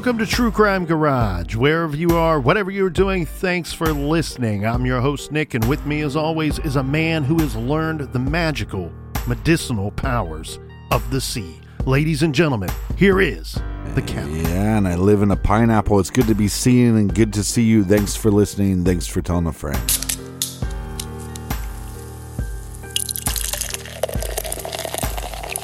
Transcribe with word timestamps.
Welcome 0.00 0.16
to 0.16 0.24
True 0.24 0.50
Crime 0.50 0.86
Garage. 0.86 1.54
Wherever 1.54 1.94
you 1.94 2.16
are, 2.16 2.40
whatever 2.40 2.70
you're 2.70 2.88
doing, 2.88 3.26
thanks 3.26 3.70
for 3.70 3.92
listening. 3.92 4.64
I'm 4.64 4.86
your 4.86 4.98
host, 4.98 5.30
Nick, 5.30 5.52
and 5.52 5.62
with 5.68 5.84
me, 5.84 6.00
as 6.00 6.16
always, 6.16 6.58
is 6.60 6.76
a 6.76 6.82
man 6.82 7.22
who 7.22 7.38
has 7.40 7.54
learned 7.54 8.10
the 8.10 8.18
magical, 8.18 8.90
medicinal 9.26 9.90
powers 9.90 10.58
of 10.90 11.10
the 11.10 11.20
sea. 11.20 11.60
Ladies 11.84 12.22
and 12.22 12.34
gentlemen, 12.34 12.70
here 12.96 13.20
is 13.20 13.60
the 13.94 14.00
captain. 14.00 14.36
Yeah, 14.36 14.78
and 14.78 14.88
I 14.88 14.94
live 14.94 15.20
in 15.20 15.32
a 15.32 15.36
pineapple. 15.36 16.00
It's 16.00 16.08
good 16.08 16.28
to 16.28 16.34
be 16.34 16.48
seen 16.48 16.96
and 16.96 17.14
good 17.14 17.34
to 17.34 17.44
see 17.44 17.64
you. 17.64 17.84
Thanks 17.84 18.16
for 18.16 18.30
listening. 18.30 18.86
Thanks 18.86 19.06
for 19.06 19.20
telling 19.20 19.48
a 19.48 19.52
friend. 19.52 20.09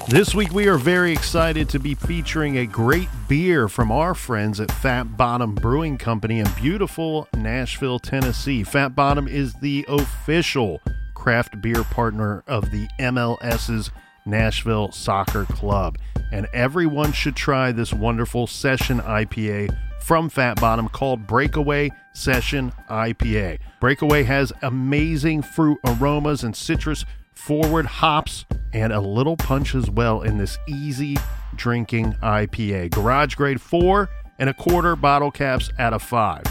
This 0.08 0.36
week, 0.36 0.52
we 0.52 0.68
are 0.68 0.78
very 0.78 1.10
excited 1.10 1.68
to 1.70 1.80
be 1.80 1.96
featuring 1.96 2.58
a 2.58 2.66
great 2.66 3.08
beer 3.26 3.68
from 3.68 3.90
our 3.90 4.14
friends 4.14 4.60
at 4.60 4.70
Fat 4.70 5.16
Bottom 5.16 5.56
Brewing 5.56 5.98
Company 5.98 6.38
in 6.38 6.46
beautiful 6.54 7.26
Nashville, 7.36 7.98
Tennessee. 7.98 8.62
Fat 8.62 8.94
Bottom 8.94 9.26
is 9.26 9.54
the 9.54 9.84
official 9.88 10.80
craft 11.14 11.60
beer 11.60 11.82
partner 11.82 12.44
of 12.46 12.70
the 12.70 12.86
MLS's 13.00 13.90
Nashville 14.24 14.92
Soccer 14.92 15.44
Club. 15.46 15.98
And 16.30 16.46
everyone 16.54 17.10
should 17.10 17.34
try 17.34 17.72
this 17.72 17.92
wonderful 17.92 18.46
session 18.46 19.00
IPA 19.00 19.76
from 20.02 20.28
Fat 20.28 20.60
Bottom 20.60 20.88
called 20.88 21.26
Breakaway 21.26 21.90
Session 22.12 22.70
IPA. 22.88 23.58
Breakaway 23.80 24.22
has 24.22 24.52
amazing 24.62 25.42
fruit 25.42 25.78
aromas 25.84 26.44
and 26.44 26.54
citrus 26.54 27.04
forward 27.36 27.86
hops, 27.86 28.44
and 28.72 28.92
a 28.92 29.00
little 29.00 29.36
punch 29.36 29.74
as 29.74 29.88
well 29.88 30.22
in 30.22 30.38
this 30.38 30.58
easy 30.68 31.16
drinking 31.54 32.12
IPA. 32.22 32.90
Garage 32.90 33.34
grade 33.34 33.60
four 33.60 34.08
and 34.38 34.50
a 34.50 34.54
quarter 34.54 34.96
bottle 34.96 35.30
caps 35.30 35.70
out 35.78 35.92
of 35.92 36.02
five. 36.02 36.44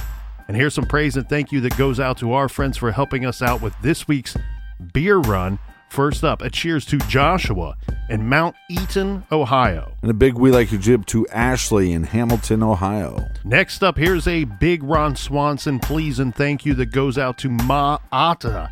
And 0.47 0.55
here's 0.55 0.73
some 0.73 0.85
praise 0.85 1.17
and 1.17 1.27
thank 1.27 1.51
you 1.51 1.61
that 1.61 1.77
goes 1.77 1.99
out 1.99 2.17
to 2.19 2.33
our 2.33 2.47
friends 2.47 2.77
for 2.77 2.91
helping 2.91 3.25
us 3.25 3.41
out 3.41 3.61
with 3.61 3.73
this 3.81 4.07
week's 4.07 4.37
beer 4.93 5.17
run. 5.17 5.59
First 5.89 6.23
up, 6.23 6.41
a 6.41 6.49
cheers 6.49 6.85
to 6.87 6.97
Joshua 6.97 7.77
in 8.09 8.27
Mount 8.27 8.55
Eaton, 8.69 9.23
Ohio. 9.31 9.93
And 10.01 10.11
a 10.11 10.15
big 10.15 10.33
we 10.33 10.51
like 10.51 10.71
your 10.71 10.81
jib 10.81 11.05
to 11.07 11.27
Ashley 11.27 11.93
in 11.93 12.03
Hamilton, 12.03 12.63
Ohio. 12.63 13.27
Next 13.43 13.83
up, 13.83 13.97
here's 13.97 14.27
a 14.27 14.43
big 14.43 14.83
Ron 14.83 15.15
Swanson 15.15 15.79
please 15.79 16.19
and 16.19 16.35
thank 16.35 16.65
you 16.65 16.73
that 16.75 16.87
goes 16.87 17.17
out 17.17 17.37
to 17.39 17.49
Ma 17.49 17.99
Ata 18.11 18.71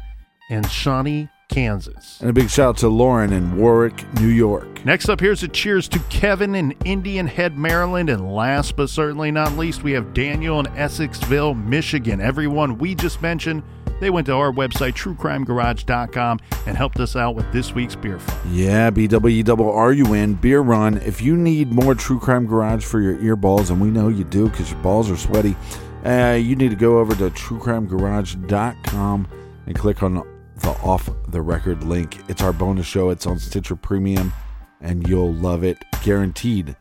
and 0.49 0.69
Shawnee, 0.69 1.29
Kansas. 1.53 2.19
And 2.19 2.31
a 2.31 2.33
big 2.33 2.49
shout 2.49 2.69
out 2.69 2.77
to 2.77 2.87
Lauren 2.87 3.31
in 3.31 3.55
Warwick, 3.57 4.11
New 4.15 4.27
York. 4.27 4.83
Next 4.85 5.07
up, 5.07 5.19
here's 5.19 5.43
a 5.43 5.47
cheers 5.47 5.87
to 5.89 5.99
Kevin 6.09 6.55
in 6.55 6.71
Indian 6.83 7.27
Head, 7.27 7.59
Maryland. 7.59 8.09
And 8.09 8.33
last 8.33 8.75
but 8.75 8.89
certainly 8.89 9.29
not 9.29 9.55
least, 9.55 9.83
we 9.83 9.91
have 9.91 10.15
Daniel 10.15 10.59
in 10.59 10.65
Essexville, 10.67 11.63
Michigan. 11.63 12.19
Everyone 12.19 12.79
we 12.79 12.95
just 12.95 13.21
mentioned, 13.21 13.61
they 13.99 14.09
went 14.09 14.25
to 14.27 14.33
our 14.33 14.51
website, 14.51 14.93
truecrimegarage.com, 14.93 16.39
and 16.65 16.75
helped 16.75 16.99
us 16.99 17.15
out 17.15 17.35
with 17.35 17.51
this 17.53 17.75
week's 17.75 17.95
beer 17.95 18.17
fund. 18.17 18.55
Yeah, 18.55 18.89
BWRUN, 18.89 20.41
Beer 20.41 20.61
Run. 20.61 20.97
If 20.97 21.21
you 21.21 21.37
need 21.37 21.71
more 21.71 21.93
True 21.93 22.19
Crime 22.19 22.47
Garage 22.47 22.83
for 22.83 22.99
your 22.99 23.15
earballs, 23.17 23.69
and 23.69 23.79
we 23.79 23.91
know 23.91 24.07
you 24.07 24.23
do 24.23 24.49
because 24.49 24.71
your 24.71 24.81
balls 24.81 25.11
are 25.11 25.17
sweaty, 25.17 25.55
uh, 26.03 26.35
you 26.41 26.55
need 26.55 26.71
to 26.71 26.75
go 26.75 26.97
over 26.97 27.13
to 27.13 27.29
truecrimegarage.com 27.29 29.27
and 29.67 29.75
click 29.77 30.01
on 30.01 30.32
the 30.63 30.71
off 30.81 31.09
the 31.27 31.41
record 31.41 31.83
link. 31.83 32.17
It's 32.27 32.41
our 32.41 32.53
bonus 32.53 32.87
show. 32.87 33.09
It's 33.09 33.27
on 33.27 33.37
Stitcher 33.37 33.75
Premium, 33.75 34.33
and 34.81 35.07
you'll 35.07 35.33
love 35.33 35.63
it, 35.63 35.77
guaranteed. 36.03 36.75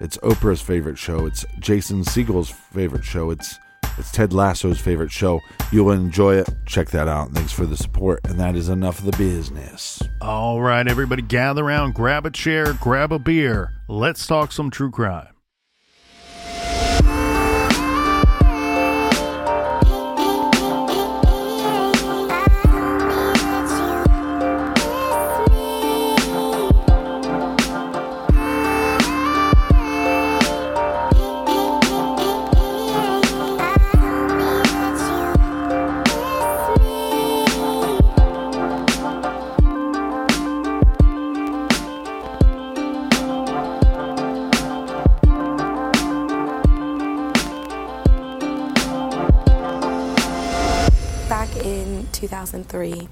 It's 0.00 0.16
Oprah's 0.18 0.60
favorite 0.60 0.98
show. 0.98 1.26
It's 1.26 1.44
Jason 1.58 2.04
Segel's 2.04 2.50
favorite 2.50 3.04
show. 3.04 3.30
It's 3.30 3.58
it's 3.96 4.10
Ted 4.10 4.32
Lasso's 4.32 4.80
favorite 4.80 5.12
show. 5.12 5.40
You'll 5.70 5.92
enjoy 5.92 6.36
it. 6.36 6.48
Check 6.66 6.90
that 6.90 7.06
out. 7.06 7.30
Thanks 7.30 7.52
for 7.52 7.64
the 7.64 7.76
support. 7.76 8.20
And 8.24 8.40
that 8.40 8.56
is 8.56 8.68
enough 8.68 8.98
of 8.98 9.04
the 9.04 9.16
business. 9.16 10.02
All 10.20 10.60
right, 10.60 10.86
everybody, 10.86 11.22
gather 11.22 11.64
around, 11.64 11.94
grab 11.94 12.26
a 12.26 12.30
chair, 12.30 12.72
grab 12.74 13.12
a 13.12 13.20
beer. 13.20 13.72
Let's 13.88 14.26
talk 14.26 14.50
some 14.50 14.70
true 14.70 14.90
crime. 14.90 15.33
2003, 52.74 53.08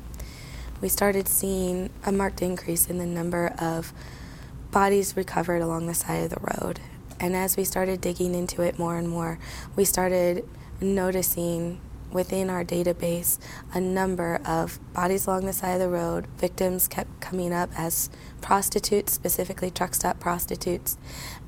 we 0.80 0.88
started 0.88 1.28
seeing 1.28 1.90
a 2.04 2.10
marked 2.10 2.42
increase 2.42 2.90
in 2.90 2.98
the 2.98 3.06
number 3.06 3.54
of 3.58 3.92
bodies 4.72 5.16
recovered 5.16 5.62
along 5.62 5.86
the 5.86 5.94
side 5.94 6.24
of 6.24 6.30
the 6.30 6.40
road. 6.40 6.80
And 7.20 7.36
as 7.36 7.56
we 7.56 7.62
started 7.62 8.00
digging 8.00 8.34
into 8.34 8.62
it 8.62 8.78
more 8.78 8.96
and 8.96 9.08
more, 9.08 9.38
we 9.76 9.84
started 9.84 10.44
noticing 10.80 11.80
within 12.10 12.50
our 12.50 12.64
database 12.64 13.38
a 13.72 13.80
number 13.80 14.40
of 14.44 14.80
bodies 14.92 15.26
along 15.26 15.46
the 15.46 15.52
side 15.52 15.74
of 15.74 15.80
the 15.80 15.88
road. 15.88 16.26
Victims 16.36 16.88
kept 16.88 17.20
coming 17.20 17.52
up 17.52 17.70
as 17.76 18.10
prostitutes, 18.40 19.12
specifically 19.12 19.70
truck 19.70 19.94
stop 19.94 20.18
prostitutes, 20.18 20.98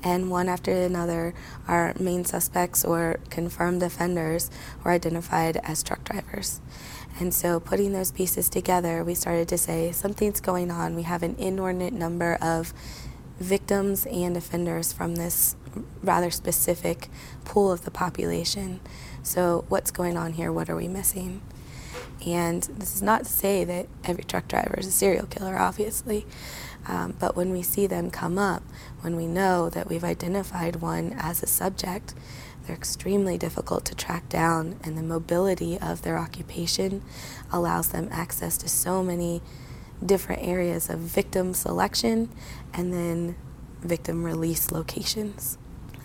and 0.01 0.31
one 0.31 0.47
after 0.47 0.71
another, 0.71 1.33
our 1.67 1.93
main 1.99 2.23
suspects 2.23 2.85
or 2.85 3.19
confirmed 3.29 3.83
offenders 3.83 4.49
were 4.83 4.91
identified 4.91 5.57
as 5.63 5.83
truck 5.83 6.03
drivers. 6.05 6.61
And 7.17 7.33
so, 7.33 7.59
putting 7.59 7.93
those 7.93 8.11
pieces 8.11 8.49
together, 8.49 9.03
we 9.03 9.15
started 9.15 9.47
to 9.49 9.57
say 9.57 9.91
something's 9.91 10.41
going 10.41 10.69
on. 10.69 10.95
We 10.95 11.03
have 11.03 11.23
an 11.23 11.35
inordinate 11.37 11.93
number 11.93 12.35
of 12.41 12.73
victims 13.39 14.05
and 14.05 14.35
offenders 14.35 14.91
from 14.91 15.15
this 15.15 15.55
rather 16.03 16.29
specific 16.29 17.09
pool 17.45 17.71
of 17.71 17.85
the 17.85 17.91
population. 17.91 18.81
So, 19.23 19.65
what's 19.69 19.91
going 19.91 20.17
on 20.17 20.33
here? 20.33 20.51
What 20.51 20.69
are 20.69 20.75
we 20.75 20.89
missing? 20.89 21.41
And 22.25 22.63
this 22.63 22.95
is 22.95 23.01
not 23.01 23.23
to 23.23 23.29
say 23.29 23.63
that 23.63 23.87
every 24.03 24.23
truck 24.23 24.47
driver 24.47 24.75
is 24.77 24.87
a 24.87 24.91
serial 24.91 25.25
killer, 25.25 25.57
obviously, 25.57 26.25
um, 26.87 27.15
but 27.19 27.35
when 27.35 27.51
we 27.51 27.61
see 27.61 27.87
them 27.87 28.09
come 28.09 28.37
up, 28.37 28.63
when 29.01 29.15
we 29.15 29.25
know 29.25 29.69
that 29.69 29.87
we've 29.89 30.03
identified 30.03 30.77
one 30.77 31.15
as 31.17 31.43
a 31.43 31.47
subject, 31.47 32.13
they're 32.65 32.75
extremely 32.75 33.37
difficult 33.37 33.85
to 33.85 33.95
track 33.95 34.27
down, 34.29 34.79
and 34.83 34.97
the 34.97 35.03
mobility 35.03 35.77
of 35.77 36.01
their 36.01 36.17
occupation 36.17 37.03
allows 37.51 37.89
them 37.89 38.07
access 38.11 38.57
to 38.57 38.69
so 38.69 39.03
many 39.03 39.41
different 40.05 40.43
areas 40.43 40.89
of 40.89 40.99
victim 40.99 41.53
selection 41.53 42.29
and 42.73 42.93
then 42.93 43.35
victim 43.81 44.23
release 44.23 44.71
locations. 44.71 45.57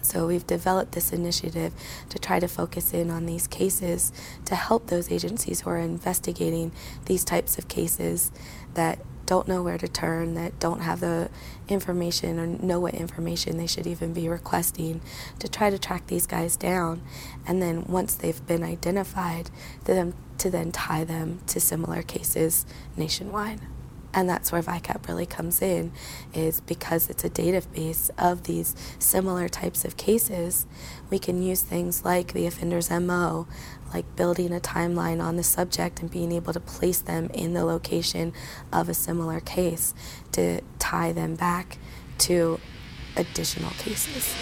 So 0.03 0.27
we've 0.27 0.47
developed 0.47 0.93
this 0.93 1.13
initiative 1.13 1.73
to 2.09 2.19
try 2.19 2.41
to 2.41 2.49
focus 2.49 2.93
in 2.93 3.11
on 3.11 3.27
these 3.27 3.47
cases 3.47 4.13
to 4.47 4.55
help 4.55 4.87
those 4.87 5.11
agencies 5.11 5.61
who 5.61 5.71
are 5.71 5.79
investigating 5.79 6.73
these 7.05 7.25
types 7.25 7.59
of 7.59 7.69
cases 7.69 8.33
that 8.75 8.99
don't 9.31 9.47
know 9.47 9.63
where 9.63 9.79
to 9.79 9.87
turn, 9.87 10.35
that 10.35 10.59
don't 10.59 10.81
have 10.81 10.99
the 10.99 11.31
information 11.69 12.41
or 12.41 12.49
know 12.49 12.81
what 12.81 12.95
information 12.95 13.59
they 13.59 13.67
should 13.69 13.87
even 13.87 14.13
be 14.13 14.29
requesting 14.29 15.01
to 15.39 15.47
try 15.47 15.71
to 15.71 15.79
track 15.79 16.09
these 16.09 16.27
guys 16.27 16.57
down. 16.57 17.01
And 17.47 17.63
then 17.63 17.85
once 17.85 18.17
they've 18.17 18.45
been 18.49 18.65
identified, 18.65 19.49
to, 19.85 19.95
them, 19.95 20.15
to 20.39 20.51
then 20.51 20.73
tie 20.73 21.05
them 21.05 21.39
to 21.47 21.61
similar 21.61 22.03
cases 22.03 22.67
nationwide 22.97 23.61
and 24.13 24.29
that's 24.29 24.51
where 24.51 24.63
VICAP 24.63 25.07
really 25.07 25.27
comes 25.27 25.63
in 25.63 25.93
is 26.35 26.61
because 26.63 27.09
it's 27.09 27.25
a 27.25 27.31
database 27.31 28.11
of 28.19 28.43
these 28.43 28.75
similar 28.99 29.49
types 29.49 29.85
of 29.85 29.97
cases 29.97 30.67
we 31.11 31.19
can 31.19 31.41
use 31.43 31.63
things 31.63 32.05
like 32.05 32.33
the 32.33 32.47
offender's 32.47 32.91
mo 32.91 33.47
like 33.93 34.17
building 34.17 34.53
a 34.53 34.61
timeline 34.61 35.23
on 35.23 35.37
the 35.37 35.43
subject 35.43 36.01
and 36.01 36.11
being 36.11 36.33
able 36.33 36.53
to 36.53 36.61
place 36.61 37.01
them 37.01 37.31
in 37.33 37.55
the 37.55 37.65
location 37.65 38.33
of 38.73 38.89
a 38.89 38.95
similar 38.95 39.41
case 39.41 39.95
to 40.33 40.61
tie 40.79 41.13
them 41.13 41.35
back 41.35 41.79
to 42.19 42.61
additional 43.17 43.71
cases 43.73 44.35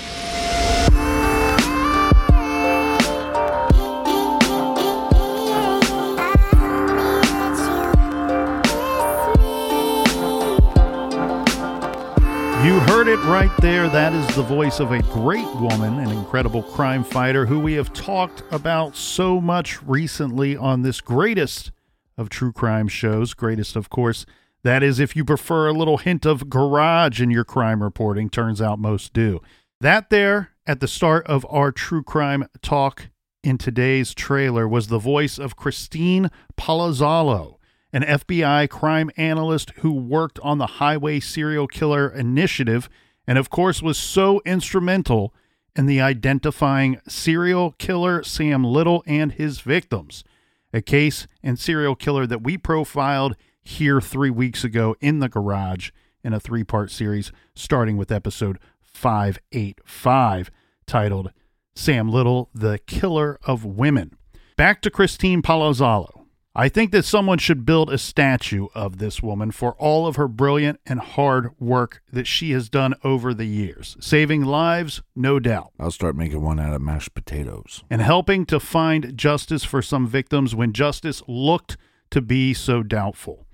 You 12.68 12.80
heard 12.80 13.08
it 13.08 13.18
right 13.20 13.50
there. 13.62 13.88
That 13.88 14.12
is 14.12 14.36
the 14.36 14.42
voice 14.42 14.78
of 14.78 14.92
a 14.92 15.00
great 15.00 15.50
woman, 15.54 16.00
an 16.00 16.10
incredible 16.10 16.62
crime 16.62 17.02
fighter 17.02 17.46
who 17.46 17.58
we 17.58 17.72
have 17.72 17.94
talked 17.94 18.42
about 18.50 18.94
so 18.94 19.40
much 19.40 19.82
recently 19.84 20.54
on 20.54 20.82
this 20.82 21.00
greatest 21.00 21.72
of 22.18 22.28
true 22.28 22.52
crime 22.52 22.86
shows. 22.86 23.32
Greatest, 23.32 23.74
of 23.74 23.88
course, 23.88 24.26
that 24.64 24.82
is 24.82 25.00
if 25.00 25.16
you 25.16 25.24
prefer 25.24 25.66
a 25.66 25.72
little 25.72 25.96
hint 25.96 26.26
of 26.26 26.50
garage 26.50 27.22
in 27.22 27.30
your 27.30 27.42
crime 27.42 27.82
reporting. 27.82 28.28
Turns 28.28 28.60
out 28.60 28.78
most 28.78 29.14
do. 29.14 29.40
That 29.80 30.10
there 30.10 30.50
at 30.66 30.80
the 30.80 30.88
start 30.88 31.26
of 31.26 31.46
our 31.48 31.72
true 31.72 32.02
crime 32.02 32.44
talk 32.60 33.08
in 33.42 33.56
today's 33.56 34.12
trailer 34.12 34.68
was 34.68 34.88
the 34.88 34.98
voice 34.98 35.38
of 35.38 35.56
Christine 35.56 36.30
Palazzolo 36.58 37.57
an 37.92 38.02
FBI 38.02 38.68
crime 38.68 39.10
analyst 39.16 39.70
who 39.78 39.92
worked 39.92 40.38
on 40.40 40.58
the 40.58 40.66
Highway 40.66 41.20
Serial 41.20 41.66
Killer 41.66 42.08
Initiative 42.08 42.88
and, 43.26 43.38
of 43.38 43.50
course, 43.50 43.82
was 43.82 43.98
so 43.98 44.40
instrumental 44.44 45.34
in 45.76 45.86
the 45.86 46.00
identifying 46.00 47.00
serial 47.06 47.72
killer 47.72 48.22
Sam 48.22 48.64
Little 48.64 49.04
and 49.06 49.32
his 49.32 49.60
victims, 49.60 50.24
a 50.72 50.82
case 50.82 51.26
and 51.42 51.58
serial 51.58 51.94
killer 51.94 52.26
that 52.26 52.42
we 52.42 52.58
profiled 52.58 53.36
here 53.62 54.00
three 54.00 54.30
weeks 54.30 54.64
ago 54.64 54.96
in 55.00 55.20
the 55.20 55.28
garage 55.28 55.90
in 56.24 56.32
a 56.32 56.40
three 56.40 56.64
part 56.64 56.90
series, 56.90 57.30
starting 57.54 57.96
with 57.96 58.10
episode 58.10 58.58
585, 58.82 60.50
titled 60.86 61.30
Sam 61.74 62.08
Little, 62.08 62.50
the 62.52 62.78
Killer 62.78 63.38
of 63.44 63.64
Women. 63.64 64.16
Back 64.56 64.82
to 64.82 64.90
Christine 64.90 65.42
Palazzolo. 65.42 66.17
I 66.54 66.68
think 66.68 66.90
that 66.92 67.04
someone 67.04 67.38
should 67.38 67.64
build 67.64 67.90
a 67.90 67.98
statue 67.98 68.66
of 68.74 68.98
this 68.98 69.22
woman 69.22 69.50
for 69.52 69.74
all 69.74 70.06
of 70.06 70.16
her 70.16 70.26
brilliant 70.26 70.80
and 70.86 70.98
hard 70.98 71.50
work 71.60 72.02
that 72.12 72.26
she 72.26 72.50
has 72.50 72.68
done 72.68 72.94
over 73.04 73.32
the 73.32 73.44
years, 73.44 73.96
saving 74.00 74.44
lives, 74.44 75.02
no 75.14 75.38
doubt. 75.38 75.72
I'll 75.78 75.90
start 75.90 76.16
making 76.16 76.42
one 76.42 76.58
out 76.58 76.74
of 76.74 76.82
mashed 76.82 77.14
potatoes. 77.14 77.84
And 77.90 78.02
helping 78.02 78.44
to 78.46 78.58
find 78.58 79.16
justice 79.16 79.62
for 79.62 79.82
some 79.82 80.06
victims 80.06 80.54
when 80.54 80.72
justice 80.72 81.22
looked 81.28 81.76
to 82.10 82.20
be 82.20 82.54
so 82.54 82.82
doubtful. 82.82 83.46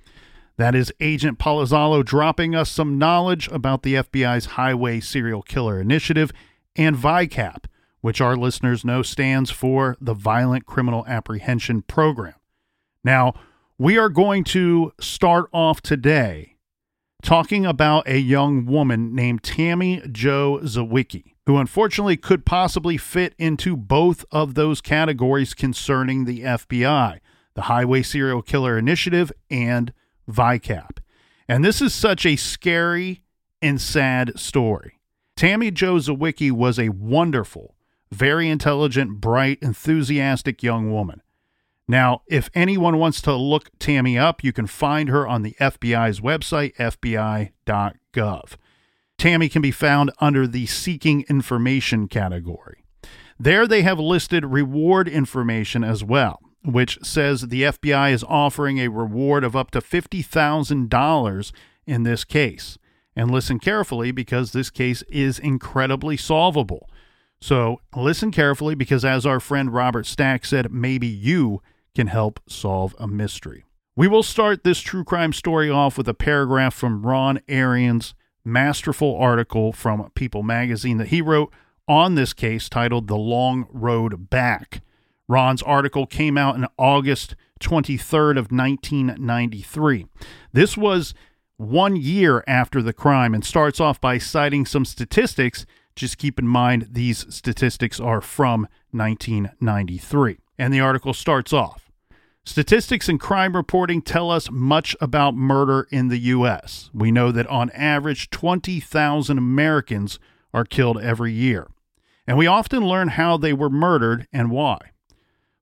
That 0.57 0.75
is 0.77 0.93
Agent 1.01 1.39
Palazzolo 1.39 2.05
dropping 2.05 2.55
us 2.55 2.71
some 2.71 2.97
knowledge 2.97 3.49
about 3.49 3.83
the 3.83 3.95
FBI's 3.95 4.47
Highway 4.47 5.01
Serial 5.01 5.43
Killer 5.43 5.81
Initiative 5.81 6.31
and 6.77 6.97
VICAP, 6.97 7.65
which 8.01 8.21
our 8.21 8.37
listeners 8.37 8.85
know 8.85 9.03
stands 9.03 9.51
for 9.51 9.97
the 10.01 10.15
Violent 10.15 10.65
Criminal 10.65 11.05
Apprehension 11.07 11.83
Program. 11.83 12.35
Now, 13.05 13.35
we 13.77 13.99
are 13.99 14.09
going 14.09 14.45
to 14.45 14.93
start 14.99 15.51
off 15.53 15.83
today 15.83 16.57
talking 17.23 17.67
about 17.67 18.09
a 18.09 18.19
young 18.19 18.65
woman 18.65 19.15
named 19.15 19.43
Tammy 19.43 20.03
Jo 20.11 20.61
Zywicki, 20.63 21.35
who 21.47 21.59
unfortunately 21.59 22.17
could 22.17 22.47
possibly 22.47 22.97
fit 22.97 23.35
into 23.39 23.77
both 23.77 24.25
of 24.33 24.55
those 24.55 24.81
categories 24.81 25.53
concerning 25.53 26.25
the 26.25 26.41
FBI, 26.41 27.21
the 27.55 27.63
Highway 27.63 28.03
Serial 28.03 28.43
Killer 28.43 28.79
Initiative, 28.79 29.31
and 29.51 29.93
VICAP. 30.31 30.99
And 31.47 31.65
this 31.65 31.83
is 31.83 31.95
such 31.95 32.25
a 32.25 32.37
scary 32.37 33.23
and 33.61 33.81
sad 33.81 34.39
story. 34.39 35.01
Tammy 35.37 35.71
Jo 35.71 35.97
Zywicki 35.97 36.51
was 36.51 36.79
a 36.79 36.91
wonderful, 36.91 37.75
very 38.11 38.49
intelligent, 38.49 39.21
bright, 39.21 39.59
enthusiastic 39.61 40.63
young 40.63 40.93
woman. 40.93 41.21
Now, 41.87 42.23
if 42.27 42.49
anyone 42.55 42.99
wants 42.99 43.21
to 43.23 43.35
look 43.35 43.71
Tammy 43.79 44.19
up, 44.19 44.43
you 44.43 44.53
can 44.53 44.67
find 44.67 45.09
her 45.11 45.27
on 45.27 45.43
the 45.43 45.55
FBI's 45.61 46.21
website, 46.21 46.75
fbi.gov. 46.77 48.57
Tammy 49.19 49.49
can 49.49 49.63
be 49.63 49.71
found 49.71 50.11
under 50.19 50.47
the 50.47 50.67
Seeking 50.67 51.25
Information 51.29 52.09
category. 52.09 52.85
There, 53.39 53.67
they 53.67 53.83
have 53.83 53.99
listed 53.99 54.47
reward 54.47 55.09
information 55.09 55.85
as 55.85 56.03
well, 56.03 56.41
which 56.65 56.99
says 57.03 57.43
the 57.43 57.63
FBI 57.63 58.13
is 58.13 58.25
offering 58.25 58.79
a 58.79 58.89
reward 58.89 59.45
of 59.45 59.55
up 59.55 59.71
to 59.73 59.81
$50,000 59.81 61.53
in 61.87 62.03
this 62.03 62.25
case. 62.25 62.79
And 63.17 63.31
listen 63.31 63.59
carefully 63.59 64.11
because 64.11 64.53
this 64.53 64.71
case 64.71 65.03
is 65.03 65.39
incredibly 65.39 66.17
solvable. 66.17 66.89
So 67.41 67.81
listen 67.95 68.31
carefully 68.31 68.75
because, 68.75 69.05
as 69.05 69.27
our 69.27 69.39
friend 69.39 69.73
Robert 69.73 70.07
Stack 70.07 70.45
said, 70.45 70.73
maybe 70.73 71.07
you 71.07 71.61
can 71.95 72.09
help 72.09 72.41
solve 72.49 72.95
a 72.99 73.07
mystery. 73.07 73.65
We 73.97 74.09
will 74.09 74.25
start 74.25 74.65
this 74.65 74.81
true 74.81 75.05
crime 75.05 75.33
story 75.33 75.71
off 75.71 75.97
with 75.97 76.09
a 76.09 76.15
paragraph 76.15 76.75
from 76.75 77.07
Ron 77.07 77.41
Arian's 77.49 78.15
masterful 78.45 79.17
article 79.17 79.73
from 79.73 80.11
People 80.15 80.43
magazine 80.43 80.99
that 80.99 81.09
he 81.09 81.23
wrote 81.23 81.53
on 81.87 82.15
this 82.15 82.33
case 82.33 82.69
titled 82.69 83.07
The 83.07 83.17
Long 83.17 83.67
Road 83.71 84.31
Back. 84.31 84.83
Ron's 85.29 85.63
article 85.63 86.07
came 86.07 86.37
out 86.37 86.57
in 86.57 86.67
August 86.77 87.37
23rd 87.61 88.33
of 88.33 88.51
1993. 88.51 90.07
This 90.53 90.77
was 90.77 91.15
one 91.57 91.95
year 91.95 92.43
after 92.49 92.83
the 92.83 92.93
crime 92.93 93.33
and 93.33 93.45
starts 93.45 93.81
off 93.81 94.01
by 94.01 94.19
citing 94.19 94.67
some 94.67 94.85
statistics. 94.85 95.65
Just 95.95 96.19
keep 96.19 96.39
in 96.39 96.49
mind 96.49 96.89
these 96.91 97.33
statistics 97.33 98.01
are 98.01 98.21
from 98.21 98.67
1993. 98.91 100.39
And 100.59 100.75
the 100.75 100.81
article 100.81 101.15
starts 101.15 101.53
off 101.53 101.84
Statistics 102.47 103.09
and 103.09 103.19
crime 103.19 103.57
reporting 103.57 104.03
tell 104.03 104.31
us 104.31 104.51
much 104.51 104.95
about 105.01 105.35
murder 105.35 105.89
in 105.91 106.09
the 106.09 106.19
U.S. 106.19 106.91
We 106.93 107.11
know 107.11 107.33
that 107.33 107.47
on 107.47 107.71
average, 107.71 108.29
20,000 108.29 109.39
Americans 109.39 110.19
are 110.53 110.67
killed 110.67 111.01
every 111.01 111.33
year. 111.33 111.69
And 112.27 112.37
we 112.37 112.47
often 112.47 112.87
learn 112.87 113.09
how 113.09 113.39
they 113.39 113.55
were 113.55 113.71
murdered 113.71 114.29
and 114.31 114.51
why. 114.51 114.79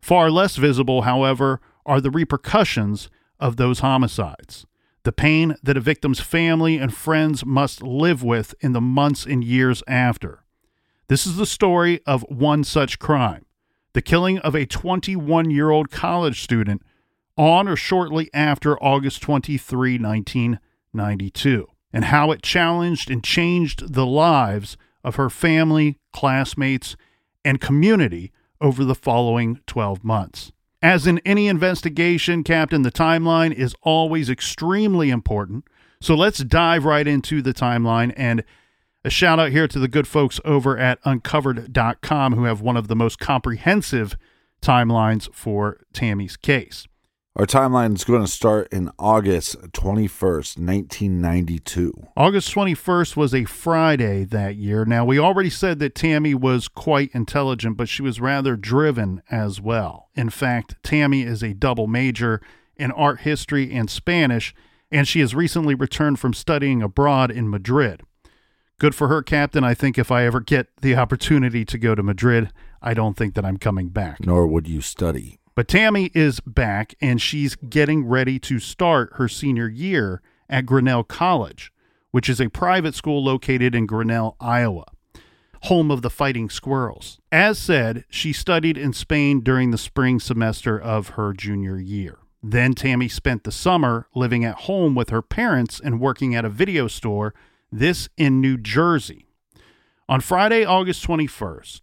Far 0.00 0.28
less 0.28 0.56
visible, 0.56 1.02
however, 1.02 1.60
are 1.86 2.00
the 2.00 2.10
repercussions 2.10 3.08
of 3.38 3.56
those 3.56 3.78
homicides. 3.78 4.66
The 5.04 5.12
pain 5.12 5.56
that 5.62 5.76
a 5.76 5.80
victim's 5.80 6.20
family 6.20 6.78
and 6.78 6.92
friends 6.92 7.46
must 7.46 7.82
live 7.82 8.24
with 8.24 8.54
in 8.60 8.72
the 8.72 8.80
months 8.80 9.24
and 9.24 9.44
years 9.44 9.84
after. 9.86 10.44
This 11.06 11.26
is 11.26 11.36
the 11.36 11.46
story 11.46 12.00
of 12.06 12.24
one 12.28 12.64
such 12.64 12.98
crime 12.98 13.44
the 13.92 14.02
killing 14.02 14.38
of 14.38 14.54
a 14.54 14.66
21 14.66 15.50
year 15.50 15.70
old 15.70 15.90
college 15.90 16.42
student 16.42 16.82
on 17.36 17.68
or 17.68 17.76
shortly 17.76 18.30
after 18.34 18.82
August 18.82 19.22
23, 19.22 19.98
1992, 19.98 21.66
and 21.92 22.06
how 22.06 22.30
it 22.30 22.42
challenged 22.42 23.10
and 23.10 23.24
changed 23.24 23.94
the 23.94 24.06
lives 24.06 24.76
of 25.02 25.16
her 25.16 25.30
family, 25.30 25.98
classmates, 26.12 26.96
and 27.44 27.60
community 27.60 28.32
over 28.60 28.84
the 28.84 28.94
following 28.94 29.60
12 29.66 30.04
months. 30.04 30.52
As 30.80 31.06
in 31.06 31.20
any 31.20 31.48
investigation, 31.48 32.42
Captain, 32.42 32.82
the 32.82 32.90
timeline 32.90 33.52
is 33.52 33.74
always 33.82 34.28
extremely 34.28 35.10
important. 35.10 35.64
So 36.00 36.14
let's 36.14 36.38
dive 36.38 36.84
right 36.84 37.06
into 37.06 37.40
the 37.40 37.54
timeline. 37.54 38.12
And 38.16 38.44
a 39.04 39.10
shout 39.10 39.38
out 39.38 39.50
here 39.50 39.66
to 39.68 39.78
the 39.78 39.88
good 39.88 40.06
folks 40.06 40.40
over 40.44 40.78
at 40.78 40.98
uncovered.com 41.04 42.34
who 42.34 42.44
have 42.44 42.60
one 42.60 42.76
of 42.76 42.88
the 42.88 42.96
most 42.96 43.18
comprehensive 43.18 44.16
timelines 44.60 45.32
for 45.34 45.80
Tammy's 45.92 46.36
case. 46.36 46.86
Our 47.34 47.46
timeline 47.46 47.94
is 47.94 48.04
going 48.04 48.20
to 48.20 48.30
start 48.30 48.70
in 48.70 48.90
August 48.98 49.56
21st, 49.72 50.58
1992. 50.58 52.08
August 52.14 52.54
21st 52.54 53.16
was 53.16 53.34
a 53.34 53.44
Friday 53.44 54.24
that 54.24 54.56
year. 54.56 54.84
Now, 54.84 55.06
we 55.06 55.18
already 55.18 55.48
said 55.48 55.78
that 55.78 55.94
Tammy 55.94 56.34
was 56.34 56.68
quite 56.68 57.10
intelligent, 57.14 57.78
but 57.78 57.88
she 57.88 58.02
was 58.02 58.20
rather 58.20 58.54
driven 58.54 59.22
as 59.30 59.62
well. 59.62 60.10
In 60.14 60.28
fact, 60.28 60.76
Tammy 60.82 61.22
is 61.22 61.42
a 61.42 61.54
double 61.54 61.86
major 61.86 62.42
in 62.76 62.92
art 62.92 63.20
history 63.20 63.72
and 63.72 63.88
Spanish, 63.88 64.54
and 64.90 65.08
she 65.08 65.20
has 65.20 65.34
recently 65.34 65.74
returned 65.74 66.18
from 66.18 66.34
studying 66.34 66.82
abroad 66.82 67.30
in 67.30 67.48
Madrid. 67.48 68.02
Good 68.82 68.96
for 68.96 69.06
her, 69.06 69.22
Captain. 69.22 69.62
I 69.62 69.74
think 69.74 69.96
if 69.96 70.10
I 70.10 70.24
ever 70.26 70.40
get 70.40 70.66
the 70.80 70.96
opportunity 70.96 71.64
to 71.64 71.78
go 71.78 71.94
to 71.94 72.02
Madrid, 72.02 72.50
I 72.82 72.94
don't 72.94 73.16
think 73.16 73.34
that 73.34 73.44
I'm 73.44 73.56
coming 73.56 73.90
back. 73.90 74.26
Nor 74.26 74.48
would 74.48 74.66
you 74.66 74.80
study. 74.80 75.38
But 75.54 75.68
Tammy 75.68 76.10
is 76.14 76.40
back 76.40 76.96
and 77.00 77.22
she's 77.22 77.54
getting 77.54 78.04
ready 78.04 78.40
to 78.40 78.58
start 78.58 79.12
her 79.18 79.28
senior 79.28 79.68
year 79.68 80.20
at 80.50 80.66
Grinnell 80.66 81.04
College, 81.04 81.72
which 82.10 82.28
is 82.28 82.40
a 82.40 82.50
private 82.50 82.96
school 82.96 83.22
located 83.22 83.76
in 83.76 83.86
Grinnell, 83.86 84.34
Iowa, 84.40 84.86
home 85.62 85.92
of 85.92 86.02
the 86.02 86.10
Fighting 86.10 86.50
Squirrels. 86.50 87.20
As 87.30 87.60
said, 87.60 88.04
she 88.10 88.32
studied 88.32 88.76
in 88.76 88.92
Spain 88.92 89.42
during 89.42 89.70
the 89.70 89.78
spring 89.78 90.18
semester 90.18 90.76
of 90.76 91.10
her 91.10 91.32
junior 91.32 91.78
year. 91.78 92.18
Then 92.42 92.74
Tammy 92.74 93.06
spent 93.06 93.44
the 93.44 93.52
summer 93.52 94.08
living 94.16 94.44
at 94.44 94.62
home 94.62 94.96
with 94.96 95.10
her 95.10 95.22
parents 95.22 95.78
and 95.78 96.00
working 96.00 96.34
at 96.34 96.44
a 96.44 96.48
video 96.50 96.88
store, 96.88 97.32
this 97.72 98.08
in 98.16 98.40
New 98.40 98.58
Jersey. 98.58 99.26
On 100.08 100.20
Friday, 100.20 100.64
August 100.64 101.04
21st, 101.06 101.80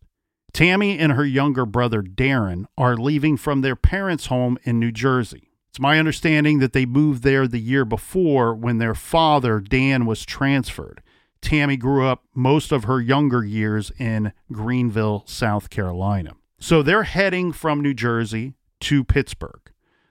Tammy 0.54 0.98
and 0.98 1.14
her 1.14 1.26
younger 1.26 1.66
brother 1.66 2.02
Darren 2.02 2.66
are 2.78 2.96
leaving 2.96 3.38
from 3.38 3.62
their 3.62 3.76
parents' 3.76 4.28
home 4.28 4.58
in 4.64 4.80
New 4.80 4.92
Jersey. 4.92 5.50
It's 5.70 5.80
my 5.80 6.00
understanding 6.00 6.60
that 6.60 6.74
they 6.74 6.86
moved 6.86 7.24
there 7.24 7.48
the 7.48 7.60
year 7.60 7.86
before 7.86 8.56
when 8.56 8.78
their 8.78 8.96
father, 8.96 9.60
Dan, 9.60 10.06
was 10.06 10.26
transferred. 10.26 11.02
Tammy 11.42 11.78
grew 11.78 12.06
up 12.06 12.24
most 12.36 12.72
of 12.72 12.84
her 12.84 13.00
younger 13.00 13.44
years 13.44 13.92
in 13.98 14.34
Greenville, 14.52 15.24
South 15.26 15.70
Carolina. 15.70 16.34
So 16.60 16.82
they're 16.82 17.04
heading 17.04 17.52
from 17.52 17.82
New 17.82 17.94
Jersey 17.94 18.56
to 18.82 19.04
Pittsburgh. 19.04 19.62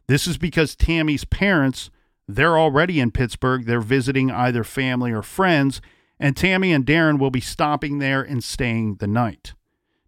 This 0.06 0.26
is 0.26 0.38
because 0.38 0.74
Tammy's 0.74 1.24
parents, 1.24 1.90
they're 2.28 2.58
already 2.58 3.00
in 3.00 3.10
Pittsburgh. 3.10 3.64
They're 3.64 3.80
visiting 3.80 4.30
either 4.30 4.62
family 4.62 5.10
or 5.10 5.22
friends, 5.22 5.80
and 6.20 6.36
Tammy 6.36 6.72
and 6.72 6.84
Darren 6.84 7.18
will 7.18 7.30
be 7.30 7.40
stopping 7.40 7.98
there 7.98 8.22
and 8.22 8.44
staying 8.44 8.96
the 8.96 9.06
night. 9.06 9.54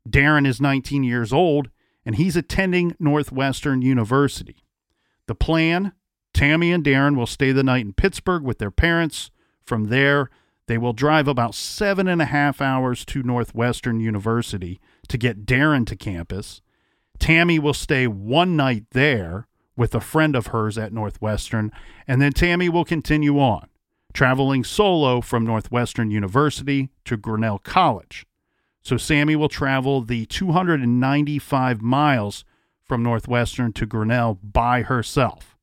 Darren 0.09 0.47
is 0.47 0.61
19 0.61 1.03
years 1.03 1.33
old 1.33 1.71
and 2.05 2.17
he's 2.17 2.37
attending 2.37 2.97
Northwestern 2.99 3.83
University. 3.83 4.65
The 5.27 5.35
plan 5.35 5.93
Tammy 6.33 6.73
and 6.73 6.85
Darren 6.85 7.17
will 7.17 7.27
stay 7.27 7.53
the 7.53 7.65
night 7.65 7.85
in 7.85 7.93
Pittsburgh 7.93 8.43
with 8.45 8.59
their 8.59 8.71
parents. 8.71 9.31
From 9.65 9.85
there, 9.85 10.31
they 10.67 10.79
will 10.79 10.93
drive 10.93 11.27
about 11.27 11.55
seven 11.55 12.07
and 12.07 12.23
a 12.23 12.27
half 12.27 12.61
hours 12.61 13.05
to 13.07 13.23
Northwestern 13.23 13.99
University 14.01 14.81
to 15.09 15.19
get 15.19 15.45
Darren 15.45 15.87
to 15.87 15.97
campus. 15.97 16.63
Tammy 17.19 17.59
will 17.59 17.75
stay 17.75 18.07
one 18.07 18.57
night 18.57 18.85
there 18.93 19.49
with 19.81 19.95
a 19.95 20.01
friend 20.01 20.37
of 20.37 20.49
hers 20.49 20.77
at 20.77 20.93
Northwestern, 20.93 21.73
and 22.07 22.21
then 22.21 22.33
Tammy 22.33 22.69
will 22.69 22.85
continue 22.85 23.41
on, 23.41 23.67
traveling 24.13 24.63
solo 24.63 25.23
from 25.23 25.43
Northwestern 25.43 26.11
University 26.11 26.91
to 27.07 27.17
Grinnell 27.17 27.59
College. 27.59 28.27
So 28.83 28.99
Sammy 28.99 29.37
will 29.37 29.49
travel 29.49 30.03
the 30.03 30.27
295 30.27 31.81
miles 31.81 32.45
from 32.85 33.03
Northwestern 33.03 33.73
to 33.73 33.87
Grinnell 33.87 34.39
by 34.43 34.83
herself. 34.83 35.57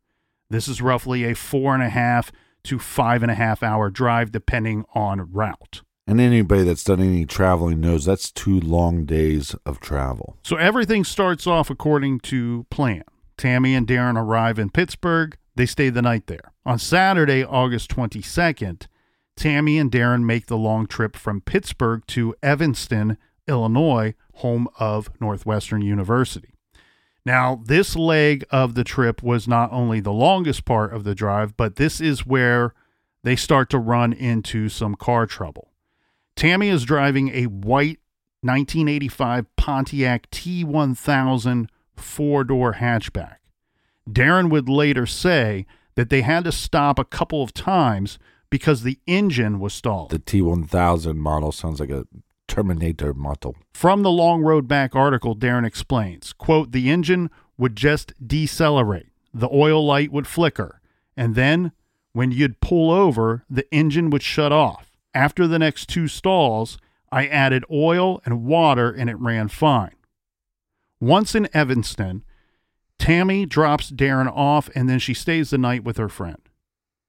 This 0.49 0.67
is 0.67 0.81
roughly 0.81 1.23
a 1.23 1.35
four 1.35 1.75
and 1.75 1.83
a 1.83 1.89
half 1.89 2.31
to 2.63 2.79
five 2.79 3.21
and 3.21 3.31
a 3.31 3.35
half 3.35 3.61
hour 3.61 3.91
drive, 3.91 4.31
depending 4.31 4.83
on 4.95 5.31
route. 5.31 5.83
And 6.07 6.19
anybody 6.19 6.63
that's 6.63 6.83
done 6.83 7.01
any 7.01 7.27
traveling 7.27 7.81
knows 7.81 8.05
that's 8.05 8.31
two 8.31 8.59
long 8.61 9.05
days 9.05 9.55
of 9.63 9.79
travel. 9.79 10.37
So 10.41 10.55
everything 10.55 11.03
starts 11.03 11.45
off 11.45 11.69
according 11.69 12.21
to 12.21 12.65
plan. 12.71 13.03
Tammy 13.37 13.75
and 13.75 13.87
Darren 13.87 14.19
arrive 14.19 14.59
in 14.59 14.69
Pittsburgh. 14.69 15.37
They 15.55 15.65
stay 15.65 15.89
the 15.89 16.01
night 16.01 16.27
there. 16.27 16.51
On 16.65 16.77
Saturday, 16.77 17.43
August 17.43 17.89
22nd, 17.91 18.87
Tammy 19.35 19.77
and 19.77 19.91
Darren 19.91 20.23
make 20.23 20.47
the 20.47 20.57
long 20.57 20.87
trip 20.87 21.15
from 21.15 21.41
Pittsburgh 21.41 22.03
to 22.07 22.35
Evanston, 22.41 23.17
Illinois, 23.47 24.15
home 24.35 24.67
of 24.79 25.09
Northwestern 25.21 25.81
University. 25.81 26.53
Now, 27.25 27.61
this 27.65 27.95
leg 27.95 28.45
of 28.51 28.73
the 28.73 28.83
trip 28.83 29.21
was 29.21 29.47
not 29.47 29.71
only 29.71 29.99
the 29.99 30.13
longest 30.13 30.65
part 30.65 30.93
of 30.93 31.03
the 31.03 31.13
drive, 31.13 31.57
but 31.57 31.75
this 31.75 31.99
is 31.99 32.25
where 32.25 32.73
they 33.23 33.35
start 33.35 33.69
to 33.71 33.77
run 33.77 34.13
into 34.13 34.69
some 34.69 34.95
car 34.95 35.25
trouble. 35.25 35.71
Tammy 36.35 36.69
is 36.69 36.85
driving 36.85 37.29
a 37.29 37.45
white 37.45 37.99
1985 38.41 39.55
Pontiac 39.57 40.29
T1000 40.31 41.67
four 41.99 42.43
door 42.43 42.75
hatchback. 42.75 43.37
Darren 44.09 44.49
would 44.49 44.69
later 44.69 45.05
say 45.05 45.65
that 45.95 46.09
they 46.09 46.21
had 46.21 46.43
to 46.45 46.51
stop 46.51 46.99
a 46.99 47.05
couple 47.05 47.43
of 47.43 47.53
times 47.53 48.19
because 48.49 48.83
the 48.83 48.99
engine 49.07 49.59
was 49.59 49.73
stalled. 49.73 50.11
The 50.11 50.19
T1000 50.19 51.17
model 51.17 51.51
sounds 51.51 51.79
like 51.79 51.89
a 51.89 52.05
Terminator 52.47 53.13
model. 53.13 53.55
From 53.73 54.03
the 54.03 54.11
Long 54.11 54.41
Road 54.41 54.67
Back 54.67 54.95
article, 54.95 55.35
Darren 55.35 55.65
explains, 55.65 56.33
quote, 56.33 56.71
the 56.71 56.89
engine 56.89 57.29
would 57.57 57.75
just 57.75 58.13
decelerate. 58.25 59.07
The 59.33 59.49
oil 59.51 59.85
light 59.85 60.11
would 60.11 60.27
flicker. 60.27 60.81
And 61.17 61.35
then 61.35 61.73
when 62.13 62.31
you'd 62.31 62.61
pull 62.61 62.89
over, 62.89 63.43
the 63.49 63.71
engine 63.73 64.09
would 64.11 64.23
shut 64.23 64.51
off. 64.51 64.91
After 65.13 65.47
the 65.47 65.59
next 65.59 65.89
two 65.89 66.07
stalls, 66.07 66.77
I 67.11 67.27
added 67.27 67.63
oil 67.71 68.21
and 68.25 68.45
water 68.45 68.91
and 68.91 69.09
it 69.09 69.19
ran 69.19 69.49
fine. 69.49 69.96
Once 70.99 71.35
in 71.35 71.47
Evanston, 71.53 72.23
Tammy 72.97 73.45
drops 73.45 73.91
Darren 73.91 74.31
off 74.35 74.69
and 74.75 74.89
then 74.89 74.99
she 74.99 75.13
stays 75.13 75.51
the 75.51 75.57
night 75.57 75.83
with 75.83 75.97
her 75.97 76.09
friend. 76.09 76.41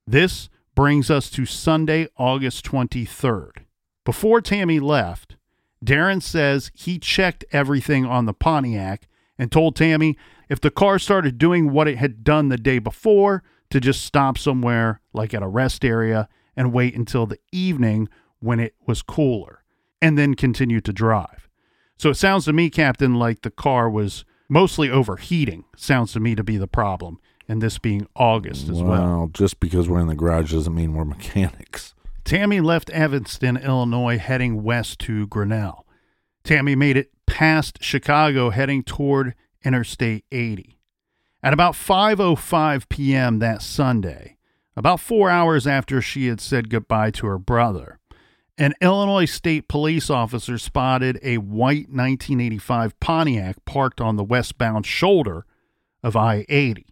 This 0.06 0.48
brings 0.74 1.10
us 1.10 1.30
to 1.30 1.46
Sunday, 1.46 2.08
August 2.16 2.64
23rd. 2.64 3.64
Before 4.04 4.40
Tammy 4.40 4.78
left, 4.80 5.36
Darren 5.84 6.22
says 6.22 6.70
he 6.74 6.98
checked 6.98 7.44
everything 7.52 8.04
on 8.04 8.26
the 8.26 8.34
Pontiac 8.34 9.08
and 9.38 9.50
told 9.50 9.76
Tammy 9.76 10.16
if 10.48 10.60
the 10.60 10.70
car 10.70 10.98
started 10.98 11.38
doing 11.38 11.72
what 11.72 11.88
it 11.88 11.98
had 11.98 12.24
done 12.24 12.48
the 12.48 12.56
day 12.56 12.78
before, 12.78 13.42
to 13.70 13.80
just 13.80 14.04
stop 14.04 14.38
somewhere, 14.38 15.00
like 15.12 15.34
at 15.34 15.42
a 15.42 15.48
rest 15.48 15.84
area, 15.84 16.28
and 16.56 16.72
wait 16.72 16.94
until 16.94 17.26
the 17.26 17.38
evening 17.52 18.08
when 18.40 18.58
it 18.58 18.74
was 18.86 19.02
cooler, 19.02 19.62
and 20.00 20.16
then 20.16 20.34
continue 20.34 20.80
to 20.80 20.92
drive. 20.92 21.47
So 21.98 22.10
it 22.10 22.14
sounds 22.14 22.44
to 22.46 22.52
me, 22.52 22.70
Captain, 22.70 23.16
like 23.16 23.42
the 23.42 23.50
car 23.50 23.90
was 23.90 24.24
mostly 24.48 24.88
overheating. 24.88 25.64
Sounds 25.76 26.12
to 26.12 26.20
me 26.20 26.34
to 26.34 26.44
be 26.44 26.56
the 26.56 26.68
problem 26.68 27.18
and 27.48 27.60
this 27.60 27.78
being 27.78 28.06
August 28.14 28.68
as 28.68 28.80
well. 28.82 29.02
Well, 29.02 29.30
just 29.32 29.58
because 29.58 29.88
we're 29.88 30.00
in 30.00 30.06
the 30.06 30.14
garage 30.14 30.52
doesn't 30.52 30.74
mean 30.74 30.94
we're 30.94 31.04
mechanics. 31.04 31.94
Tammy 32.24 32.60
left 32.60 32.90
Evanston, 32.90 33.56
Illinois, 33.56 34.18
heading 34.18 34.62
west 34.62 34.98
to 35.00 35.26
Grinnell. 35.26 35.86
Tammy 36.44 36.74
made 36.74 36.96
it 36.96 37.10
past 37.26 37.78
Chicago, 37.82 38.50
heading 38.50 38.82
toward 38.82 39.34
Interstate 39.64 40.24
80. 40.30 40.78
At 41.42 41.52
about 41.52 41.74
5:05 41.74 42.88
p.m. 42.88 43.38
that 43.38 43.62
Sunday, 43.62 44.36
about 44.76 45.00
4 45.00 45.30
hours 45.30 45.66
after 45.66 46.02
she 46.02 46.26
had 46.26 46.40
said 46.40 46.68
goodbye 46.68 47.10
to 47.12 47.26
her 47.26 47.38
brother, 47.38 47.97
An 48.60 48.74
Illinois 48.80 49.26
State 49.26 49.68
police 49.68 50.10
officer 50.10 50.58
spotted 50.58 51.20
a 51.22 51.38
white 51.38 51.90
1985 51.90 52.98
Pontiac 52.98 53.64
parked 53.64 54.00
on 54.00 54.16
the 54.16 54.24
westbound 54.24 54.84
shoulder 54.84 55.46
of 56.02 56.16
I 56.16 56.44
80. 56.48 56.86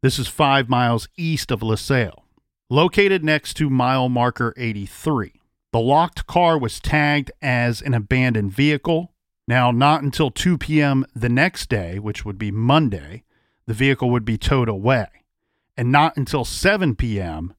This 0.00 0.20
is 0.20 0.28
five 0.28 0.68
miles 0.68 1.08
east 1.16 1.50
of 1.50 1.60
LaSalle, 1.60 2.24
located 2.70 3.24
next 3.24 3.54
to 3.54 3.68
mile 3.68 4.08
marker 4.08 4.54
83. 4.56 5.32
The 5.72 5.80
locked 5.80 6.28
car 6.28 6.56
was 6.56 6.78
tagged 6.78 7.32
as 7.42 7.82
an 7.82 7.94
abandoned 7.94 8.52
vehicle. 8.52 9.12
Now, 9.48 9.72
not 9.72 10.04
until 10.04 10.30
2 10.30 10.56
p.m. 10.56 11.04
the 11.16 11.28
next 11.28 11.68
day, 11.68 11.98
which 11.98 12.24
would 12.24 12.38
be 12.38 12.52
Monday, 12.52 13.24
the 13.66 13.74
vehicle 13.74 14.08
would 14.10 14.24
be 14.24 14.38
towed 14.38 14.68
away. 14.68 15.08
And 15.76 15.90
not 15.90 16.16
until 16.16 16.44
7 16.44 16.94
p.m 16.94 17.54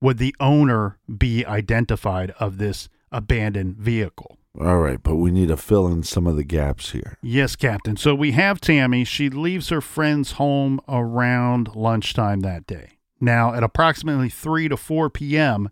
would 0.00 0.18
the 0.18 0.34
owner 0.40 0.98
be 1.16 1.44
identified 1.44 2.30
of 2.38 2.58
this 2.58 2.88
abandoned 3.10 3.76
vehicle? 3.76 4.38
All 4.60 4.78
right, 4.78 5.00
but 5.00 5.16
we 5.16 5.30
need 5.30 5.48
to 5.48 5.56
fill 5.56 5.86
in 5.86 6.02
some 6.02 6.26
of 6.26 6.36
the 6.36 6.44
gaps 6.44 6.90
here. 6.90 7.16
Yes, 7.22 7.54
Captain. 7.54 7.96
So 7.96 8.14
we 8.14 8.32
have 8.32 8.60
Tammy. 8.60 9.04
She 9.04 9.30
leaves 9.30 9.68
her 9.68 9.80
friend's 9.80 10.32
home 10.32 10.80
around 10.88 11.76
lunchtime 11.76 12.40
that 12.40 12.66
day. 12.66 12.98
Now, 13.20 13.54
at 13.54 13.62
approximately 13.62 14.28
3 14.28 14.68
to 14.68 14.76
4 14.76 15.10
p.m., 15.10 15.70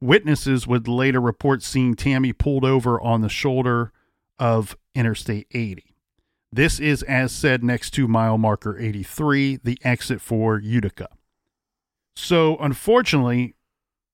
witnesses 0.00 0.66
would 0.66 0.88
later 0.88 1.20
report 1.20 1.62
seeing 1.62 1.94
Tammy 1.94 2.32
pulled 2.32 2.64
over 2.64 3.00
on 3.00 3.20
the 3.20 3.28
shoulder 3.28 3.92
of 4.38 4.76
Interstate 4.94 5.46
80. 5.52 5.94
This 6.52 6.80
is, 6.80 7.02
as 7.02 7.32
said, 7.32 7.62
next 7.62 7.90
to 7.92 8.08
mile 8.08 8.38
marker 8.38 8.78
83, 8.78 9.58
the 9.62 9.78
exit 9.82 10.20
for 10.20 10.58
Utica. 10.58 11.08
So, 12.16 12.56
unfortunately, 12.58 13.54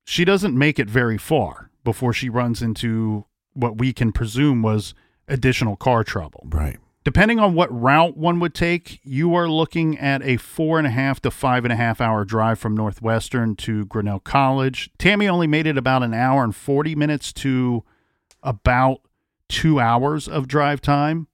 she 0.05 0.25
doesn't 0.25 0.59
make 0.59 0.79
it 0.79 0.91
very 0.91 1.17
far 1.17 1.71
before 1.85 2.13
she 2.13 2.29
runs 2.29 2.61
into 2.61 3.27
what 3.55 3.79
we 3.79 3.93
can 3.93 4.13
presume 4.13 4.61
was 4.61 4.95
additional 5.29 5.77
car 5.77 6.05
trouble. 6.05 6.47
Right. 6.51 6.79
Depending 7.05 7.41
on 7.41 7.55
what 7.55 7.73
route 7.73 8.17
one 8.17 8.39
would 8.39 8.55
take, 8.55 9.01
you 9.03 9.35
are 9.35 9.49
looking 9.49 9.99
at 9.99 10.23
a 10.23 10.37
four 10.37 10.79
and 10.79 10.87
a 10.87 10.91
half 10.91 11.21
to 11.23 11.31
five 11.31 11.65
and 11.65 11.73
a 11.73 11.77
half 11.77 12.01
hour 12.01 12.25
drive 12.25 12.61
from 12.61 12.77
Northwestern 12.77 13.57
to 13.57 13.87
Grinnell 13.87 14.21
College. 14.21 14.91
Tammy 14.99 15.29
only 15.29 15.49
made 15.49 15.67
it 15.67 15.77
about 15.77 16.05
an 16.05 16.15
hour 16.15 16.45
and 16.45 16.55
40 16.55 16.95
minutes 16.95 17.33
to 17.35 17.83
about 18.43 19.01
two 19.49 19.81
hours 19.81 20.29
of 20.29 20.47
drive 20.47 20.81
time. 20.81 21.27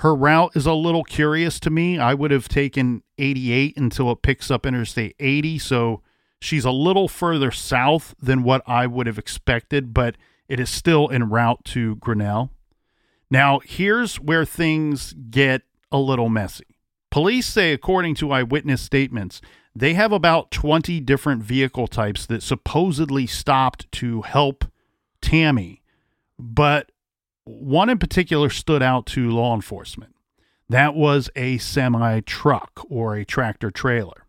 Her 0.00 0.14
route 0.14 0.52
is 0.54 0.64
a 0.64 0.72
little 0.72 1.04
curious 1.04 1.60
to 1.60 1.68
me. 1.68 1.98
I 1.98 2.14
would 2.14 2.30
have 2.30 2.48
taken 2.48 3.02
88 3.18 3.76
until 3.76 4.10
it 4.10 4.22
picks 4.22 4.50
up 4.50 4.64
Interstate 4.64 5.14
80. 5.20 5.58
So 5.58 6.00
she's 6.40 6.64
a 6.64 6.70
little 6.70 7.06
further 7.06 7.50
south 7.50 8.14
than 8.18 8.42
what 8.42 8.62
I 8.66 8.86
would 8.86 9.06
have 9.06 9.18
expected, 9.18 9.92
but 9.92 10.16
it 10.48 10.58
is 10.58 10.70
still 10.70 11.10
en 11.10 11.28
route 11.28 11.62
to 11.66 11.96
Grinnell. 11.96 12.50
Now, 13.30 13.60
here's 13.62 14.18
where 14.18 14.46
things 14.46 15.12
get 15.12 15.62
a 15.92 15.98
little 15.98 16.30
messy. 16.30 16.78
Police 17.10 17.46
say, 17.46 17.74
according 17.74 18.14
to 18.16 18.32
eyewitness 18.32 18.80
statements, 18.80 19.42
they 19.76 19.92
have 19.92 20.12
about 20.12 20.50
20 20.50 20.98
different 21.00 21.42
vehicle 21.42 21.86
types 21.86 22.24
that 22.24 22.42
supposedly 22.42 23.26
stopped 23.26 23.92
to 23.92 24.22
help 24.22 24.64
Tammy, 25.20 25.82
but 26.38 26.90
one 27.44 27.88
in 27.88 27.98
particular 27.98 28.50
stood 28.50 28.82
out 28.82 29.06
to 29.06 29.30
law 29.30 29.54
enforcement. 29.54 30.14
That 30.68 30.94
was 30.94 31.30
a 31.34 31.58
semi 31.58 32.20
truck 32.20 32.86
or 32.88 33.16
a 33.16 33.24
tractor 33.24 33.70
trailer. 33.70 34.26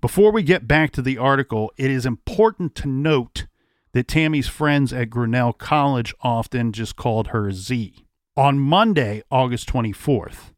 Before 0.00 0.32
we 0.32 0.42
get 0.42 0.68
back 0.68 0.90
to 0.92 1.02
the 1.02 1.16
article, 1.16 1.72
it 1.76 1.90
is 1.90 2.04
important 2.04 2.74
to 2.76 2.88
note 2.88 3.46
that 3.92 4.08
Tammy's 4.08 4.48
friends 4.48 4.92
at 4.92 5.10
Grinnell 5.10 5.52
College 5.52 6.14
often 6.22 6.72
just 6.72 6.96
called 6.96 7.28
her 7.28 7.52
Z. 7.52 8.06
On 8.36 8.58
Monday, 8.58 9.22
August 9.30 9.68
24th, 9.68 10.52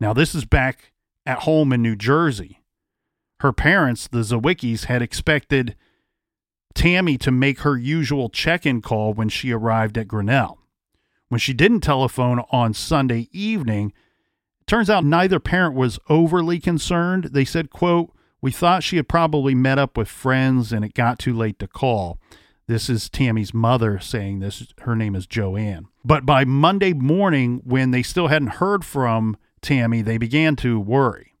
now 0.00 0.12
this 0.12 0.34
is 0.34 0.44
back 0.44 0.92
at 1.24 1.40
home 1.40 1.72
in 1.72 1.80
New 1.80 1.96
Jersey, 1.96 2.62
her 3.40 3.52
parents, 3.52 4.06
the 4.06 4.20
Zywickis, 4.20 4.84
had 4.84 5.02
expected 5.02 5.74
Tammy 6.74 7.18
to 7.18 7.32
make 7.32 7.60
her 7.60 7.76
usual 7.76 8.28
check 8.28 8.64
in 8.64 8.80
call 8.80 9.12
when 9.14 9.28
she 9.28 9.50
arrived 9.50 9.98
at 9.98 10.06
Grinnell. 10.06 10.61
When 11.32 11.38
she 11.38 11.54
didn't 11.54 11.80
telephone 11.80 12.40
on 12.50 12.74
Sunday 12.74 13.30
evening, 13.32 13.94
turns 14.66 14.90
out 14.90 15.02
neither 15.02 15.40
parent 15.40 15.74
was 15.74 15.98
overly 16.10 16.60
concerned. 16.60 17.30
They 17.32 17.46
said, 17.46 17.70
quote, 17.70 18.12
we 18.42 18.50
thought 18.50 18.82
she 18.82 18.96
had 18.96 19.08
probably 19.08 19.54
met 19.54 19.78
up 19.78 19.96
with 19.96 20.08
friends 20.08 20.74
and 20.74 20.84
it 20.84 20.92
got 20.92 21.18
too 21.18 21.32
late 21.32 21.58
to 21.60 21.66
call. 21.66 22.18
This 22.66 22.90
is 22.90 23.08
Tammy's 23.08 23.54
mother 23.54 23.98
saying 23.98 24.40
this. 24.40 24.74
Her 24.82 24.94
name 24.94 25.16
is 25.16 25.26
Joanne. 25.26 25.88
But 26.04 26.26
by 26.26 26.44
Monday 26.44 26.92
morning, 26.92 27.62
when 27.64 27.92
they 27.92 28.02
still 28.02 28.26
hadn't 28.26 28.58
heard 28.58 28.84
from 28.84 29.38
Tammy, 29.62 30.02
they 30.02 30.18
began 30.18 30.54
to 30.56 30.78
worry. 30.78 31.32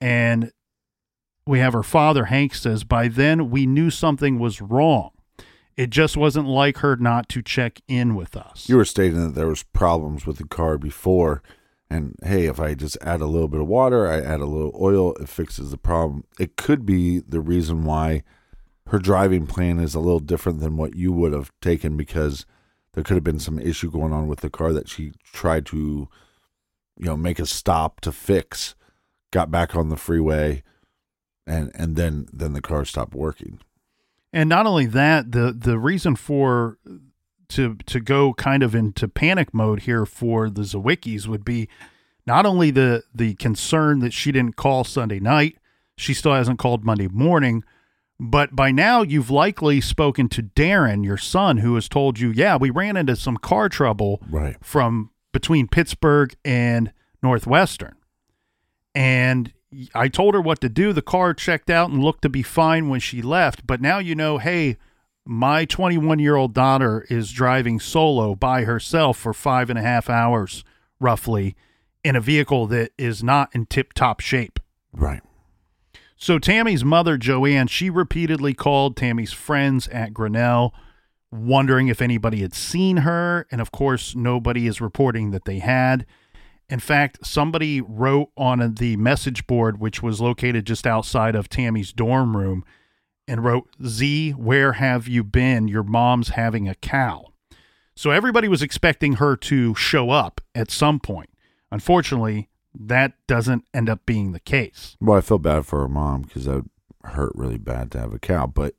And 0.00 0.52
we 1.44 1.58
have 1.58 1.72
her 1.72 1.82
father, 1.82 2.26
Hank, 2.26 2.54
says, 2.54 2.84
by 2.84 3.08
then 3.08 3.50
we 3.50 3.66
knew 3.66 3.90
something 3.90 4.38
was 4.38 4.60
wrong. 4.62 5.10
It 5.78 5.90
just 5.90 6.16
wasn't 6.16 6.48
like 6.48 6.78
her 6.78 6.96
not 6.96 7.28
to 7.28 7.40
check 7.40 7.80
in 7.86 8.16
with 8.16 8.36
us. 8.36 8.68
You 8.68 8.76
were 8.76 8.84
stating 8.84 9.22
that 9.22 9.36
there 9.36 9.46
was 9.46 9.62
problems 9.62 10.26
with 10.26 10.38
the 10.38 10.48
car 10.48 10.76
before, 10.76 11.40
and 11.88 12.16
hey, 12.24 12.46
if 12.46 12.58
I 12.58 12.74
just 12.74 12.98
add 13.00 13.20
a 13.20 13.26
little 13.26 13.46
bit 13.46 13.60
of 13.60 13.68
water, 13.68 14.08
I 14.08 14.16
add 14.16 14.40
a 14.40 14.46
little 14.46 14.76
oil, 14.78 15.14
it 15.14 15.28
fixes 15.28 15.70
the 15.70 15.78
problem. 15.78 16.24
It 16.36 16.56
could 16.56 16.84
be 16.84 17.20
the 17.20 17.38
reason 17.38 17.84
why 17.84 18.24
her 18.88 18.98
driving 18.98 19.46
plan 19.46 19.78
is 19.78 19.94
a 19.94 20.00
little 20.00 20.18
different 20.18 20.58
than 20.58 20.76
what 20.76 20.96
you 20.96 21.12
would 21.12 21.32
have 21.32 21.52
taken 21.60 21.96
because 21.96 22.44
there 22.94 23.04
could 23.04 23.14
have 23.14 23.22
been 23.22 23.38
some 23.38 23.60
issue 23.60 23.88
going 23.88 24.12
on 24.12 24.26
with 24.26 24.40
the 24.40 24.50
car 24.50 24.72
that 24.72 24.88
she 24.88 25.12
tried 25.32 25.64
to, 25.66 26.08
you 26.96 27.06
know, 27.06 27.16
make 27.16 27.38
a 27.38 27.46
stop 27.46 28.00
to 28.00 28.10
fix, 28.10 28.74
got 29.30 29.52
back 29.52 29.76
on 29.76 29.90
the 29.90 29.96
freeway, 29.96 30.64
and 31.46 31.70
and 31.76 31.94
then 31.94 32.26
then 32.32 32.52
the 32.52 32.60
car 32.60 32.84
stopped 32.84 33.14
working. 33.14 33.60
And 34.32 34.48
not 34.48 34.66
only 34.66 34.86
that, 34.86 35.32
the 35.32 35.52
the 35.52 35.78
reason 35.78 36.16
for 36.16 36.78
to 37.48 37.76
to 37.86 38.00
go 38.00 38.34
kind 38.34 38.62
of 38.62 38.74
into 38.74 39.08
panic 39.08 39.54
mode 39.54 39.82
here 39.82 40.04
for 40.04 40.50
the 40.50 40.62
Zywickis 40.62 41.26
would 41.26 41.44
be 41.44 41.68
not 42.26 42.44
only 42.44 42.70
the 42.70 43.04
the 43.14 43.34
concern 43.34 44.00
that 44.00 44.12
she 44.12 44.32
didn't 44.32 44.56
call 44.56 44.84
Sunday 44.84 45.18
night, 45.18 45.56
she 45.96 46.12
still 46.12 46.34
hasn't 46.34 46.58
called 46.58 46.84
Monday 46.84 47.08
morning, 47.08 47.64
but 48.20 48.54
by 48.54 48.70
now 48.70 49.02
you've 49.02 49.30
likely 49.30 49.80
spoken 49.80 50.28
to 50.30 50.42
Darren, 50.42 51.04
your 51.04 51.16
son, 51.16 51.58
who 51.58 51.74
has 51.76 51.88
told 51.88 52.18
you, 52.18 52.30
yeah, 52.30 52.56
we 52.56 52.70
ran 52.70 52.96
into 52.96 53.16
some 53.16 53.36
car 53.36 53.68
trouble 53.68 54.20
right. 54.28 54.56
from 54.60 55.10
between 55.32 55.68
Pittsburgh 55.68 56.34
and 56.44 56.92
Northwestern. 57.22 57.94
And 58.94 59.52
I 59.94 60.08
told 60.08 60.34
her 60.34 60.40
what 60.40 60.60
to 60.62 60.68
do. 60.68 60.92
The 60.92 61.02
car 61.02 61.34
checked 61.34 61.68
out 61.68 61.90
and 61.90 62.02
looked 62.02 62.22
to 62.22 62.28
be 62.28 62.42
fine 62.42 62.88
when 62.88 63.00
she 63.00 63.20
left. 63.20 63.66
But 63.66 63.80
now 63.80 63.98
you 63.98 64.14
know, 64.14 64.38
hey, 64.38 64.76
my 65.24 65.66
21 65.66 66.18
year 66.18 66.36
old 66.36 66.54
daughter 66.54 67.06
is 67.10 67.32
driving 67.32 67.78
solo 67.78 68.34
by 68.34 68.64
herself 68.64 69.18
for 69.18 69.34
five 69.34 69.68
and 69.68 69.78
a 69.78 69.82
half 69.82 70.08
hours, 70.08 70.64
roughly, 70.98 71.54
in 72.02 72.16
a 72.16 72.20
vehicle 72.20 72.66
that 72.68 72.92
is 72.96 73.22
not 73.22 73.54
in 73.54 73.66
tip 73.66 73.92
top 73.92 74.20
shape. 74.20 74.58
Right. 74.92 75.22
So 76.16 76.38
Tammy's 76.38 76.84
mother, 76.84 77.16
Joanne, 77.16 77.68
she 77.68 77.90
repeatedly 77.90 78.54
called 78.54 78.96
Tammy's 78.96 79.32
friends 79.32 79.86
at 79.88 80.14
Grinnell, 80.14 80.74
wondering 81.30 81.88
if 81.88 82.02
anybody 82.02 82.40
had 82.40 82.54
seen 82.54 82.98
her. 82.98 83.46
And 83.52 83.60
of 83.60 83.70
course, 83.70 84.16
nobody 84.16 84.66
is 84.66 84.80
reporting 84.80 85.30
that 85.30 85.44
they 85.44 85.58
had. 85.60 86.06
In 86.70 86.80
fact, 86.80 87.26
somebody 87.26 87.80
wrote 87.80 88.30
on 88.36 88.74
the 88.74 88.96
message 88.96 89.46
board, 89.46 89.80
which 89.80 90.02
was 90.02 90.20
located 90.20 90.66
just 90.66 90.86
outside 90.86 91.34
of 91.34 91.48
Tammy's 91.48 91.92
dorm 91.92 92.36
room, 92.36 92.64
and 93.26 93.44
wrote, 93.44 93.68
Z, 93.84 94.32
where 94.32 94.72
have 94.74 95.08
you 95.08 95.24
been? 95.24 95.68
Your 95.68 95.82
mom's 95.82 96.30
having 96.30 96.68
a 96.68 96.74
cow. 96.74 97.26
So 97.94 98.10
everybody 98.10 98.48
was 98.48 98.62
expecting 98.62 99.14
her 99.14 99.36
to 99.36 99.74
show 99.74 100.10
up 100.10 100.40
at 100.54 100.70
some 100.70 101.00
point. 101.00 101.30
Unfortunately, 101.70 102.48
that 102.74 103.14
doesn't 103.26 103.64
end 103.74 103.88
up 103.88 104.06
being 104.06 104.32
the 104.32 104.40
case. 104.40 104.96
Well, 105.00 105.18
I 105.18 105.20
feel 105.20 105.38
bad 105.38 105.66
for 105.66 105.80
her 105.80 105.88
mom 105.88 106.22
because 106.22 106.44
that 106.44 106.54
would 106.54 106.70
hurt 107.04 107.32
really 107.34 107.58
bad 107.58 107.90
to 107.92 107.98
have 107.98 108.12
a 108.12 108.18
cow. 108.18 108.46
But 108.46 108.74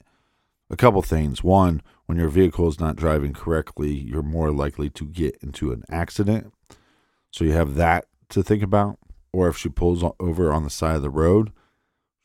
a 0.69 0.77
couple 0.77 1.01
things. 1.01 1.43
One, 1.43 1.81
when 2.05 2.17
your 2.17 2.29
vehicle 2.29 2.67
is 2.67 2.79
not 2.79 2.95
driving 2.95 3.33
correctly, 3.33 3.91
you're 3.91 4.23
more 4.23 4.51
likely 4.51 4.89
to 4.91 5.05
get 5.05 5.37
into 5.41 5.71
an 5.71 5.83
accident 5.89 6.53
so 7.31 7.43
you 7.43 7.53
have 7.53 7.75
that 7.75 8.05
to 8.29 8.43
think 8.43 8.63
about. 8.63 8.97
Or 9.31 9.47
if 9.47 9.57
she 9.57 9.69
pulls 9.69 10.03
over 10.19 10.51
on 10.51 10.63
the 10.63 10.69
side 10.69 10.95
of 10.95 11.01
the 11.01 11.09
road, 11.09 11.51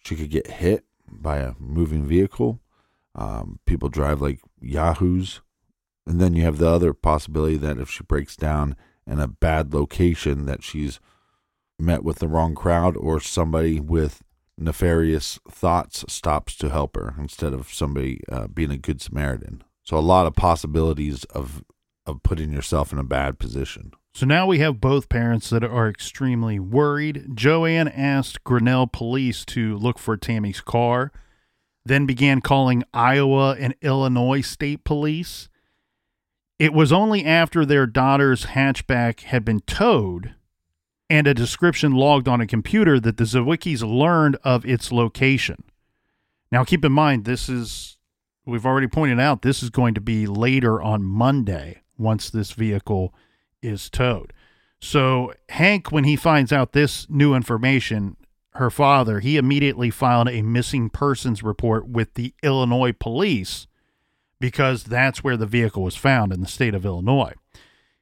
she 0.05 0.17
could 0.17 0.31
get 0.31 0.47
hit 0.47 0.85
by 1.07 1.39
a 1.39 1.55
moving 1.59 2.07
vehicle. 2.07 2.61
Um, 3.15 3.61
people 3.67 3.89
drive 3.89 4.21
like 4.21 4.41
yahoos. 4.61 5.43
And 6.07 6.21
then 6.21 6.35
you 6.35 6.45
have 6.45 6.59
the 6.59 6.69
other 6.69 6.93
possibility 6.93 7.57
that 7.59 7.79
if 7.79 7.91
she 7.91 8.05
breaks 8.05 8.37
down 8.37 8.77
in 9.07 9.21
a 9.21 9.29
bad 9.29 9.73
location, 9.75 10.47
that 10.47 10.63
she's 10.63 11.01
met 11.79 12.05
with 12.05 12.19
the 12.19 12.29
wrong 12.29 12.55
crowd 12.55 12.97
or 12.97 13.21
somebody 13.21 13.81
with 13.81 14.23
nefarious 14.57 15.39
thoughts 15.51 16.05
stops 16.09 16.57
to 16.57 16.71
help 16.71 16.97
her 16.97 17.15
instead 17.19 17.53
of 17.53 17.73
somebody 17.73 18.21
uh, 18.31 18.47
being 18.47 18.71
a 18.71 18.77
good 18.77 19.01
Samaritan. 19.01 19.63
So 19.83 19.99
a 19.99 20.01
lot 20.01 20.27
of 20.27 20.35
possibilities 20.35 21.25
of 21.25 21.63
of 22.07 22.23
putting 22.23 22.53
yourself 22.53 22.93
in 22.93 22.99
a 22.99 23.05
bad 23.05 23.39
position. 23.39 23.93
So 24.15 24.27
now 24.27 24.47
we 24.47 24.61
have 24.61 24.81
both 24.81 25.09
parents 25.09 25.51
that 25.51 25.65
are 25.65 25.89
extremely 25.89 26.61
worried. 26.61 27.35
Joanne 27.35 27.89
asked 27.89 28.45
Grinnell 28.45 28.87
police 28.87 29.45
to 29.47 29.77
look 29.77 29.99
for 29.99 30.17
Tammy's 30.17 30.61
car, 30.61 31.11
then 31.85 32.07
began 32.07 32.41
calling 32.41 32.85
Iowa 32.95 33.57
and 33.59 33.75
Illinois 33.83 34.43
state 34.43 34.85
police. 34.85 35.49
It 36.61 36.73
was 36.73 36.93
only 36.93 37.25
after 37.25 37.67
their 37.67 37.89
daughter's 37.89 38.47
hatchback 38.47 39.21
had 39.21 39.45
been 39.45 39.61
towed 39.61 40.37
and 41.11 41.27
a 41.27 41.35
description 41.35 41.93
logged 41.93 42.29
on 42.29 42.41
a 42.41 42.47
computer 42.47 43.01
that 43.01 43.17
the 43.17 43.25
Zywickis 43.25 43.83
learned 43.83 44.37
of 44.45 44.65
its 44.65 44.93
location. 44.93 45.65
Now, 46.53 46.63
keep 46.63 46.85
in 46.85 46.93
mind, 46.93 47.25
this 47.25 47.49
is, 47.49 47.99
we've 48.47 48.65
already 48.65 48.87
pointed 48.87 49.19
out, 49.19 49.43
this 49.43 49.61
is 49.61 49.71
going 49.71 49.95
to 49.95 50.01
be 50.01 50.29
later 50.29 50.81
on 50.81 51.03
Monday 51.03 51.83
once 51.99 52.31
this 52.31 52.53
vehicle 52.53 53.13
is 53.65 53.89
towed. 53.91 54.33
So, 54.81 55.33
Hank, 55.49 55.91
when 55.91 56.05
he 56.05 56.17
finds 56.17 56.53
out 56.53 56.73
this 56.73 57.09
new 57.09 57.35
information, 57.35 58.17
her 58.55 58.71
father, 58.71 59.21
he 59.21 59.37
immediately 59.37 59.91
filed 59.91 60.29
a 60.29 60.43
missing 60.43 60.91
persons 60.91 61.43
report 61.43 61.89
with 61.89 62.15
the 62.15 62.35
Illinois 62.43 62.93
police 62.93 63.67
because 64.41 64.85
that's 64.85 65.25
where 65.25 65.37
the 65.37 65.47
vehicle 65.47 65.83
was 65.83 65.97
found 65.97 66.33
in 66.33 66.41
the 66.41 66.47
state 66.47 66.75
of 66.75 66.85
Illinois. 66.85 67.33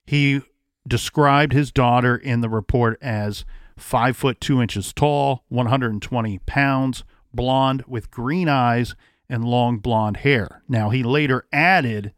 He 0.05 0.41
described 0.87 1.53
his 1.53 1.71
daughter 1.71 2.17
in 2.17 2.41
the 2.41 2.49
report 2.49 2.99
as 3.01 3.45
five 3.79 4.17
foot 4.17 4.41
two 4.41 4.61
inches 4.61 4.93
tall, 4.93 5.45
120 5.49 6.39
pounds, 6.41 7.05
blonde 7.33 7.85
with 7.87 8.11
green 8.11 8.49
eyes 8.49 8.95
and 9.29 9.45
long 9.45 9.79
blonde 9.79 10.19
hair. 10.19 10.63
Now, 10.69 10.91
he 10.91 11.03
later 11.03 11.47
added 11.53 12.13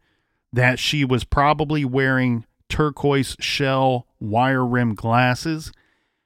that 0.51 0.79
she 0.79 1.05
was 1.05 1.23
probably 1.23 1.85
wearing 1.85 2.45
turquoise 2.69 3.35
shell 3.39 4.07
wire 4.19 4.65
rim 4.65 4.95
glasses 4.95 5.71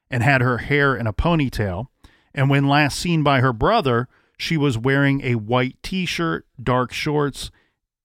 and 0.09 0.23
had 0.23 0.41
her 0.41 0.59
hair 0.59 0.95
in 0.95 1.07
a 1.07 1.13
ponytail. 1.13 1.87
And 2.33 2.49
when 2.49 2.67
last 2.67 2.99
seen 2.99 3.23
by 3.23 3.41
her 3.41 3.53
brother, 3.53 4.07
she 4.37 4.57
was 4.57 4.77
wearing 4.77 5.21
a 5.21 5.35
white 5.35 5.77
t 5.83 6.05
shirt, 6.05 6.45
dark 6.61 6.93
shorts, 6.93 7.51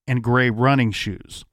and 0.06 0.22
gray 0.22 0.50
running 0.50 0.90
shoes. 0.90 1.44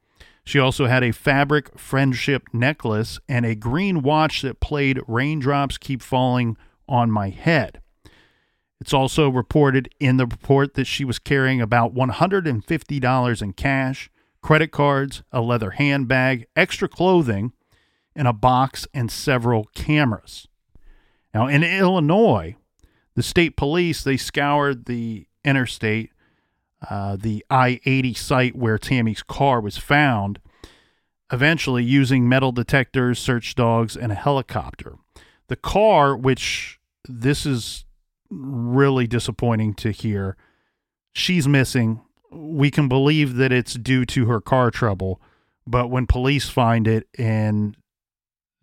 She 0.44 0.60
also 0.60 0.88
had 0.88 1.04
a 1.04 1.12
fabric 1.12 1.78
friendship 1.78 2.44
necklace 2.52 3.20
and 3.30 3.46
a 3.46 3.56
green 3.56 4.02
watch 4.02 4.41
that 4.41 4.60
played 4.60 5.00
Raindrops 5.08 5.78
Keep 5.78 6.02
Falling 6.02 6.58
on 6.89 7.12
My 7.12 7.30
Head. 7.30 7.80
It's 8.82 8.94
also 8.94 9.30
reported 9.30 9.94
in 10.00 10.17
the 10.17 10.26
report 10.26 10.74
that 10.74 10.88
she 10.88 11.06
was 11.06 11.20
carrying 11.20 11.62
about 11.62 11.94
$150 11.94 13.41
in 13.41 13.54
cash, 13.54 14.10
credit 14.41 14.71
cards, 14.71 15.23
a 15.32 15.41
leather 15.41 15.71
handbag, 15.71 16.47
extra 16.56 16.88
clothing, 16.88 17.54
and 18.15 18.27
a 18.27 18.34
box 18.34 18.88
and 18.93 19.12
several 19.12 19.65
cameras. 19.75 20.47
Now, 21.34 21.47
in 21.47 21.63
Illinois, 21.63 22.56
the 23.15 23.23
state 23.23 23.56
police 23.56 24.04
they 24.04 24.17
scoured 24.17 24.86
the 24.86 25.27
interstate 25.43 26.12
uh, 26.89 27.15
the 27.15 27.45
I 27.49 27.80
80 27.86 28.13
site 28.15 28.56
where 28.56 28.77
Tammy's 28.77 29.23
car 29.23 29.62
was 29.62 29.77
found, 29.77 30.39
eventually 31.32 31.84
using 31.84 32.27
metal 32.27 32.51
detectors, 32.51 33.19
search 33.19 33.56
dogs, 33.56 33.95
and 33.95 34.12
a 34.12 34.15
helicopter. 34.15 34.95
The 35.47 35.56
car, 35.56 36.15
which 36.15 36.80
this 37.08 37.45
is 37.45 37.86
really 38.30 39.06
disappointing 39.06 39.75
to 39.75 39.91
hear, 39.91 40.38
she's 41.13 41.47
missing. 41.47 42.01
We 42.32 42.72
can 42.72 42.88
believe 42.88 43.36
that 43.36 43.52
it's 43.52 43.74
due 43.74 44.06
to 44.06 44.26
her 44.26 44.41
car 44.41 44.72
trouble, 44.72 45.22
but 45.67 45.89
when 45.89 46.08
police 46.08 46.50
find 46.50 46.88
it 46.88 47.08
and 47.17 47.76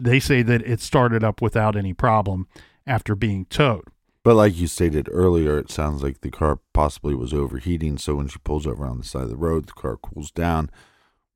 they 0.01 0.21
say 0.21 0.43
that 0.43 0.63
it 0.63 0.81
started 0.81 1.23
up 1.23 1.43
without 1.43 1.77
any 1.77 1.93
problem 1.93 2.49
after 2.87 3.15
being 3.15 3.45
towed. 3.47 3.85
But 4.25 4.35
like 4.35 4.57
you 4.57 4.67
stated 4.67 5.09
earlier, 5.11 5.59
it 5.59 5.71
sounds 5.71 6.03
like 6.03 6.21
the 6.21 6.31
car 6.31 6.61
possibly 6.73 7.15
was 7.15 7.33
overheating. 7.33 7.99
So 7.99 8.17
when 8.17 8.29
she 8.29 8.39
pulls 8.41 8.67
over 8.67 8.85
on 8.85 8.99
the 8.99 9.05
side 9.05 9.23
of 9.23 9.31
the 9.31 9.37
road, 9.37 9.67
the 9.67 9.73
car 9.73 9.97
cools 9.97 10.31
down. 10.31 10.71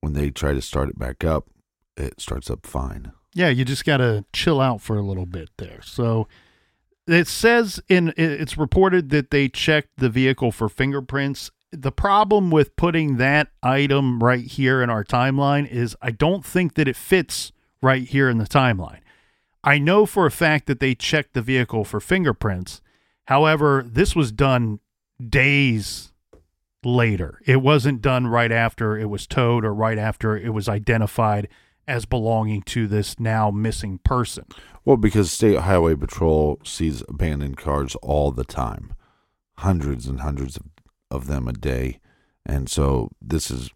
When 0.01 0.15
they 0.15 0.31
try 0.31 0.53
to 0.53 0.61
start 0.61 0.89
it 0.89 0.99
back 0.99 1.25
up, 1.25 1.49
it 1.97 2.21
starts 2.21 2.51
up 2.51 2.67
fine. 2.67 3.13
Yeah, 3.35 3.49
you 3.49 3.65
just 3.65 3.85
got 3.85 3.99
to 3.99 4.25
chill 4.33 4.61
out 4.61 4.81
for 4.81 4.97
a 4.97 5.03
little 5.03 5.27
bit 5.27 5.51
there. 5.59 5.81
So 5.83 6.29
it 7.07 7.29
says 7.29 7.81
in 7.89 8.13
it's 8.17 8.59
reported 8.59 9.11
that 9.11 9.31
they 9.31 9.49
checked 9.49 9.97
the 9.97 10.11
vehicle 10.11 10.53
for 10.53 10.69
fingerprints. 10.69 11.51
The 11.73 11.93
problem 11.93 12.51
with 12.51 12.77
putting 12.77 13.17
that 13.17 13.49
item 13.63 14.23
right 14.23 14.45
here 14.45 14.83
in 14.83 14.91
our 14.91 15.05
timeline 15.05 15.67
is 15.67 15.97
I 16.03 16.11
don't 16.11 16.45
think 16.45 16.75
that 16.75 16.87
it 16.87 16.97
fits 16.97 17.51
right 17.81 18.03
here 18.07 18.29
in 18.29 18.39
the 18.39 18.45
timeline. 18.45 19.01
I 19.65 19.79
know 19.79 20.07
for 20.07 20.27
a 20.27 20.31
fact 20.31 20.67
that 20.67 20.81
they 20.81 20.95
checked 20.95 21.35
the 21.35 21.43
vehicle 21.43 21.85
for 21.85 22.01
fingerprints. 22.01 22.81
However, 23.27 23.85
this 23.87 24.15
was 24.15 24.33
done 24.33 24.81
days 25.27 26.13
later. 26.85 27.41
It 27.47 27.63
wasn't 27.63 28.03
done 28.03 28.27
right 28.27 28.53
after 28.53 28.99
it 28.99 29.09
was 29.09 29.27
towed 29.27 29.65
or 29.65 29.73
right 29.73 29.99
after 29.99 30.37
it 30.37 30.51
was 30.51 30.69
identified 30.69 31.49
as 31.87 32.05
belonging 32.05 32.63
to 32.63 32.87
this 32.87 33.19
now 33.19 33.51
missing 33.51 33.99
person. 33.99 34.45
Well, 34.85 34.97
because 34.97 35.33
State 35.33 35.61
Highway 35.61 35.95
Patrol 35.95 36.61
sees 36.65 37.03
abandoned 37.09 37.57
cars 37.57 37.95
all 38.03 38.31
the 38.33 38.45
time, 38.45 38.95
hundreds 39.59 40.07
and 40.07 40.21
hundreds 40.21 40.57
of, 40.57 40.65
of 41.13 41.27
them 41.27 41.47
a 41.47 41.53
day. 41.53 42.01
And 42.45 42.69
so 42.69 43.11
this 43.21 43.51
is 43.51 43.71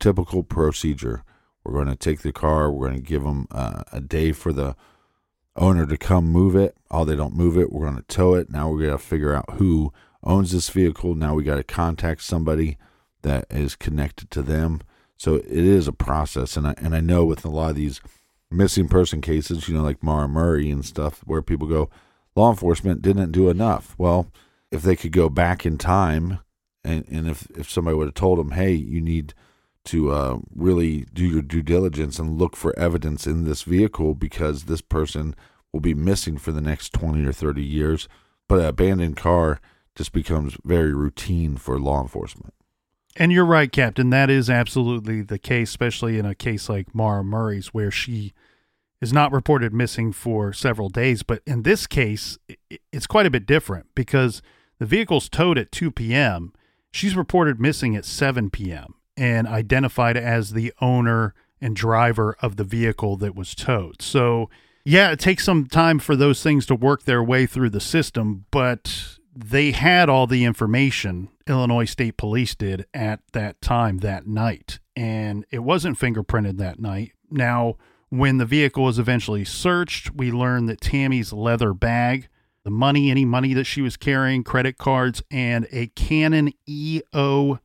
typical 0.00 0.42
procedure 0.42 1.22
we're 1.68 1.84
going 1.84 1.88
to 1.88 1.96
take 1.96 2.20
the 2.20 2.32
car. 2.32 2.70
We're 2.70 2.88
going 2.88 3.02
to 3.02 3.06
give 3.06 3.24
them 3.24 3.46
uh, 3.50 3.82
a 3.92 4.00
day 4.00 4.32
for 4.32 4.54
the 4.54 4.74
owner 5.54 5.86
to 5.86 5.98
come 5.98 6.26
move 6.26 6.56
it. 6.56 6.74
Oh, 6.90 7.04
they 7.04 7.16
don't 7.16 7.34
move 7.34 7.58
it, 7.58 7.70
we're 7.70 7.84
going 7.84 7.96
to 7.96 8.02
tow 8.02 8.34
it. 8.34 8.50
Now 8.50 8.70
we're 8.70 8.78
going 8.78 8.92
to 8.92 8.98
figure 8.98 9.34
out 9.34 9.56
who 9.58 9.92
owns 10.22 10.52
this 10.52 10.70
vehicle. 10.70 11.14
Now 11.14 11.34
we 11.34 11.44
got 11.44 11.56
to 11.56 11.64
contact 11.64 12.22
somebody 12.22 12.78
that 13.22 13.46
is 13.50 13.76
connected 13.76 14.30
to 14.30 14.42
them. 14.42 14.80
So 15.18 15.34
it 15.34 15.46
is 15.46 15.88
a 15.88 15.92
process, 15.92 16.56
and 16.56 16.68
I 16.68 16.74
and 16.78 16.94
I 16.94 17.00
know 17.00 17.24
with 17.24 17.44
a 17.44 17.50
lot 17.50 17.70
of 17.70 17.76
these 17.76 18.00
missing 18.50 18.88
person 18.88 19.20
cases, 19.20 19.68
you 19.68 19.74
know, 19.74 19.82
like 19.82 20.02
Maura 20.02 20.28
Murray 20.28 20.70
and 20.70 20.84
stuff, 20.84 21.20
where 21.24 21.42
people 21.42 21.66
go, 21.66 21.90
law 22.36 22.50
enforcement 22.50 23.02
didn't 23.02 23.32
do 23.32 23.50
enough. 23.50 23.96
Well, 23.98 24.28
if 24.70 24.82
they 24.82 24.96
could 24.96 25.12
go 25.12 25.28
back 25.28 25.64
in 25.64 25.78
time, 25.78 26.40
and 26.84 27.06
and 27.08 27.28
if 27.28 27.48
if 27.50 27.70
somebody 27.70 27.96
would 27.96 28.08
have 28.08 28.14
told 28.14 28.38
them, 28.38 28.52
hey, 28.52 28.72
you 28.72 29.00
need 29.00 29.34
to 29.84 30.10
uh, 30.10 30.38
really 30.54 31.06
do 31.14 31.24
your 31.24 31.42
due 31.42 31.62
diligence 31.62 32.18
and 32.18 32.38
look 32.38 32.54
for 32.54 32.78
evidence 32.78 33.26
in 33.26 33.44
this 33.44 33.62
vehicle 33.62 34.14
because 34.14 34.64
this 34.64 34.82
person 34.82 35.34
will 35.72 35.80
be 35.80 35.94
missing 35.94 36.36
for 36.36 36.52
the 36.52 36.60
next 36.60 36.92
20 36.92 37.24
or 37.24 37.32
30 37.32 37.62
years. 37.62 38.06
But 38.48 38.60
an 38.60 38.66
abandoned 38.66 39.16
car 39.16 39.60
just 39.94 40.12
becomes 40.12 40.56
very 40.64 40.92
routine 40.92 41.56
for 41.56 41.78
law 41.78 42.02
enforcement. 42.02 42.52
And 43.16 43.32
you're 43.32 43.44
right, 43.44 43.70
Captain. 43.72 44.10
That 44.10 44.30
is 44.30 44.48
absolutely 44.48 45.22
the 45.22 45.38
case, 45.38 45.70
especially 45.70 46.18
in 46.18 46.26
a 46.26 46.34
case 46.34 46.68
like 46.68 46.94
Maura 46.94 47.24
Murray's, 47.24 47.68
where 47.68 47.90
she 47.90 48.32
is 49.00 49.12
not 49.12 49.32
reported 49.32 49.72
missing 49.72 50.12
for 50.12 50.52
several 50.52 50.88
days. 50.88 51.22
But 51.22 51.42
in 51.46 51.62
this 51.62 51.86
case, 51.86 52.38
it's 52.92 53.06
quite 53.06 53.26
a 53.26 53.30
bit 53.30 53.46
different 53.46 53.86
because 53.94 54.42
the 54.78 54.86
vehicle's 54.86 55.28
towed 55.28 55.58
at 55.58 55.72
2 55.72 55.90
p.m. 55.90 56.52
She's 56.90 57.16
reported 57.16 57.60
missing 57.60 57.96
at 57.96 58.04
7 58.04 58.50
p.m 58.50 58.94
and 59.18 59.48
identified 59.48 60.16
as 60.16 60.52
the 60.52 60.72
owner 60.80 61.34
and 61.60 61.74
driver 61.74 62.36
of 62.40 62.56
the 62.56 62.64
vehicle 62.64 63.16
that 63.16 63.34
was 63.34 63.54
towed. 63.54 64.00
So, 64.00 64.48
yeah, 64.84 65.10
it 65.10 65.18
takes 65.18 65.44
some 65.44 65.66
time 65.66 65.98
for 65.98 66.14
those 66.14 66.40
things 66.42 66.64
to 66.66 66.74
work 66.76 67.02
their 67.02 67.22
way 67.22 67.44
through 67.44 67.70
the 67.70 67.80
system, 67.80 68.46
but 68.52 69.18
they 69.34 69.72
had 69.72 70.08
all 70.08 70.28
the 70.28 70.44
information, 70.44 71.28
Illinois 71.48 71.84
State 71.84 72.16
Police 72.16 72.54
did 72.54 72.86
at 72.94 73.20
that 73.32 73.60
time 73.60 73.98
that 73.98 74.28
night, 74.28 74.78
and 74.94 75.44
it 75.50 75.60
wasn't 75.60 75.98
fingerprinted 75.98 76.56
that 76.58 76.78
night. 76.78 77.12
Now, 77.28 77.76
when 78.10 78.38
the 78.38 78.46
vehicle 78.46 78.84
was 78.84 79.00
eventually 79.00 79.44
searched, 79.44 80.14
we 80.14 80.30
learned 80.30 80.68
that 80.68 80.80
Tammy's 80.80 81.32
leather 81.32 81.74
bag, 81.74 82.28
the 82.64 82.70
money, 82.70 83.10
any 83.10 83.24
money 83.24 83.54
that 83.54 83.64
she 83.64 83.80
was 83.80 83.96
carrying, 83.96 84.44
credit 84.44 84.78
cards, 84.78 85.22
and 85.30 85.66
a 85.72 85.88
Canon 85.88 86.52
EOS 86.68 87.60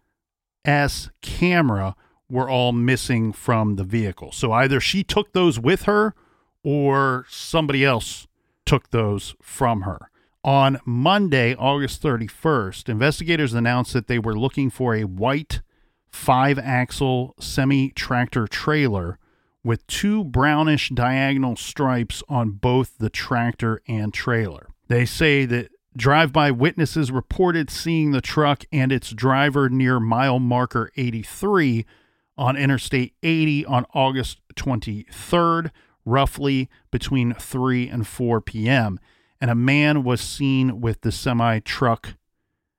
camera 1.21 1.95
were 2.29 2.49
all 2.49 2.71
missing 2.71 3.34
from 3.34 3.75
the 3.75 3.84
vehicle. 3.84 4.32
So 4.32 4.51
either 4.51 4.79
she 4.79 5.03
took 5.03 5.34
those 5.34 5.60
with 5.60 5.84
her 5.84 6.13
or 6.63 7.25
somebody 7.29 7.84
else 7.84 8.27
took 8.65 8.89
those 8.91 9.36
from 9.41 9.82
her. 9.82 10.10
On 10.43 10.79
Monday, 10.86 11.56
August 11.56 12.01
31st, 12.01 12.89
investigators 12.89 13.53
announced 13.53 13.93
that 13.93 14.08
they 14.08 14.19
were 14.19 14.38
looking 14.38 14.69
for 14.69 14.95
a 14.95 15.06
white 15.06 15.62
five 16.12 16.60
axle 16.60 17.34
semi 17.39 17.89
tractor 17.91 18.47
trailer 18.47 19.17
with 19.63 19.86
two 19.88 20.23
brownish 20.23 20.89
diagonal 20.89 21.56
stripes 21.56 22.21
on 22.27 22.51
both 22.51 22.97
the 22.97 23.10
tractor 23.10 23.82
and 23.88 24.13
trailer. 24.13 24.67
They 24.88 25.06
say 25.06 25.46
that 25.46 25.69
Drive 25.96 26.34
by 26.34 26.50
witnesses 26.50 27.12
reported 27.12 27.69
seeing 27.69 28.12
the 28.12 28.22
truck 28.22 28.65
and 28.72 28.91
its 28.91 29.12
driver 29.12 29.69
near 29.69 30.00
mile 30.00 30.39
marker 30.39 30.91
83 30.98 31.86
on 32.36 32.58
Interstate 32.58 33.13
80 33.22 33.65
on 33.67 33.86
August 33.93 34.39
23rd, 34.56 35.69
roughly 36.04 36.67
between 36.89 37.36
3 37.36 37.89
and 37.89 38.08
4 38.08 38.41
p.m. 38.41 39.00
And 39.39 39.52
a 39.52 39.56
man 39.56 40.04
was 40.04 40.19
seen 40.19 40.82
with 40.82 41.02
the 41.02 41.12
semi 41.12 41.60
truck 41.60 42.15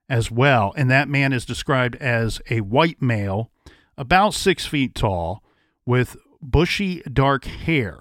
as 0.09 0.33
well. 0.33 0.75
And 0.77 0.91
that 0.91 1.09
man 1.09 1.33
is 1.33 1.45
described 1.45 1.95
as 1.97 2.41
a 2.51 2.63
white 2.63 3.01
male, 3.01 3.53
about 3.97 4.35
six 4.35 4.67
feet 4.67 4.93
tall, 4.93 5.45
with 5.87 6.17
bushy 6.43 7.01
dark 7.03 7.45
hair. 7.45 8.01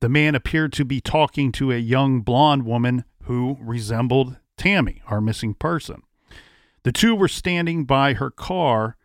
The 0.00 0.08
man 0.08 0.34
appeared 0.34 0.72
to 0.74 0.84
be 0.86 1.02
talking 1.02 1.52
to 1.52 1.72
a 1.72 1.78
young 1.78 2.22
blonde 2.22 2.64
woman 2.64 3.04
who 3.26 3.56
resembled 3.60 4.36
Tammy, 4.56 5.02
our 5.06 5.20
missing 5.20 5.54
person. 5.54 6.02
The 6.82 6.92
two 6.92 7.14
were 7.14 7.28
standing 7.28 7.84
by 7.84 8.14
her 8.14 8.30
car, 8.30 8.96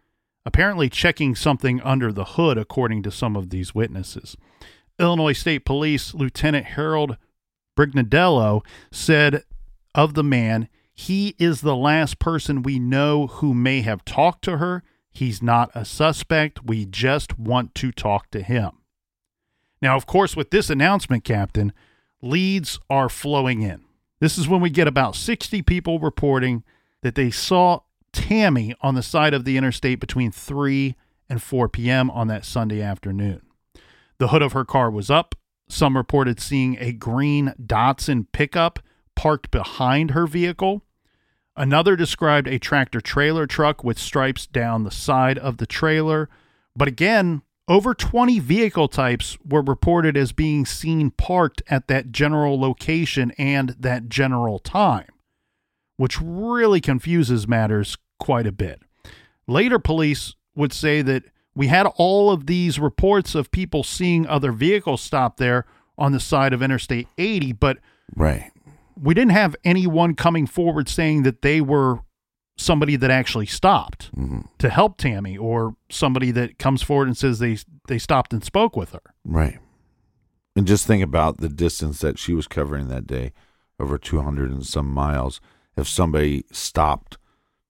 apparently 0.46 0.90
checking 0.90 1.36
something 1.36 1.82
under 1.82 2.12
the 2.12 2.26
hood, 2.26 2.58
according 2.58 3.04
to 3.04 3.12
some 3.12 3.36
of 3.36 3.50
these 3.50 3.76
witnesses. 3.76 4.38
Illinois 5.00 5.34
State 5.34 5.66
Police 5.66 6.14
Lieutenant 6.14 6.66
Harold 6.68 7.18
Brignadello 7.76 8.62
said 8.92 9.44
of 9.96 10.14
the 10.14 10.24
man, 10.24 10.70
he 10.94 11.36
is 11.40 11.62
the 11.62 11.76
last 11.76 12.20
person 12.20 12.62
we 12.62 12.78
know 12.78 13.28
who 13.28 13.54
may 13.54 13.82
have 13.82 14.06
talked 14.06 14.44
to 14.44 14.58
her. 14.58 14.84
He's 15.10 15.42
not 15.42 15.72
a 15.74 15.84
suspect. 15.84 16.66
We 16.66 16.86
just 16.86 17.40
want 17.40 17.74
to 17.76 17.92
talk 17.92 18.30
to 18.32 18.44
him. 18.44 18.72
Now, 19.82 19.96
of 19.96 20.06
course, 20.06 20.36
with 20.36 20.52
this 20.52 20.70
announcement, 20.70 21.24
Captain, 21.24 21.74
leads 22.22 22.80
are 22.90 23.10
flowing 23.10 23.64
in. 23.64 23.84
This 24.22 24.38
is 24.38 24.48
when 24.48 24.62
we 24.62 24.70
get 24.70 24.88
about 24.88 25.16
60 25.16 25.64
people 25.64 26.00
reporting 26.00 26.64
that 27.02 27.16
they 27.16 27.32
saw 27.32 27.80
Tammy 28.14 28.76
on 28.80 28.94
the 28.94 29.02
side 29.02 29.34
of 29.34 29.46
the 29.46 29.58
interstate 29.58 30.00
between 30.00 30.32
3 30.32 30.96
and 31.28 31.42
4 31.42 31.68
p.m. 31.68 32.12
on 32.12 32.28
that 32.28 32.46
Sunday 32.46 32.82
afternoon. 32.84 33.42
The 34.20 34.28
hood 34.28 34.44
of 34.44 34.54
her 34.54 34.64
car 34.64 34.92
was 34.92 35.10
up. 35.10 35.34
Some 35.68 35.98
reported 35.98 36.40
seeing 36.40 36.78
a 36.80 36.92
green 36.94 37.56
Datsun 37.60 38.28
pickup 38.32 38.78
parked 39.16 39.50
behind 39.50 40.12
her 40.12 40.28
vehicle. 40.28 40.84
Another 41.58 41.96
described 41.96 42.48
a 42.48 42.60
tractor 42.60 43.02
trailer 43.02 43.48
truck 43.48 43.84
with 43.84 43.98
stripes 43.98 44.46
down 44.46 44.84
the 44.84 44.92
side 44.92 45.40
of 45.40 45.58
the 45.58 45.66
trailer. 45.66 46.30
But 46.76 46.88
again, 46.88 47.42
over 47.72 47.94
20 47.94 48.38
vehicle 48.40 48.90
types 48.90 49.38
were 49.48 49.62
reported 49.62 50.18
as 50.18 50.34
being 50.34 50.66
seen 50.66 51.10
parked 51.10 51.62
at 51.70 51.88
that 51.88 52.12
general 52.12 52.60
location 52.60 53.32
and 53.38 53.70
that 53.80 54.10
general 54.10 54.60
time, 54.60 55.08
which 55.96 56.20
really 56.22 56.82
confuses 56.82 57.48
matters 57.48 57.98
quite 58.20 58.46
a 58.46 58.52
bit. 58.52 58.82
Later, 59.48 59.80
police 59.80 60.36
would 60.54 60.74
say 60.74 61.02
that 61.02 61.24
we 61.56 61.68
had 61.68 61.88
all 61.96 62.30
of 62.30 62.46
these 62.46 62.78
reports 62.78 63.36
of 63.36 63.52
people 63.52 63.84
seeing 63.84 64.28
other 64.28 64.52
vehicles 64.52 65.02
stop 65.02 65.38
there 65.38 65.66
on 65.98 66.12
the 66.12 66.20
side 66.20 66.52
of 66.52 66.62
Interstate 66.62 67.08
80, 67.18 67.54
but 67.54 67.78
Right. 68.14 68.52
we 69.02 69.14
didn't 69.14 69.32
have 69.32 69.56
anyone 69.64 70.16
coming 70.16 70.46
forward 70.46 70.90
saying 70.90 71.24
that 71.24 71.42
they 71.42 71.62
were 71.62 72.00
somebody 72.62 72.96
that 72.96 73.12
actually 73.12 73.46
stopped 73.46 74.16
mm-hmm. 74.16 74.42
to 74.60 74.70
help 74.70 74.98
Tammy 74.98 75.38
or 75.38 75.76
somebody 75.90 76.32
that 76.32 76.58
comes 76.58 76.82
forward 76.82 77.08
and 77.08 77.18
says 77.18 77.40
they 77.40 77.58
they 77.88 77.98
stopped 77.98 78.34
and 78.34 78.44
spoke 78.44 78.76
with 78.76 78.92
her. 78.92 79.14
Right. 79.26 79.60
And 80.56 80.68
just 80.68 80.86
think 80.86 81.04
about 81.04 81.38
the 81.38 81.50
distance 81.50 82.00
that 82.00 82.20
she 82.20 82.34
was 82.34 82.48
covering 82.48 82.88
that 82.90 83.08
day, 83.08 83.32
over 83.80 83.98
200 83.98 84.52
and 84.52 84.66
some 84.66 84.88
miles. 84.88 85.40
If 85.78 85.88
somebody 85.88 86.46
stopped 86.52 87.18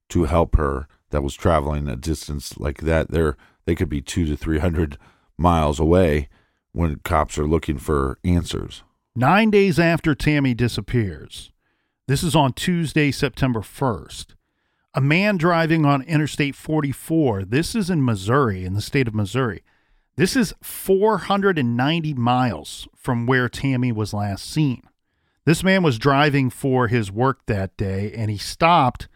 to 0.10 0.26
help 0.26 0.56
her 0.56 0.88
that 1.12 1.22
was 1.22 1.36
traveling 1.36 1.88
a 1.88 1.96
distance 1.96 2.58
like 2.58 2.82
that, 2.82 3.12
there 3.12 3.38
they 3.66 3.76
could 3.76 3.90
be 3.90 4.02
2 4.02 4.26
to 4.26 4.36
300 4.36 4.98
miles 5.38 5.80
away 5.80 6.28
when 6.72 6.98
cops 7.04 7.38
are 7.38 7.48
looking 7.48 7.78
for 7.78 8.18
answers. 8.24 8.84
9 9.16 9.52
days 9.52 9.80
after 9.80 10.16
Tammy 10.16 10.54
disappears. 10.54 11.52
This 12.08 12.24
is 12.24 12.36
on 12.36 12.54
Tuesday, 12.54 13.12
September 13.12 13.62
1st. 13.62 14.36
A 14.94 15.00
man 15.00 15.38
driving 15.38 15.86
on 15.86 16.02
Interstate 16.02 16.54
44. 16.54 17.46
This 17.46 17.76
is 17.76 17.90
in 17.90 18.04
Missouri, 18.04 18.66
in 18.66 18.74
the 18.74 18.82
state 18.82 19.08
of 19.08 19.16
Missouri. 19.16 19.64
This 20.18 20.36
is 20.36 20.54
490 20.62 22.14
miles 22.16 22.90
from 22.98 23.26
where 23.26 23.48
Tammy 23.48 23.94
was 23.94 24.14
last 24.14 24.46
seen. 24.52 24.82
This 25.46 25.64
man 25.64 25.82
was 25.82 25.98
driving 25.98 26.50
for 26.50 26.90
his 26.90 27.10
work 27.10 27.46
that 27.46 27.78
day 27.78 28.12
and 28.12 28.30
he 28.30 28.38
stopped 28.38 29.08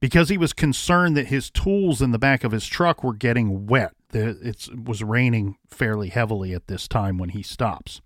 because 0.00 0.30
he 0.30 0.38
was 0.38 0.54
concerned 0.54 1.14
that 1.18 1.26
his 1.26 1.50
tools 1.50 2.00
in 2.00 2.10
the 2.12 2.18
back 2.18 2.42
of 2.42 2.52
his 2.52 2.66
truck 2.66 3.04
were 3.04 3.12
getting 3.12 3.66
wet. 3.66 3.92
It 4.14 4.66
was 4.82 5.04
raining 5.04 5.58
fairly 5.68 6.08
heavily 6.08 6.54
at 6.54 6.68
this 6.68 6.88
time 6.88 7.18
when 7.18 7.28
he 7.28 7.42
stops. 7.42 8.00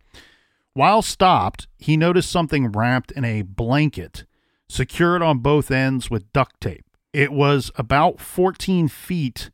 While 0.75 1.03
stopped, 1.03 1.69
he 1.79 1.97
noticed 1.97 2.33
something 2.33 2.73
wrapped 2.73 3.13
in 3.13 3.25
a 3.25 3.43
blanket, 3.43 4.25
secured 4.69 5.23
on 5.23 5.39
both 5.39 5.71
ends 5.71 6.11
with 6.11 6.33
duct 6.33 6.61
tape. 6.61 6.85
It 7.13 7.31
was 7.31 7.71
about 7.77 8.21
14 8.21 8.89
feet 8.89 9.51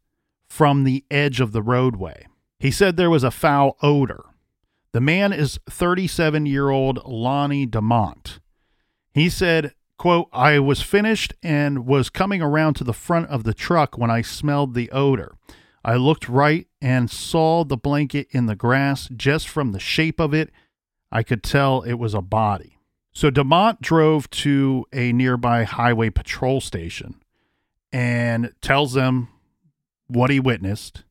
from 0.48 0.84
the 0.84 1.04
edge 1.10 1.40
of 1.40 1.52
the 1.52 1.62
roadway. 1.62 2.26
He 2.60 2.70
said 2.70 2.96
there 2.96 3.10
was 3.10 3.24
a 3.24 3.30
foul 3.30 3.76
odor. 3.82 4.24
The 4.92 5.00
man 5.00 5.32
is 5.32 5.58
37 5.68 6.46
year 6.46 6.70
old 6.70 7.04
Lonnie 7.04 7.66
DeMont. 7.66 8.38
He 9.12 9.28
said, 9.28 9.74
quote, 9.98 10.28
I 10.32 10.60
was 10.60 10.82
finished 10.82 11.34
and 11.42 11.84
was 11.84 12.10
coming 12.10 12.40
around 12.40 12.74
to 12.74 12.84
the 12.84 12.92
front 12.92 13.28
of 13.28 13.42
the 13.42 13.54
truck 13.54 13.98
when 13.98 14.10
I 14.10 14.22
smelled 14.22 14.74
the 14.74 14.90
odor. 14.92 15.34
I 15.84 15.96
looked 15.96 16.28
right 16.28 16.66
and 16.80 17.10
saw 17.10 17.64
the 17.64 17.76
blanket 17.76 18.28
in 18.30 18.46
the 18.46 18.56
grass 18.56 19.08
just 19.16 19.48
from 19.48 19.72
the 19.72 19.80
shape 19.80 20.20
of 20.20 20.32
it. 20.32 20.50
I 21.10 21.22
could 21.22 21.42
tell 21.42 21.82
it 21.82 21.94
was 21.94 22.14
a 22.14 22.20
body. 22.20 22.78
So 23.12 23.30
DeMont 23.30 23.80
drove 23.80 24.30
to 24.30 24.84
a 24.92 25.12
nearby 25.12 25.64
highway 25.64 26.10
patrol 26.10 26.60
station 26.60 27.20
and 27.92 28.52
tells 28.60 28.92
them 28.92 29.28
what 30.06 30.30
he 30.30 30.40
witnessed. 30.40 31.04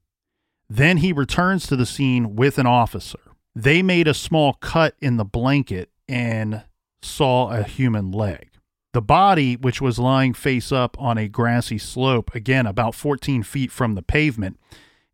Then 0.69 0.97
he 0.97 1.13
returns 1.13 1.67
to 1.67 1.75
the 1.75 1.85
scene 1.85 2.35
with 2.35 2.57
an 2.57 2.65
officer. 2.65 3.19
They 3.55 3.81
made 3.81 4.07
a 4.07 4.13
small 4.13 4.53
cut 4.53 4.95
in 4.99 5.17
the 5.17 5.25
blanket 5.25 5.89
and 6.07 6.63
saw 7.01 7.49
a 7.49 7.63
human 7.63 8.11
leg. 8.11 8.49
The 8.93 9.01
body, 9.01 9.55
which 9.55 9.81
was 9.81 9.99
lying 9.99 10.33
face 10.33 10.71
up 10.71 10.99
on 10.99 11.17
a 11.17 11.27
grassy 11.27 11.77
slope, 11.77 12.33
again 12.33 12.65
about 12.65 12.95
14 12.95 13.43
feet 13.43 13.71
from 13.71 13.95
the 13.95 14.01
pavement, 14.01 14.59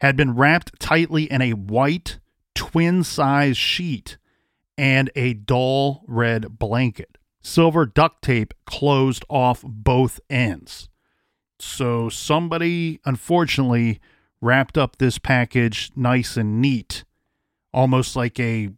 had 0.02 0.16
been 0.16 0.36
wrapped 0.36 0.80
tightly 0.80 1.24
in 1.24 1.42
a 1.42 1.54
white 1.54 2.20
twin 2.56 3.04
size 3.04 3.58
sheet 3.58 4.18
and 4.78 5.10
a 5.16 5.34
dull 5.34 6.04
red 6.08 6.58
blanket. 6.60 7.18
Silver 7.42 7.86
duct 7.86 8.22
tape 8.22 8.54
closed 8.66 9.26
off 9.30 9.64
both 9.66 10.20
ends. 10.30 10.90
So 11.64 12.10
somebody, 12.10 13.00
unfortunately, 13.06 14.00
wrapped 14.42 14.78
up 14.78 14.98
this 14.98 15.18
package 15.18 15.92
nice 15.96 16.38
and 16.38 16.62
neat, 16.62 17.04
almost 17.74 18.16
like 18.16 18.40
a 18.40 18.70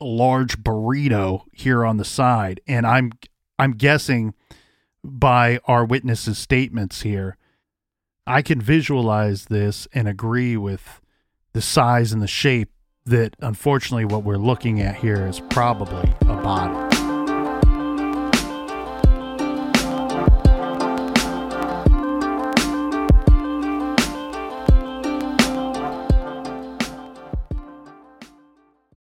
large 0.00 0.58
burrito 0.62 1.42
here 1.52 1.84
on 1.84 1.96
the 1.96 2.04
side. 2.04 2.60
And 2.66 2.86
I'm 2.86 3.12
I'm 3.58 3.72
guessing 3.72 4.34
by 5.02 5.58
our 5.66 5.84
witnesses' 5.84 6.38
statements 6.38 7.02
here, 7.02 7.36
I 8.26 8.42
can 8.42 8.60
visualize 8.60 9.46
this 9.46 9.86
and 9.92 10.08
agree 10.08 10.56
with 10.56 11.00
the 11.52 11.60
size 11.60 12.12
and 12.12 12.22
the 12.22 12.26
shape 12.26 12.70
that 13.04 13.36
unfortunately 13.40 14.06
what 14.06 14.24
we're 14.24 14.36
looking 14.36 14.80
at 14.80 14.96
here 14.96 15.26
is 15.26 15.40
probably 15.50 16.10
a 16.22 16.36
body. 16.36 16.93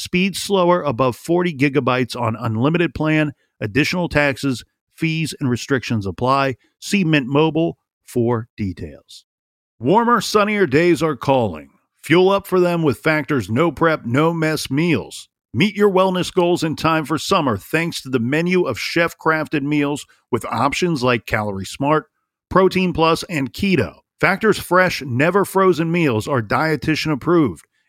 Speed 0.00 0.34
slower 0.34 0.80
above 0.80 1.14
40 1.14 1.52
gigabytes 1.52 2.18
on 2.18 2.34
unlimited 2.34 2.94
plan. 2.94 3.34
Additional 3.60 4.08
taxes, 4.08 4.64
fees, 4.96 5.34
and 5.38 5.50
restrictions 5.50 6.06
apply. 6.06 6.56
See 6.78 7.04
Mint 7.04 7.26
Mobile 7.26 7.76
for 8.02 8.48
details. 8.56 9.26
Warmer, 9.78 10.22
sunnier 10.22 10.66
days 10.66 11.02
are 11.02 11.16
calling. 11.16 11.68
Fuel 12.02 12.30
up 12.30 12.46
for 12.46 12.58
them 12.58 12.82
with 12.82 12.96
Factor's 12.96 13.50
no 13.50 13.70
prep, 13.70 14.06
no 14.06 14.32
mess 14.32 14.70
meals. 14.70 15.28
Meet 15.52 15.76
your 15.76 15.90
wellness 15.90 16.32
goals 16.32 16.64
in 16.64 16.76
time 16.76 17.04
for 17.04 17.18
summer 17.18 17.58
thanks 17.58 18.00
to 18.00 18.08
the 18.08 18.18
menu 18.18 18.62
of 18.62 18.78
chef 18.78 19.18
crafted 19.18 19.64
meals 19.64 20.06
with 20.30 20.46
options 20.46 21.02
like 21.02 21.26
Calorie 21.26 21.66
Smart, 21.66 22.06
Protein 22.48 22.94
Plus, 22.94 23.22
and 23.24 23.52
Keto. 23.52 23.96
Factor's 24.18 24.58
fresh, 24.58 25.02
never 25.02 25.44
frozen 25.44 25.92
meals 25.92 26.26
are 26.26 26.40
dietitian 26.40 27.12
approved 27.12 27.66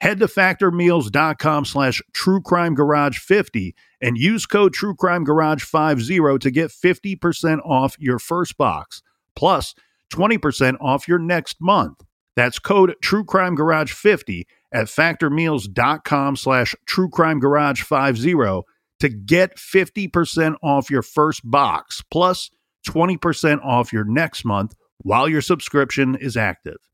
Head 0.00 0.18
to 0.20 0.26
factormeals.com 0.26 1.64
slash 1.66 2.00
truecrimegarage50 2.16 3.74
and 4.00 4.16
use 4.16 4.46
code 4.46 4.74
truecrimegarage50 4.74 6.40
to 6.40 6.50
get 6.50 6.70
50% 6.70 7.58
off 7.66 7.96
your 7.98 8.18
first 8.18 8.56
box, 8.56 9.02
plus 9.36 9.74
20% 10.12 10.76
off 10.80 11.06
your 11.06 11.18
next 11.18 11.56
month. 11.60 12.00
That's 12.34 12.58
code 12.58 12.94
truecrimegarage50 13.04 14.44
at 14.72 14.86
factormeals.com 14.86 16.36
slash 16.36 16.74
truecrimegarage50 16.88 18.62
to 19.00 19.08
get 19.08 19.56
50% 19.56 20.54
off 20.62 20.90
your 20.90 21.02
first 21.02 21.42
box, 21.44 22.02
plus 22.10 22.50
20% 22.88 23.64
off 23.64 23.92
your 23.92 24.04
next 24.04 24.44
month 24.44 24.74
while 25.02 25.28
your 25.28 25.42
subscription 25.42 26.14
is 26.14 26.36
active. 26.36 26.89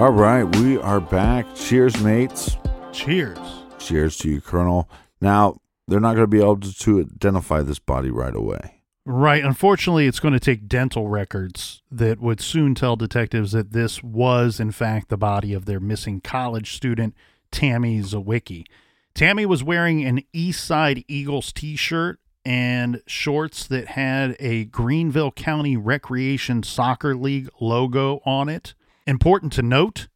All 0.00 0.12
right, 0.12 0.44
we 0.56 0.78
are 0.78 0.98
back. 0.98 1.54
Cheers, 1.54 2.00
mates. 2.00 2.56
Cheers. 2.90 3.38
Cheers 3.78 4.16
to 4.20 4.30
you, 4.30 4.40
Colonel. 4.40 4.88
Now, 5.20 5.60
they're 5.86 6.00
not 6.00 6.14
going 6.14 6.22
to 6.22 6.26
be 6.26 6.40
able 6.40 6.56
to, 6.58 7.00
identify 7.00 7.60
this 7.60 7.78
body 7.78 8.10
right 8.10 8.34
away. 8.34 8.80
Right. 9.04 9.44
Unfortunately, 9.44 10.06
it's 10.06 10.18
going 10.18 10.32
to 10.32 10.40
take 10.40 10.68
dental 10.68 11.08
records 11.08 11.82
that 11.90 12.18
would 12.18 12.40
soon 12.40 12.74
tell 12.74 12.96
detectives 12.96 13.52
that 13.52 13.72
this 13.72 14.02
was, 14.02 14.58
in 14.58 14.70
fact, 14.70 15.10
the 15.10 15.18
body 15.18 15.52
of 15.52 15.66
their 15.66 15.80
missing 15.80 16.22
college 16.22 16.74
student, 16.74 17.14
Tammy 17.50 18.00
Zywicki. 18.00 18.64
Tammy 19.12 19.44
was 19.44 19.62
wearing 19.62 20.02
an 20.02 20.22
East 20.32 20.64
Side 20.64 21.04
Eagles 21.08 21.52
t 21.52 21.76
shirt 21.76 22.18
and 22.42 23.02
shorts 23.06 23.66
that 23.66 23.88
had 23.88 24.34
a 24.40 24.64
Greenville 24.64 25.32
County 25.32 25.76
Recreation 25.76 26.62
Soccer 26.62 27.14
League 27.14 27.50
logo 27.60 28.22
on 28.24 28.48
it. 28.48 28.72
Important 29.10 29.52
to 29.54 29.62
note, 29.62 30.06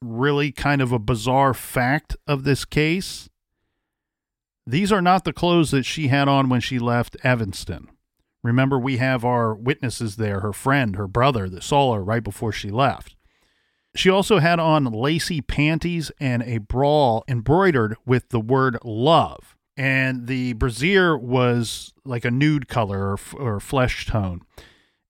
really 0.00 0.52
kind 0.52 0.80
of 0.80 0.90
a 0.90 0.98
bizarre 0.98 1.52
fact 1.52 2.16
of 2.26 2.44
this 2.44 2.64
case. 2.64 3.28
These 4.66 4.90
are 4.90 5.02
not 5.02 5.24
the 5.24 5.34
clothes 5.34 5.70
that 5.72 5.82
she 5.84 6.08
had 6.08 6.28
on 6.28 6.48
when 6.48 6.62
she 6.62 6.78
left 6.78 7.14
Evanston. 7.22 7.90
Remember, 8.42 8.78
we 8.78 8.96
have 8.96 9.22
our 9.22 9.54
witnesses 9.54 10.16
there 10.16 10.40
her 10.40 10.54
friend, 10.54 10.96
her 10.96 11.06
brother 11.06 11.46
that 11.50 11.62
saw 11.62 11.92
her 11.92 12.02
right 12.02 12.24
before 12.24 12.52
she 12.52 12.70
left. 12.70 13.16
She 13.94 14.08
also 14.08 14.38
had 14.38 14.58
on 14.58 14.86
lacy 14.86 15.42
panties 15.42 16.10
and 16.18 16.42
a 16.44 16.56
bra 16.56 17.20
embroidered 17.28 17.96
with 18.06 18.30
the 18.30 18.40
word 18.40 18.78
love. 18.82 19.58
And 19.76 20.26
the 20.26 20.54
brassiere 20.54 21.18
was 21.18 21.92
like 22.06 22.24
a 22.24 22.30
nude 22.30 22.66
color 22.66 23.10
or, 23.10 23.18
or 23.34 23.60
flesh 23.60 24.06
tone. 24.06 24.40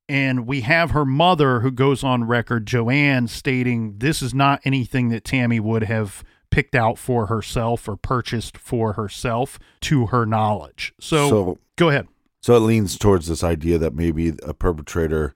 And 0.09 0.47
we 0.47 0.63
have 0.63 0.91
her 0.91 1.05
mother 1.05 1.61
who 1.61 1.71
goes 1.71 2.03
on 2.05 2.25
record, 2.25 2.67
Joanne, 2.67 3.29
stating 3.29 3.99
this 3.99 4.21
is 4.21 4.35
not 4.35 4.61
anything 4.65 5.09
that 5.09 5.25
Tammy 5.25 5.61
would 5.61 5.85
have 5.85 6.23
picked 6.51 6.75
out 6.75 6.99
for 6.99 7.27
herself 7.27 7.89
or 7.89 7.97
purchased 7.97 8.59
for 8.59 8.93
herself 8.95 9.59
to 9.83 10.07
her 10.07 10.27
knowledge. 10.27 10.93
So, 11.01 11.29
So- 11.29 11.59
go 11.77 11.89
ahead. 11.89 12.09
So 12.41 12.57
it 12.57 12.61
leans 12.61 12.99
towards 12.99 13.29
this 13.29 13.45
idea 13.45 13.79
that 13.79 13.95
maybe 13.95 14.35
a 14.43 14.53
perpetrator 14.53 15.35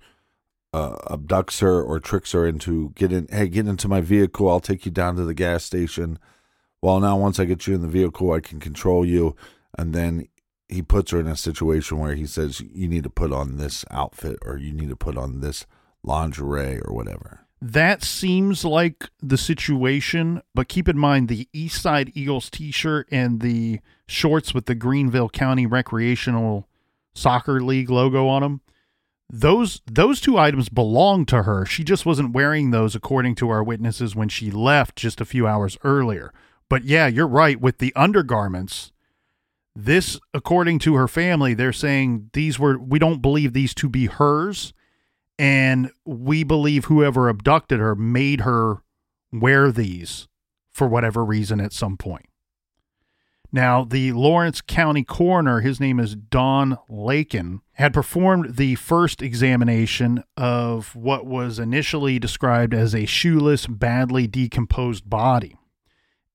uh, 0.73 0.97
abducts 1.09 1.61
her 1.61 1.81
or 1.81 2.01
tricks 2.01 2.33
her 2.33 2.45
into 2.47 2.91
get 2.97 3.13
in. 3.13 3.29
Hey, 3.31 3.49
get 3.49 3.67
into 3.69 3.89
my 3.89 4.01
vehicle. 4.01 4.51
I'll 4.51 4.61
take 4.61 4.85
you 4.85 4.91
down 4.91 5.15
to 5.17 5.25
the 5.25 5.33
gas 5.33 5.65
station. 5.65 6.19
Well, 6.83 6.99
now 7.01 7.17
once 7.17 7.39
I 7.41 7.45
get 7.45 7.67
you 7.67 7.75
in 7.75 7.81
the 7.81 7.89
vehicle, 7.89 8.33
I 8.33 8.41
can 8.41 8.61
control 8.61 9.07
you, 9.07 9.37
and 9.79 9.95
then 9.95 10.27
he 10.69 10.83
puts 10.83 11.13
her 11.13 11.21
in 11.21 11.27
a 11.27 11.37
situation 11.37 11.99
where 11.99 12.15
he 12.15 12.27
says 12.27 12.61
you 12.61 12.89
need 12.89 13.05
to 13.05 13.11
put 13.11 13.33
on 13.33 13.57
this 13.57 13.85
outfit 13.91 14.39
or 14.45 14.57
you 14.57 14.73
need 14.73 14.89
to 14.89 14.97
put 14.97 15.17
on 15.17 15.41
this 15.41 15.67
lingerie 16.03 16.81
or 16.81 16.95
whatever. 16.95 17.47
That 17.63 18.03
seems 18.03 18.65
like 18.65 19.09
the 19.23 19.39
situation, 19.39 20.43
but 20.55 20.69
keep 20.69 20.89
in 20.89 20.99
mind 20.99 21.29
the 21.29 21.49
East 21.53 21.81
Side 21.81 22.13
Eagles 22.15 22.51
t 22.51 22.71
shirt 22.71 23.09
and 23.11 23.41
the 23.41 23.81
shorts 24.07 24.53
with 24.53 24.67
the 24.67 24.75
Greenville 24.75 25.31
County 25.31 25.67
Recreational 25.67 26.69
Soccer 27.15 27.63
League 27.63 27.91
logo 27.91 28.29
on 28.29 28.43
them. 28.43 28.61
Those 29.31 29.81
those 29.87 30.21
two 30.21 30.39
items 30.39 30.69
belong 30.69 31.25
to 31.27 31.45
her. 31.45 31.65
She 31.65 31.83
just 31.83 32.05
wasn't 32.05 32.35
wearing 32.35 32.71
those 32.71 32.95
according 32.95 33.37
to 33.37 33.49
our 33.49 33.65
witnesses 33.65 34.15
when 34.15 34.29
she 34.29 34.51
left 34.51 34.95
just 34.95 35.21
a 35.21 35.25
few 35.25 35.47
hours 35.47 35.79
earlier. 35.83 36.33
But 36.69 36.85
yeah, 36.85 37.07
you're 37.07 37.27
right 37.27 37.61
with 37.61 37.79
the 37.79 37.93
undergarments. 37.97 38.93
This 39.79 40.19
according 40.33 40.79
to 40.81 40.95
her 40.95 41.07
family, 41.07 41.53
they're 41.53 41.73
saying 41.73 42.31
these 42.33 42.59
were 42.59 42.79
we 42.79 42.99
don't 42.99 43.21
believe 43.21 43.53
these 43.53 43.75
to 43.75 43.91
be 43.91 44.07
hers 44.07 44.73
and 45.39 45.91
we 46.07 46.45
believe 46.45 46.87
whoever 46.87 47.29
abducted 47.29 47.79
her 47.79 47.95
made 47.95 48.41
her 48.41 48.83
wear 49.31 49.71
these 49.71 50.29
for 50.73 50.89
whatever 50.89 51.25
reason 51.25 51.61
at 51.61 51.75
some 51.75 51.99
point. 51.99 52.27
Now, 53.53 53.85
the 53.85 54.13
Lawrence 54.13 54.61
County 54.61 55.05
coroner, 55.05 55.61
his 55.61 55.79
name 55.79 56.01
is 56.01 56.17
Don 56.17 56.79
Lakin, 56.89 57.61
had 57.75 57.95
performed 57.95 58.57
the 58.57 58.75
first 58.75 59.23
examination 59.23 60.25
of 60.37 60.95
what 60.97 61.27
was 61.27 61.59
initially 61.59 62.19
described 62.19 62.75
as 62.75 62.95
a 62.95 63.07
shoeless, 63.07 63.67
badly 63.67 64.27
decomposed 64.27 65.09
body. 65.09 65.57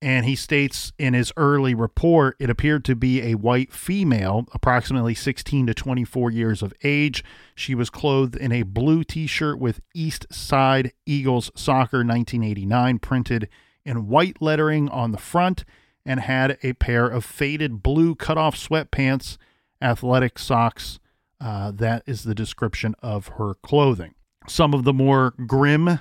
And 0.01 0.25
he 0.25 0.35
states 0.35 0.91
in 0.97 1.13
his 1.13 1.31
early 1.37 1.75
report 1.75 2.35
it 2.39 2.49
appeared 2.49 2.83
to 2.85 2.95
be 2.95 3.21
a 3.21 3.35
white 3.35 3.71
female, 3.71 4.47
approximately 4.51 5.13
16 5.13 5.67
to 5.67 5.73
24 5.75 6.31
years 6.31 6.63
of 6.63 6.73
age. 6.83 7.23
She 7.53 7.75
was 7.75 7.91
clothed 7.91 8.35
in 8.35 8.51
a 8.51 8.63
blue 8.63 9.03
t 9.03 9.27
shirt 9.27 9.59
with 9.59 9.81
East 9.93 10.25
Side 10.31 10.93
Eagles 11.05 11.51
Soccer 11.55 11.99
1989 11.99 12.97
printed 12.97 13.47
in 13.85 14.07
white 14.07 14.41
lettering 14.41 14.89
on 14.89 15.11
the 15.11 15.19
front 15.19 15.65
and 16.03 16.19
had 16.19 16.57
a 16.63 16.73
pair 16.73 17.07
of 17.07 17.23
faded 17.23 17.83
blue 17.83 18.15
cutoff 18.15 18.55
sweatpants, 18.55 19.37
athletic 19.81 20.39
socks. 20.39 20.99
Uh, 21.39 21.71
that 21.71 22.03
is 22.05 22.23
the 22.23 22.35
description 22.35 22.95
of 23.01 23.27
her 23.29 23.55
clothing. 23.55 24.13
Some 24.47 24.73
of 24.73 24.83
the 24.83 24.93
more 24.93 25.33
grim 25.45 25.99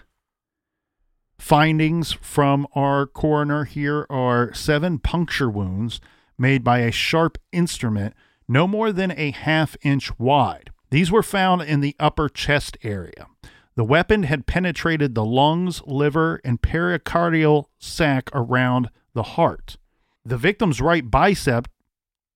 findings 1.41 2.13
from 2.13 2.67
our 2.75 3.07
coroner 3.07 3.65
here 3.65 4.07
are 4.11 4.53
seven 4.53 4.99
puncture 4.99 5.49
wounds 5.49 6.01
made 6.39 6.63
by 6.63 6.81
a 6.81 6.93
sharp 6.93 7.39
instrument 7.51 8.15
no 8.47 8.67
more 8.67 8.93
than 8.93 9.13
a 9.13 9.31
half 9.31 9.77
inch 9.83 10.17
wide. 10.19 10.71
These 10.91 11.11
were 11.11 11.23
found 11.23 11.63
in 11.63 11.81
the 11.81 11.97
upper 11.99 12.29
chest 12.29 12.77
area. 12.83 13.27
The 13.75 13.85
weapon 13.85 14.25
had 14.25 14.47
penetrated 14.47 15.15
the 15.15 15.25
lungs, 15.25 15.81
liver, 15.87 16.41
and 16.45 16.61
pericardial 16.61 17.67
sac 17.79 18.29
around 18.35 18.91
the 19.15 19.23
heart. 19.23 19.79
The 20.25 20.37
victim's 20.37 20.81
right 20.81 21.09
bicep 21.11 21.69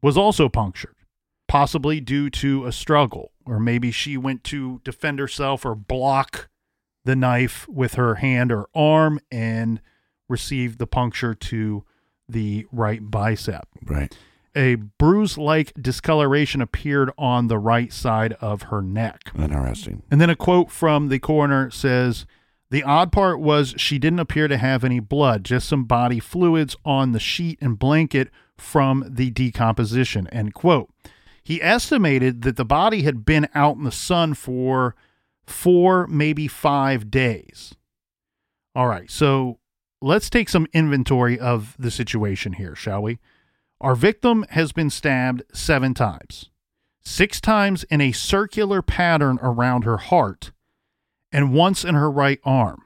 was 0.01 0.17
also 0.17 0.49
punctured, 0.49 0.97
possibly 1.47 2.01
due 2.01 2.31
to 2.31 2.65
a 2.65 2.73
struggle, 2.73 3.33
or 3.45 3.61
maybe 3.61 3.91
she 3.91 4.17
went 4.17 4.45
to 4.45 4.81
defend 4.85 5.19
herself 5.19 5.67
or 5.67 5.75
block 5.75 6.49
the 7.05 7.17
knife 7.17 7.69
with 7.69 7.95
her 7.95 8.17
hand 8.17 8.51
or 8.51 8.69
arm 8.75 9.21
and 9.31 9.81
received 10.29 10.79
the 10.79 10.87
puncture 10.87 11.35
to 11.35 11.85
the 12.29 12.67
right 12.73 13.11
bicep. 13.11 13.69
Right. 13.85 14.17
A 14.57 14.77
bruise 14.77 15.37
like 15.37 15.75
discoloration 15.75 16.61
appeared 16.61 17.11
on 17.19 17.49
the 17.49 17.59
right 17.59 17.93
side 17.93 18.35
of 18.41 18.63
her 18.63 18.81
neck. 18.81 19.33
Interesting. 19.37 20.03
And 20.11 20.21
then 20.21 20.31
a 20.31 20.37
quote 20.37 20.71
from 20.71 21.09
the 21.09 21.19
coroner 21.19 21.71
says 21.71 22.25
The 22.71 22.85
odd 22.85 23.11
part 23.11 23.41
was 23.41 23.75
she 23.77 23.99
didn't 23.99 24.21
appear 24.21 24.47
to 24.49 24.57
have 24.57 24.85
any 24.85 25.01
blood, 25.01 25.45
just 25.45 25.69
some 25.69 25.85
body 25.85 26.21
fluids 26.21 26.77
on 26.85 27.13
the 27.13 27.21
sheet 27.21 27.59
and 27.61 27.79
blanket 27.79 28.31
from 28.57 29.05
the 29.09 29.31
decomposition. 29.31 30.29
End 30.29 30.55
quote. 30.55 30.89
He 31.43 31.61
estimated 31.61 32.43
that 32.43 32.57
the 32.57 32.65
body 32.65 33.03
had 33.03 33.27
been 33.27 33.49
out 33.55 33.77
in 33.77 33.85
the 33.85 33.93
sun 33.93 34.35
for 34.35 34.95
four, 35.47 36.07
maybe 36.07 36.49
five 36.49 37.11
days. 37.11 37.75
All 38.75 38.87
right, 38.87 39.11
so 39.11 39.59
let's 40.03 40.29
take 40.29 40.49
some 40.49 40.67
inventory 40.73 41.39
of 41.39 41.77
the 41.79 41.91
situation 41.91 42.55
here, 42.55 42.75
shall 42.75 43.03
we? 43.03 43.19
Our 43.81 43.95
victim 43.95 44.45
has 44.51 44.73
been 44.73 44.91
stabbed 44.91 45.43
seven 45.53 45.95
times, 45.95 46.51
six 47.01 47.41
times 47.41 47.85
in 47.85 48.01
a 48.01 48.13
circular 48.13 48.83
pattern 48.83 49.39
around 49.43 49.85
her 49.85 49.99
heart, 49.99 50.53
and 51.31 51.53
once 51.53 51.85
in 51.85 51.95
her 51.95 52.11
right 52.11 52.41
arm. 52.45 52.85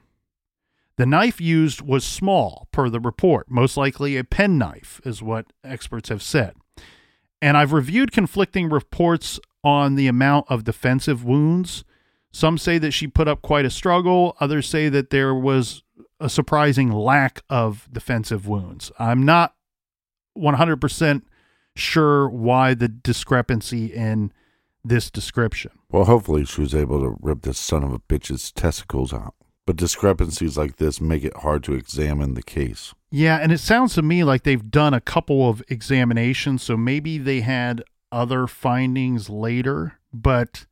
The 0.97 1.05
knife 1.05 1.39
used 1.39 1.81
was 1.81 2.03
small, 2.03 2.67
per 2.71 2.89
the 2.89 2.99
report, 2.99 3.49
most 3.49 3.77
likely 3.77 4.17
a 4.17 4.25
penknife, 4.25 4.99
is 5.05 5.23
what 5.23 5.53
experts 5.63 6.09
have 6.09 6.21
said. 6.21 6.55
And 7.41 7.55
I've 7.55 7.71
reviewed 7.71 8.11
conflicting 8.11 8.69
reports 8.69 9.39
on 9.63 9.95
the 9.95 10.07
amount 10.07 10.47
of 10.49 10.65
defensive 10.65 11.23
wounds. 11.23 11.85
Some 12.31 12.57
say 12.57 12.77
that 12.77 12.91
she 12.91 13.07
put 13.07 13.27
up 13.27 13.41
quite 13.41 13.65
a 13.65 13.69
struggle, 13.69 14.35
others 14.39 14.67
say 14.67 14.89
that 14.89 15.09
there 15.09 15.33
was 15.33 15.83
a 16.19 16.29
surprising 16.29 16.91
lack 16.91 17.41
of 17.49 17.87
defensive 17.91 18.47
wounds. 18.47 18.91
I'm 18.99 19.23
not 19.23 19.55
100% 20.37 21.21
sure 21.75 22.29
why 22.29 22.73
the 22.73 22.87
discrepancy 22.87 23.87
in 23.87 24.31
this 24.83 25.09
description. 25.09 25.71
Well, 25.91 26.05
hopefully 26.05 26.45
she 26.45 26.61
was 26.61 26.75
able 26.75 27.01
to 27.01 27.17
rip 27.21 27.41
this 27.41 27.59
son 27.59 27.83
of 27.83 27.93
a 27.93 27.99
bitch's 27.99 28.51
testicles 28.51 29.13
out. 29.13 29.33
But 29.65 29.75
discrepancies 29.75 30.57
like 30.57 30.77
this 30.77 30.99
make 30.99 31.23
it 31.23 31.37
hard 31.37 31.63
to 31.65 31.73
examine 31.73 32.33
the 32.33 32.41
case. 32.41 32.93
Yeah, 33.11 33.37
and 33.37 33.51
it 33.51 33.59
sounds 33.59 33.93
to 33.95 34.01
me 34.01 34.23
like 34.23 34.43
they've 34.43 34.71
done 34.71 34.95
a 34.95 35.01
couple 35.01 35.47
of 35.47 35.63
examinations, 35.67 36.63
so 36.63 36.75
maybe 36.75 37.17
they 37.17 37.41
had 37.41 37.83
other 38.11 38.47
findings 38.47 39.29
later. 39.29 39.99
But 40.11 40.65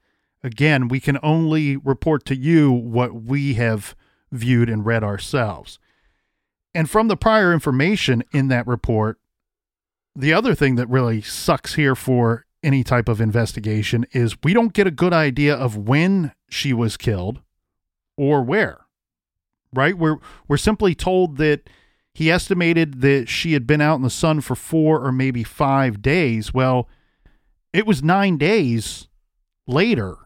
again, 0.44 0.88
we 0.88 1.00
can 1.00 1.18
only 1.24 1.78
report 1.78 2.26
to 2.26 2.36
you 2.36 2.72
what 2.72 3.24
we 3.24 3.56
have 3.56 3.96
viewed 4.32 4.70
and 4.70 4.86
read 4.86 5.04
ourselves. 5.04 5.80
And 6.74 6.90
from 6.90 7.08
the 7.08 7.18
prior 7.18 7.54
information 7.54 8.24
in 8.32 8.50
that 8.50 8.68
report, 8.68 9.20
the 10.16 10.34
other 10.34 10.56
thing 10.56 10.76
that 10.76 10.90
really 10.90 11.22
sucks 11.22 11.76
here 11.76 11.96
for 11.96 12.46
any 12.64 12.84
type 12.84 13.08
of 13.08 13.22
investigation 13.22 14.06
is 14.12 14.36
we 14.44 14.54
don't 14.54 14.74
get 14.74 14.88
a 14.88 14.92
good 14.92 15.14
idea 15.14 15.56
of 15.56 15.78
when 15.78 16.34
she 16.50 16.74
was 16.74 16.98
killed 16.98 17.42
or 18.16 18.42
where. 18.44 18.82
Right? 19.74 19.98
We're 19.98 20.18
we're 20.48 20.58
simply 20.58 20.96
told 20.96 21.38
that 21.38 21.70
he 22.14 22.32
estimated 22.32 23.02
that 23.02 23.30
she 23.30 23.54
had 23.54 23.68
been 23.68 23.82
out 23.82 23.96
in 23.96 24.02
the 24.02 24.10
sun 24.10 24.42
for 24.42 24.56
four 24.56 25.06
or 25.06 25.12
maybe 25.12 25.44
five 25.44 26.02
days. 26.02 26.54
Well, 26.54 26.90
it 27.74 27.86
was 27.86 28.02
nine 28.02 28.38
days 28.38 29.08
later 29.68 30.18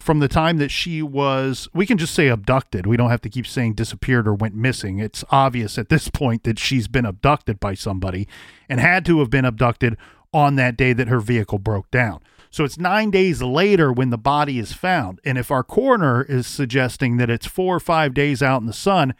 from 0.00 0.18
the 0.18 0.28
time 0.28 0.56
that 0.56 0.70
she 0.70 1.02
was, 1.02 1.68
we 1.74 1.86
can 1.86 1.98
just 1.98 2.14
say 2.14 2.28
abducted. 2.28 2.86
We 2.86 2.96
don't 2.96 3.10
have 3.10 3.20
to 3.22 3.28
keep 3.28 3.46
saying 3.46 3.74
disappeared 3.74 4.26
or 4.26 4.34
went 4.34 4.54
missing. 4.54 4.98
It's 4.98 5.24
obvious 5.30 5.78
at 5.78 5.90
this 5.90 6.08
point 6.08 6.44
that 6.44 6.58
she's 6.58 6.88
been 6.88 7.04
abducted 7.04 7.60
by 7.60 7.74
somebody 7.74 8.26
and 8.68 8.80
had 8.80 9.04
to 9.06 9.18
have 9.20 9.30
been 9.30 9.44
abducted 9.44 9.96
on 10.32 10.56
that 10.56 10.76
day 10.76 10.92
that 10.94 11.08
her 11.08 11.20
vehicle 11.20 11.58
broke 11.58 11.90
down. 11.90 12.20
So 12.50 12.64
it's 12.64 12.78
nine 12.78 13.10
days 13.10 13.42
later 13.42 13.92
when 13.92 14.10
the 14.10 14.18
body 14.18 14.58
is 14.58 14.72
found. 14.72 15.20
And 15.24 15.38
if 15.38 15.50
our 15.50 15.62
coroner 15.62 16.22
is 16.22 16.46
suggesting 16.46 17.16
that 17.18 17.30
it's 17.30 17.46
four 17.46 17.76
or 17.76 17.80
five 17.80 18.14
days 18.14 18.42
out 18.42 18.60
in 18.60 18.66
the 18.66 18.72
sun, 18.72 19.14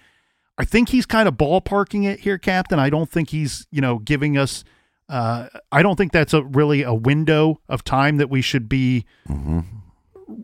I 0.58 0.64
think 0.64 0.88
he's 0.88 1.06
kind 1.06 1.28
of 1.28 1.34
ballparking 1.34 2.04
it 2.06 2.20
here, 2.20 2.38
Captain. 2.38 2.78
I 2.78 2.90
don't 2.90 3.10
think 3.10 3.30
he's, 3.30 3.66
you 3.70 3.80
know, 3.80 3.98
giving 3.98 4.36
us. 4.36 4.64
Uh, 5.08 5.48
I 5.72 5.82
don't 5.82 5.96
think 5.96 6.12
that's 6.12 6.34
a 6.34 6.42
really 6.42 6.82
a 6.82 6.94
window 6.94 7.60
of 7.68 7.84
time 7.84 8.16
that 8.16 8.30
we 8.30 8.40
should 8.42 8.68
be 8.68 9.04
Mm-hmm. 9.28 9.60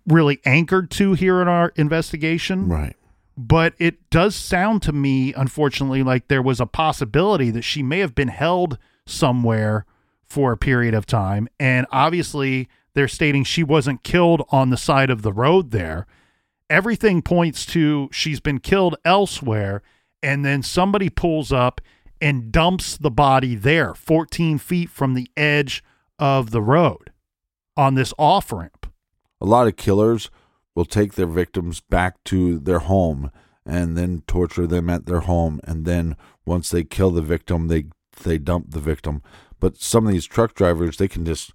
Really 0.06 0.40
anchored 0.44 0.90
to 0.92 1.14
here 1.14 1.42
in 1.42 1.48
our 1.48 1.72
investigation. 1.76 2.68
Right. 2.68 2.96
But 3.36 3.74
it 3.78 4.08
does 4.10 4.34
sound 4.34 4.82
to 4.82 4.92
me, 4.92 5.34
unfortunately, 5.34 6.02
like 6.02 6.28
there 6.28 6.42
was 6.42 6.60
a 6.60 6.66
possibility 6.66 7.50
that 7.50 7.62
she 7.62 7.82
may 7.82 7.98
have 7.98 8.14
been 8.14 8.28
held 8.28 8.78
somewhere 9.06 9.84
for 10.24 10.52
a 10.52 10.56
period 10.56 10.94
of 10.94 11.06
time. 11.06 11.48
And 11.60 11.86
obviously, 11.92 12.68
they're 12.94 13.08
stating 13.08 13.44
she 13.44 13.62
wasn't 13.62 14.02
killed 14.02 14.42
on 14.50 14.70
the 14.70 14.76
side 14.76 15.10
of 15.10 15.22
the 15.22 15.32
road 15.32 15.70
there. 15.70 16.06
Everything 16.70 17.20
points 17.20 17.66
to 17.66 18.08
she's 18.10 18.40
been 18.40 18.58
killed 18.58 18.96
elsewhere. 19.04 19.82
And 20.22 20.44
then 20.44 20.62
somebody 20.62 21.10
pulls 21.10 21.52
up 21.52 21.80
and 22.20 22.50
dumps 22.50 22.96
the 22.96 23.10
body 23.10 23.54
there, 23.54 23.94
14 23.94 24.58
feet 24.58 24.88
from 24.88 25.14
the 25.14 25.30
edge 25.36 25.84
of 26.18 26.50
the 26.50 26.62
road 26.62 27.12
on 27.76 27.94
this 27.94 28.14
off 28.18 28.50
ramp. 28.50 28.85
A 29.40 29.46
lot 29.46 29.66
of 29.66 29.76
killers 29.76 30.30
will 30.74 30.84
take 30.84 31.14
their 31.14 31.26
victims 31.26 31.80
back 31.80 32.22
to 32.24 32.58
their 32.58 32.80
home 32.80 33.30
and 33.64 33.96
then 33.96 34.22
torture 34.26 34.66
them 34.66 34.88
at 34.88 35.06
their 35.06 35.20
home. 35.20 35.60
And 35.64 35.84
then 35.84 36.16
once 36.44 36.70
they 36.70 36.84
kill 36.84 37.10
the 37.10 37.22
victim 37.22 37.68
they 37.68 37.86
they 38.22 38.38
dump 38.38 38.70
the 38.70 38.80
victim. 38.80 39.22
But 39.60 39.76
some 39.78 40.06
of 40.06 40.12
these 40.12 40.26
truck 40.26 40.54
drivers 40.54 40.96
they 40.96 41.08
can 41.08 41.24
just 41.24 41.52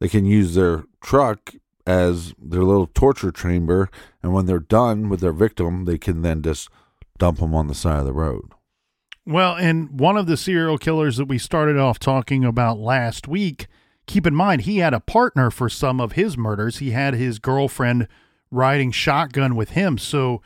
they 0.00 0.08
can 0.08 0.24
use 0.24 0.54
their 0.54 0.84
truck 1.00 1.54
as 1.86 2.34
their 2.38 2.62
little 2.62 2.86
torture 2.86 3.30
chamber. 3.30 3.90
And 4.22 4.32
when 4.32 4.46
they're 4.46 4.58
done 4.58 5.08
with 5.08 5.20
their 5.20 5.32
victim 5.32 5.84
they 5.84 5.98
can 5.98 6.22
then 6.22 6.42
just 6.42 6.68
dump 7.18 7.38
them 7.38 7.54
on 7.54 7.68
the 7.68 7.74
side 7.74 8.00
of 8.00 8.06
the 8.06 8.12
road. 8.12 8.52
Well, 9.26 9.56
and 9.56 9.98
one 9.98 10.18
of 10.18 10.26
the 10.26 10.36
serial 10.36 10.76
killers 10.76 11.16
that 11.16 11.28
we 11.28 11.38
started 11.38 11.78
off 11.78 11.98
talking 11.98 12.44
about 12.44 12.78
last 12.78 13.26
week, 13.26 13.68
keep 14.06 14.26
in 14.26 14.34
mind, 14.34 14.62
he 14.62 14.78
had 14.78 14.94
a 14.94 15.00
partner 15.00 15.50
for 15.50 15.68
some 15.68 16.00
of 16.00 16.12
his 16.12 16.36
murders. 16.36 16.78
He 16.78 16.90
had 16.90 17.14
his 17.14 17.38
girlfriend 17.38 18.08
riding 18.50 18.90
shotgun 18.90 19.56
with 19.56 19.70
him. 19.70 19.98
So, 19.98 20.42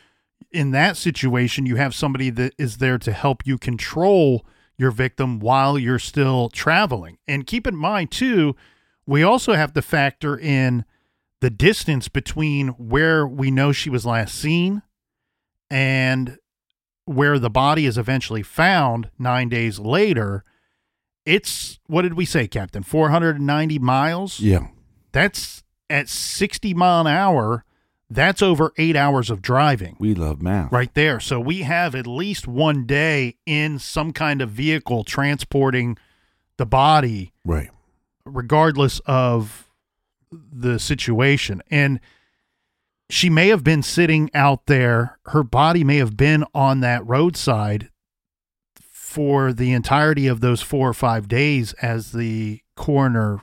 in 0.50 0.70
that 0.70 0.96
situation, 0.96 1.66
you 1.66 1.76
have 1.76 1.94
somebody 1.94 2.30
that 2.30 2.54
is 2.56 2.78
there 2.78 2.98
to 2.98 3.12
help 3.12 3.46
you 3.46 3.58
control 3.58 4.46
your 4.78 4.90
victim 4.90 5.40
while 5.40 5.78
you're 5.78 5.98
still 5.98 6.48
traveling. 6.48 7.18
And 7.26 7.46
keep 7.46 7.66
in 7.66 7.76
mind, 7.76 8.10
too, 8.10 8.56
we 9.04 9.22
also 9.22 9.54
have 9.54 9.72
to 9.74 9.82
factor 9.82 10.38
in 10.38 10.84
the 11.40 11.50
distance 11.50 12.08
between 12.08 12.68
where 12.68 13.26
we 13.26 13.50
know 13.50 13.72
she 13.72 13.90
was 13.90 14.06
last 14.06 14.34
seen 14.34 14.82
and 15.70 16.38
where 17.04 17.38
the 17.38 17.50
body 17.50 17.86
is 17.86 17.98
eventually 17.98 18.42
found 18.42 19.10
nine 19.18 19.48
days 19.48 19.78
later, 19.78 20.44
it's 21.28 21.78
what 21.86 22.02
did 22.02 22.14
we 22.14 22.24
say, 22.24 22.48
Captain? 22.48 22.82
490 22.82 23.78
miles? 23.78 24.40
yeah 24.40 24.68
That's 25.12 25.62
at 25.90 26.08
60 26.08 26.74
mile 26.74 27.02
an 27.02 27.06
hour. 27.06 27.64
That's 28.10 28.40
over 28.40 28.72
eight 28.78 28.96
hours 28.96 29.28
of 29.28 29.42
driving 29.42 29.96
we 30.00 30.14
love 30.14 30.40
math 30.40 30.72
right 30.72 30.92
there. 30.94 31.20
So 31.20 31.38
we 31.38 31.60
have 31.60 31.94
at 31.94 32.06
least 32.06 32.48
one 32.48 32.86
day 32.86 33.36
in 33.44 33.78
some 33.78 34.12
kind 34.12 34.40
of 34.40 34.48
vehicle 34.50 35.04
transporting 35.04 35.98
the 36.56 36.66
body, 36.66 37.32
right 37.44 37.70
regardless 38.24 39.00
of 39.06 39.68
the 40.30 40.78
situation. 40.78 41.62
And 41.70 42.00
she 43.10 43.30
may 43.30 43.48
have 43.48 43.64
been 43.64 43.82
sitting 43.82 44.30
out 44.34 44.66
there, 44.66 45.18
her 45.26 45.42
body 45.42 45.84
may 45.84 45.96
have 45.96 46.16
been 46.16 46.44
on 46.54 46.80
that 46.80 47.06
roadside 47.06 47.90
for 49.18 49.52
the 49.52 49.72
entirety 49.72 50.28
of 50.28 50.40
those 50.40 50.62
four 50.62 50.88
or 50.88 50.94
five 50.94 51.26
days, 51.26 51.72
as 51.82 52.12
the 52.12 52.60
coroner 52.76 53.40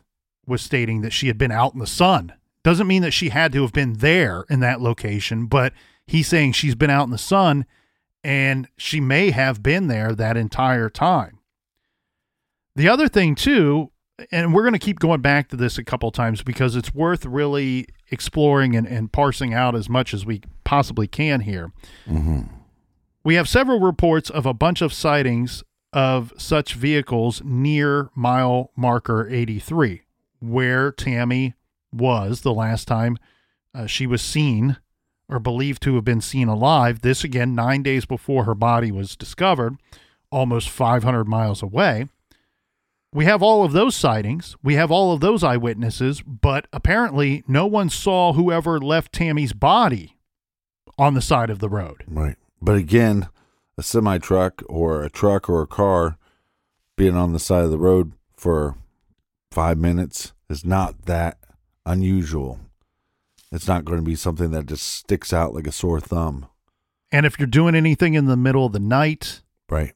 was 0.48 0.62
stating 0.62 1.02
that 1.02 1.12
she 1.12 1.28
had 1.28 1.38
been 1.38 1.52
out 1.52 1.74
in 1.74 1.82
the 1.82 1.86
sun. 1.86 2.32
Doesn't 2.64 2.88
mean 2.88 3.02
that 3.02 3.12
she 3.12 3.28
had 3.28 3.52
to 3.52 3.62
have 3.64 3.74
been 3.74 3.96
there 3.96 4.46
in 4.50 4.62
that 4.62 4.80
location, 4.80 5.48
but 5.48 5.74
he's 6.08 6.30
saying 6.30 6.54
she's 6.54 6.76
been 6.76 6.90
out 6.90 7.04
in 7.04 7.10
the 7.10 7.18
sun 7.18 7.66
and 8.24 8.70
she 8.78 9.02
may 9.02 9.32
have 9.32 9.62
been 9.62 9.88
there 9.88 10.16
that 10.16 10.38
entire 10.38 10.90
time. 10.90 11.40
The 12.78 12.88
other 12.88 13.10
thing, 13.10 13.36
too, 13.36 13.92
and 14.32 14.54
we're 14.54 14.64
going 14.64 14.72
to 14.72 14.80
keep 14.80 15.00
going 15.00 15.20
back 15.20 15.50
to 15.50 15.58
this 15.58 15.78
a 15.78 15.84
couple 15.84 16.10
times 16.10 16.42
because 16.42 16.78
it's 16.78 16.96
worth 16.96 17.26
really 17.26 17.88
exploring 18.12 18.78
and, 18.78 18.88
and 18.88 19.12
parsing 19.12 19.54
out 19.54 19.76
as 19.76 19.90
much 19.90 20.14
as 20.14 20.26
we 20.26 20.40
possibly 20.64 21.06
can 21.06 21.42
here. 21.42 21.74
Mm-hmm. 22.08 22.55
We 23.26 23.34
have 23.36 23.50
several 23.50 23.80
reports 23.80 24.30
of 24.30 24.46
a 24.46 24.54
bunch 24.54 24.84
of 24.84 24.94
sightings 24.94 25.64
of 25.92 26.32
such 26.38 26.76
vehicles 26.76 27.42
near 27.44 28.12
mile 28.14 28.70
marker 28.76 29.28
83, 29.28 30.04
where 30.40 30.92
Tammy 30.92 31.56
was 31.92 32.42
the 32.42 32.54
last 32.54 32.88
time 32.88 33.18
uh, 33.74 33.88
she 33.88 34.06
was 34.06 34.22
seen 34.22 34.78
or 35.28 35.40
believed 35.40 35.82
to 35.82 35.96
have 35.96 36.04
been 36.04 36.22
seen 36.22 36.48
alive. 36.48 37.02
This 37.02 37.24
again, 37.24 37.56
nine 37.56 37.82
days 37.82 38.06
before 38.06 38.44
her 38.44 38.54
body 38.54 38.92
was 38.92 39.16
discovered, 39.16 39.78
almost 40.30 40.70
500 40.70 41.28
miles 41.28 41.64
away. 41.64 42.08
We 43.12 43.26
have 43.26 43.42
all 43.42 43.66
of 43.66 43.72
those 43.72 43.96
sightings. 43.96 44.56
We 44.62 44.76
have 44.76 44.92
all 44.92 45.14
of 45.14 45.22
those 45.22 45.44
eyewitnesses, 45.44 46.22
but 46.22 46.68
apparently 46.72 47.44
no 47.48 47.66
one 47.66 47.90
saw 47.90 48.34
whoever 48.34 48.80
left 48.80 49.14
Tammy's 49.14 49.54
body 49.54 50.16
on 50.96 51.16
the 51.16 51.24
side 51.24 51.50
of 51.50 51.58
the 51.58 51.70
road. 51.70 52.04
Right. 52.06 52.36
But 52.62 52.76
again, 52.78 53.28
a 53.78 53.84
semi 53.84 54.18
truck 54.18 54.64
or 54.68 55.04
a 55.04 55.10
truck 55.10 55.50
or 55.50 55.62
a 55.62 55.68
car 55.68 56.18
being 56.96 57.16
on 57.16 57.34
the 57.34 57.40
side 57.40 57.64
of 57.66 57.72
the 57.72 57.78
road 57.78 58.14
for 58.36 58.76
five 59.52 59.78
minutes 59.78 60.34
is 60.50 60.66
not 60.66 61.06
that 61.06 61.38
unusual. 61.86 62.60
It's 63.52 63.68
not 63.68 63.86
going 63.86 64.00
to 64.00 64.06
be 64.06 64.16
something 64.16 64.52
that 64.52 64.66
just 64.66 64.86
sticks 64.86 65.32
out 65.32 65.54
like 65.54 65.68
a 65.68 65.72
sore 65.72 66.00
thumb. 66.00 66.48
And 67.12 67.26
if 67.26 67.40
you're 67.40 67.48
doing 67.48 67.76
anything 67.76 68.14
in 68.14 68.26
the 68.26 68.36
middle 68.38 68.66
of 68.66 68.74
the 68.74 68.80
night, 68.80 69.42
Right. 69.70 69.94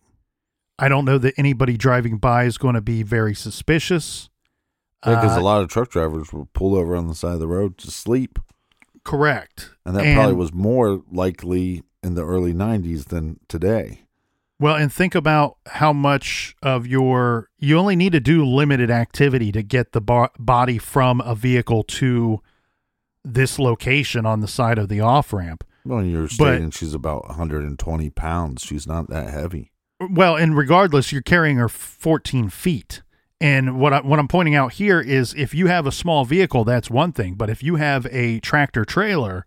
I 0.79 0.87
don't 0.87 1.05
know 1.05 1.17
that 1.17 1.33
anybody 1.37 1.75
driving 1.77 2.17
by 2.17 2.45
is 2.45 2.57
going 2.57 2.75
to 2.75 2.81
be 2.81 3.03
very 3.03 3.35
suspicious. 3.35 4.29
Because 5.03 5.37
Uh, 5.37 5.41
a 5.41 5.43
lot 5.43 5.61
of 5.61 5.69
truck 5.69 5.89
drivers 5.89 6.31
will 6.31 6.47
pull 6.53 6.75
over 6.75 6.95
on 6.95 7.07
the 7.07 7.15
side 7.15 7.33
of 7.33 7.39
the 7.39 7.47
road 7.47 7.77
to 7.79 7.91
sleep. 7.91 8.39
Correct. 9.03 9.71
And 9.85 9.95
that 9.95 10.15
probably 10.15 10.35
was 10.35 10.53
more 10.53 11.03
likely 11.11 11.83
in 12.03 12.15
the 12.15 12.25
early 12.25 12.53
90s 12.53 13.05
than 13.05 13.39
today. 13.47 14.01
Well, 14.59 14.75
and 14.75 14.91
think 14.91 15.15
about 15.15 15.57
how 15.67 15.93
much 15.93 16.55
of 16.61 16.85
your 16.85 17.49
you 17.57 17.77
only 17.77 17.95
need 17.95 18.11
to 18.11 18.19
do 18.19 18.45
limited 18.45 18.91
activity 18.91 19.53
to 19.53 19.63
get 19.63 19.93
the 19.93 20.01
bo- 20.01 20.29
body 20.37 20.77
from 20.77 21.21
a 21.21 21.33
vehicle 21.33 21.83
to 21.83 22.41
this 23.23 23.57
location 23.57 24.25
on 24.25 24.41
the 24.41 24.47
side 24.49 24.77
of 24.77 24.89
the 24.89 24.99
off 24.99 25.31
ramp. 25.31 25.63
Well, 25.85 26.03
you're 26.03 26.27
stating 26.27 26.71
she's 26.71 26.93
about 26.93 27.27
120 27.29 28.09
pounds. 28.09 28.63
She's 28.63 28.85
not 28.85 29.09
that 29.09 29.29
heavy. 29.29 29.71
Well, 30.09 30.35
and 30.35 30.57
regardless, 30.57 31.11
you're 31.11 31.21
carrying 31.21 31.57
her 31.57 31.69
14 31.69 32.49
feet. 32.49 33.01
And 33.41 33.79
what 33.79 33.93
I, 33.93 34.01
what 34.01 34.19
I'm 34.19 34.27
pointing 34.27 34.55
out 34.55 34.73
here 34.73 34.99
is, 34.99 35.33
if 35.35 35.53
you 35.53 35.67
have 35.67 35.87
a 35.87 35.91
small 35.91 36.25
vehicle, 36.25 36.65
that's 36.65 36.89
one 36.89 37.13
thing. 37.13 37.35
But 37.35 37.49
if 37.49 37.63
you 37.63 37.77
have 37.77 38.05
a 38.11 38.41
tractor 38.41 38.83
trailer, 38.83 39.45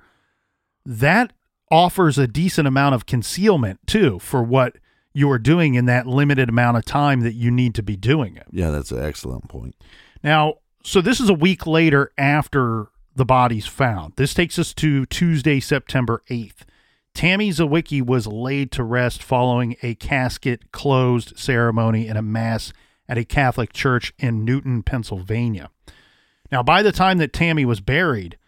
that 0.86 1.34
offers 1.72 2.18
a 2.18 2.28
decent 2.28 2.68
amount 2.68 2.94
of 2.94 3.06
concealment 3.06 3.80
too 3.86 4.18
for 4.18 4.42
what 4.42 4.76
you 5.14 5.30
are 5.30 5.38
doing 5.38 5.74
in 5.74 5.86
that 5.86 6.06
limited 6.06 6.50
amount 6.50 6.76
of 6.76 6.84
time 6.84 7.20
that 7.20 7.32
you 7.32 7.50
need 7.50 7.74
to 7.74 7.82
be 7.82 7.96
doing 7.96 8.36
it. 8.36 8.46
Yeah, 8.50 8.70
that's 8.70 8.92
an 8.92 9.02
excellent 9.02 9.48
point. 9.48 9.74
Now, 10.22 10.56
so 10.84 11.00
this 11.00 11.18
is 11.18 11.30
a 11.30 11.34
week 11.34 11.66
later 11.66 12.12
after 12.18 12.88
the 13.16 13.24
body's 13.24 13.66
found. 13.66 14.14
This 14.16 14.34
takes 14.34 14.58
us 14.58 14.74
to 14.74 15.06
Tuesday, 15.06 15.60
September 15.60 16.22
8th. 16.28 16.60
Tammy 17.14 17.50
Zywicki 17.50 18.04
was 18.04 18.26
laid 18.26 18.70
to 18.72 18.84
rest 18.84 19.22
following 19.22 19.76
a 19.82 19.94
casket 19.94 20.72
closed 20.72 21.38
ceremony 21.38 22.06
in 22.06 22.16
a 22.16 22.22
mass 22.22 22.72
at 23.08 23.18
a 23.18 23.24
Catholic 23.24 23.72
church 23.72 24.12
in 24.18 24.44
Newton, 24.44 24.82
Pennsylvania. 24.82 25.70
Now, 26.50 26.62
by 26.62 26.82
the 26.82 26.92
time 26.92 27.18
that 27.18 27.32
Tammy 27.32 27.64
was 27.64 27.80
buried, 27.80 28.38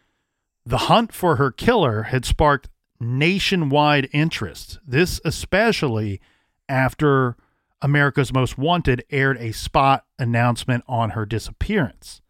the 0.64 0.78
hunt 0.78 1.12
for 1.12 1.36
her 1.36 1.50
killer 1.50 2.04
had 2.04 2.24
sparked 2.24 2.68
nationwide 3.00 4.08
interest. 4.12 4.78
This 4.86 5.20
especially 5.24 6.20
after 6.68 7.36
America's 7.82 8.32
Most 8.32 8.56
Wanted 8.56 9.04
aired 9.10 9.36
a 9.38 9.52
spot 9.52 10.04
announcement 10.18 10.84
on 10.88 11.10
her 11.10 11.26
disappearance. 11.26 12.22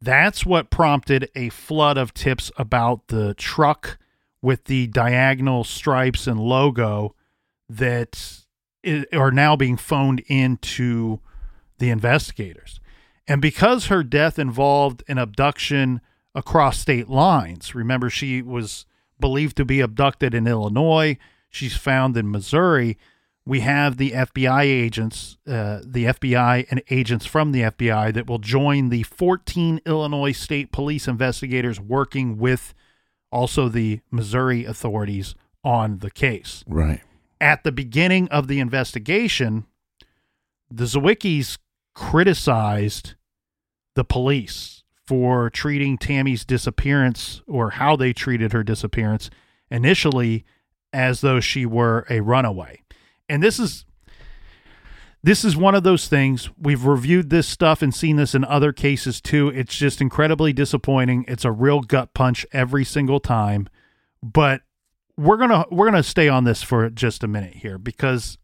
That's 0.00 0.44
what 0.44 0.70
prompted 0.70 1.30
a 1.34 1.48
flood 1.48 1.96
of 1.96 2.12
tips 2.12 2.52
about 2.58 3.08
the 3.08 3.32
truck 3.34 3.98
with 4.42 4.64
the 4.64 4.86
diagonal 4.88 5.64
stripes 5.64 6.26
and 6.26 6.38
logo 6.38 7.14
that 7.70 8.44
are 9.14 9.30
now 9.30 9.56
being 9.56 9.78
phoned 9.78 10.20
into 10.26 11.20
the 11.78 11.88
investigators. 11.88 12.80
And 13.26 13.40
because 13.40 13.86
her 13.86 14.02
death 14.02 14.38
involved 14.38 15.02
an 15.08 15.16
abduction 15.16 16.02
across 16.34 16.78
state 16.78 17.08
lines, 17.08 17.74
remember, 17.74 18.10
she 18.10 18.42
was 18.42 18.84
believed 19.24 19.56
to 19.56 19.64
be 19.64 19.80
abducted 19.80 20.34
in 20.34 20.46
Illinois, 20.46 21.16
she's 21.48 21.78
found 21.78 22.14
in 22.14 22.30
Missouri. 22.30 22.98
We 23.46 23.60
have 23.60 23.96
the 23.96 24.10
FBI 24.10 24.64
agents, 24.64 25.38
uh, 25.46 25.80
the 25.82 26.04
FBI 26.04 26.66
and 26.70 26.82
agents 26.90 27.24
from 27.24 27.52
the 27.52 27.62
FBI 27.62 28.12
that 28.12 28.26
will 28.26 28.38
join 28.38 28.90
the 28.90 29.02
14 29.04 29.80
Illinois 29.86 30.32
state 30.32 30.72
police 30.72 31.08
investigators 31.08 31.80
working 31.80 32.36
with 32.36 32.74
also 33.32 33.70
the 33.70 34.00
Missouri 34.10 34.66
authorities 34.66 35.34
on 35.64 36.00
the 36.00 36.10
case. 36.10 36.62
Right. 36.68 37.00
At 37.40 37.64
the 37.64 37.72
beginning 37.72 38.28
of 38.28 38.46
the 38.46 38.60
investigation, 38.60 39.64
the 40.70 40.84
Zywickis 40.84 41.56
criticized 41.94 43.14
the 43.94 44.04
police 44.04 44.73
for 45.06 45.50
treating 45.50 45.98
Tammy's 45.98 46.44
disappearance 46.44 47.42
or 47.46 47.70
how 47.70 47.96
they 47.96 48.12
treated 48.12 48.52
her 48.52 48.62
disappearance 48.62 49.30
initially 49.70 50.44
as 50.92 51.20
though 51.20 51.40
she 51.40 51.66
were 51.66 52.06
a 52.08 52.20
runaway. 52.20 52.80
And 53.28 53.42
this 53.42 53.58
is 53.58 53.84
this 55.22 55.42
is 55.42 55.56
one 55.56 55.74
of 55.74 55.84
those 55.84 56.06
things 56.06 56.50
we've 56.58 56.84
reviewed 56.84 57.30
this 57.30 57.48
stuff 57.48 57.80
and 57.80 57.94
seen 57.94 58.16
this 58.16 58.34
in 58.34 58.44
other 58.44 58.74
cases 58.74 59.22
too. 59.22 59.48
It's 59.48 59.74
just 59.74 60.02
incredibly 60.02 60.52
disappointing. 60.52 61.24
It's 61.26 61.46
a 61.46 61.50
real 61.50 61.80
gut 61.80 62.12
punch 62.12 62.44
every 62.52 62.84
single 62.84 63.20
time. 63.20 63.68
But 64.22 64.60
we're 65.16 65.38
going 65.38 65.50
to 65.50 65.66
we're 65.70 65.90
going 65.90 66.02
to 66.02 66.08
stay 66.08 66.28
on 66.28 66.44
this 66.44 66.62
for 66.62 66.90
just 66.90 67.24
a 67.24 67.28
minute 67.28 67.54
here 67.54 67.78
because 67.78 68.36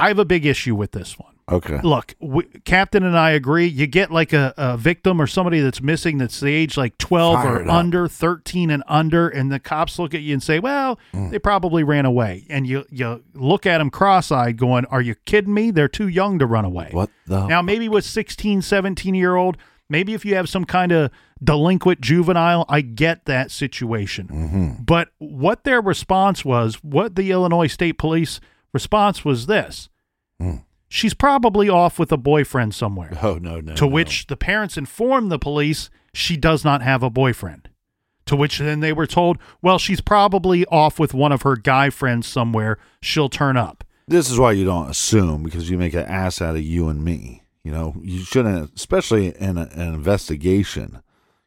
I 0.00 0.08
have 0.08 0.18
a 0.18 0.24
big 0.24 0.44
issue 0.44 0.74
with 0.74 0.92
this 0.92 1.18
one. 1.18 1.37
Okay. 1.50 1.80
Look, 1.82 2.14
we, 2.20 2.44
Captain 2.64 3.02
and 3.04 3.16
I 3.18 3.30
agree. 3.30 3.66
You 3.66 3.86
get 3.86 4.10
like 4.10 4.32
a, 4.32 4.52
a 4.56 4.76
victim 4.76 5.20
or 5.20 5.26
somebody 5.26 5.60
that's 5.60 5.80
missing 5.80 6.18
that's 6.18 6.40
the 6.40 6.52
age 6.52 6.76
like 6.76 6.98
12 6.98 7.34
Fired 7.36 7.62
or 7.62 7.70
up. 7.70 7.74
under, 7.74 8.06
13 8.08 8.70
and 8.70 8.82
under, 8.86 9.28
and 9.28 9.50
the 9.50 9.58
cops 9.58 9.98
look 9.98 10.12
at 10.14 10.20
you 10.20 10.34
and 10.34 10.42
say, 10.42 10.58
well, 10.58 10.98
Mm. 11.14 11.30
they 11.30 11.38
probably 11.38 11.82
ran 11.84 12.04
away. 12.04 12.46
And 12.50 12.66
you, 12.66 12.84
you 12.90 13.24
look 13.34 13.64
at 13.66 13.78
them 13.78 13.88
cross 13.90 14.30
eyed 14.30 14.56
going, 14.58 14.84
are 14.86 15.00
you 15.00 15.14
kidding 15.14 15.54
me? 15.54 15.70
They're 15.70 15.88
too 15.88 16.08
young 16.08 16.38
to 16.38 16.46
run 16.46 16.64
away. 16.66 16.88
What 16.92 17.10
the? 17.26 17.46
Now, 17.46 17.62
maybe 17.62 17.88
with 17.88 18.04
16, 18.04 18.60
17 18.62 19.14
year 19.14 19.34
old, 19.36 19.56
maybe 19.88 20.12
if 20.14 20.24
you 20.26 20.34
have 20.34 20.48
some 20.48 20.64
kind 20.66 20.92
of 20.92 21.10
delinquent 21.42 22.00
juvenile, 22.02 22.66
I 22.68 22.80
get 22.82 23.24
that 23.24 23.50
situation. 23.50 24.28
Mm-hmm. 24.28 24.82
But 24.82 25.08
what 25.18 25.64
their 25.64 25.80
response 25.80 26.44
was, 26.44 26.74
what 26.82 27.14
the 27.16 27.30
Illinois 27.30 27.68
State 27.68 27.96
Police 27.96 28.40
response 28.74 29.24
was 29.24 29.46
this 29.46 29.88
Mm. 30.40 30.62
She's 30.88 31.14
probably 31.14 31.68
off 31.68 31.98
with 31.98 32.10
a 32.12 32.16
boyfriend 32.16 32.74
somewhere. 32.74 33.16
oh 33.22 33.36
no 33.36 33.60
no. 33.60 33.74
to 33.74 33.84
no. 33.84 33.90
which 33.90 34.26
the 34.26 34.36
parents 34.36 34.76
inform 34.76 35.28
the 35.28 35.38
police 35.38 35.90
she 36.12 36.36
does 36.36 36.64
not 36.64 36.82
have 36.82 37.02
a 37.02 37.10
boyfriend. 37.10 37.68
To 38.26 38.36
which 38.36 38.58
then 38.58 38.80
they 38.80 38.92
were 38.92 39.06
told, 39.06 39.38
well, 39.62 39.78
she's 39.78 40.02
probably 40.02 40.66
off 40.66 40.98
with 40.98 41.14
one 41.14 41.32
of 41.32 41.42
her 41.42 41.56
guy 41.56 41.88
friends 41.88 42.26
somewhere. 42.26 42.76
She'll 43.00 43.30
turn 43.30 43.56
up. 43.56 43.84
this 44.06 44.30
is 44.30 44.38
why 44.38 44.52
you 44.52 44.64
don't 44.66 44.90
assume 44.90 45.42
because 45.44 45.70
you 45.70 45.78
make 45.78 45.94
an 45.94 46.04
ass 46.04 46.42
out 46.42 46.56
of 46.56 46.62
you 46.62 46.88
and 46.88 47.02
me. 47.04 47.42
You 47.64 47.72
know, 47.72 47.94
you 48.02 48.20
shouldn't, 48.20 48.74
especially 48.76 49.34
in 49.36 49.56
a, 49.58 49.68
an 49.72 49.94
investigation. 49.94 51.02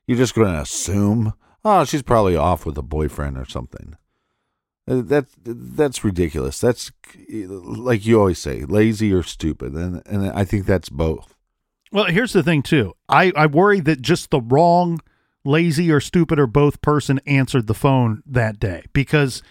You're 0.07 0.17
just 0.17 0.35
going 0.35 0.53
to 0.53 0.61
assume, 0.61 1.33
oh, 1.63 1.85
she's 1.85 2.01
probably 2.01 2.35
off 2.35 2.65
with 2.65 2.77
a 2.77 2.83
boyfriend 2.83 3.37
or 3.37 3.45
something. 3.45 3.95
That 4.91 5.27
that's 5.45 6.03
ridiculous. 6.03 6.59
That's 6.59 6.91
like 7.29 8.05
you 8.05 8.19
always 8.19 8.39
say, 8.39 8.65
lazy 8.65 9.13
or 9.13 9.23
stupid, 9.23 9.73
and 9.73 10.01
and 10.05 10.29
I 10.31 10.43
think 10.43 10.65
that's 10.65 10.89
both. 10.89 11.35
Well, 11.91 12.05
here's 12.05 12.33
the 12.33 12.43
thing 12.43 12.61
too. 12.61 12.93
I, 13.09 13.31
I 13.35 13.45
worry 13.47 13.81
that 13.81 14.01
just 14.01 14.31
the 14.31 14.41
wrong, 14.41 15.01
lazy 15.43 15.91
or 15.91 15.99
stupid 15.99 16.39
or 16.39 16.47
both 16.47 16.81
person 16.81 17.19
answered 17.25 17.67
the 17.67 17.73
phone 17.73 18.23
that 18.25 18.59
day 18.59 18.85
because 18.93 19.43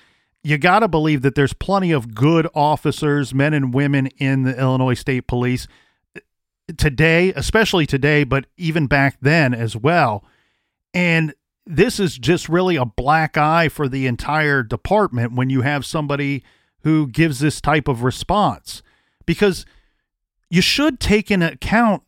you 0.43 0.57
got 0.57 0.81
to 0.81 0.89
believe 0.89 1.23
that 1.23 1.35
there's 1.35 1.53
plenty 1.53 1.93
of 1.93 2.15
good 2.15 2.49
officers, 2.55 3.35
men 3.35 3.53
and 3.53 3.75
women 3.75 4.07
in 4.19 4.45
the 4.45 4.59
Illinois 4.59 4.95
State 4.95 5.27
Police 5.27 5.69
eh, 6.17 6.21
today, 6.79 7.33
especially 7.35 7.87
today, 7.87 8.25
but 8.25 8.47
even 8.57 8.87
back 8.87 9.19
then 9.21 9.53
as 9.53 9.77
well. 9.77 10.25
And 10.95 11.35
this 11.71 12.01
is 12.01 12.19
just 12.19 12.49
really 12.49 12.77
a 12.77 12.85
black 12.85 13.37
eye 13.37 13.69
for 13.69 13.89
the 13.89 14.07
entire 14.07 14.63
department 14.63 15.33
when 15.33 15.51
you 15.51 15.63
have 15.63 15.87
somebody 15.87 16.43
who 16.83 17.07
gives 17.07 17.39
this 17.39 17.61
type 17.61 17.89
of 17.89 18.03
response 18.03 18.83
because 19.27 19.65
you 20.49 20.61
should 20.61 20.99
take 20.99 21.31
into 21.31 21.53
account 21.53 22.03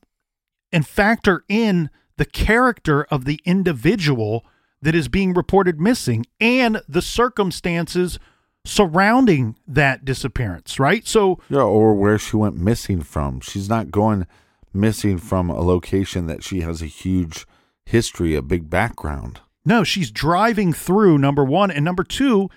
and 0.72 0.86
factor 0.86 1.44
in 1.48 1.90
the 2.16 2.24
character 2.24 3.04
of 3.04 3.24
the 3.24 3.40
individual 3.44 4.44
that 4.80 4.94
is 4.94 5.08
being 5.08 5.32
reported 5.32 5.80
missing 5.80 6.26
and 6.40 6.80
the 6.88 7.02
circumstances 7.02 8.18
surrounding 8.64 9.56
that 9.66 10.04
disappearance, 10.04 10.78
right? 10.78 11.06
So, 11.06 11.40
Yeah, 11.48 11.62
or 11.62 11.94
where 11.94 12.18
she 12.18 12.36
went 12.36 12.56
missing 12.56 13.02
from. 13.02 13.40
She's 13.40 13.68
not 13.68 13.90
going 13.90 14.26
missing 14.72 15.18
from 15.18 15.50
a 15.50 15.60
location 15.60 16.26
that 16.26 16.42
she 16.42 16.60
has 16.60 16.80
a 16.82 16.86
huge 16.86 17.46
history, 17.84 18.34
a 18.34 18.42
big 18.42 18.70
background. 18.70 19.40
No, 19.64 19.84
she's 19.84 20.10
driving 20.10 20.72
through 20.72 21.18
number 21.18 21.44
one. 21.44 21.70
And 21.70 21.84
number 21.84 22.04
two, 22.04 22.48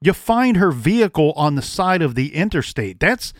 you 0.00 0.12
find 0.12 0.56
her 0.56 0.70
vehicle 0.70 1.32
on 1.36 1.54
the 1.54 1.62
side 1.62 2.02
of 2.02 2.14
the 2.14 2.34
interstate. 2.34 3.00
That's 3.00 3.32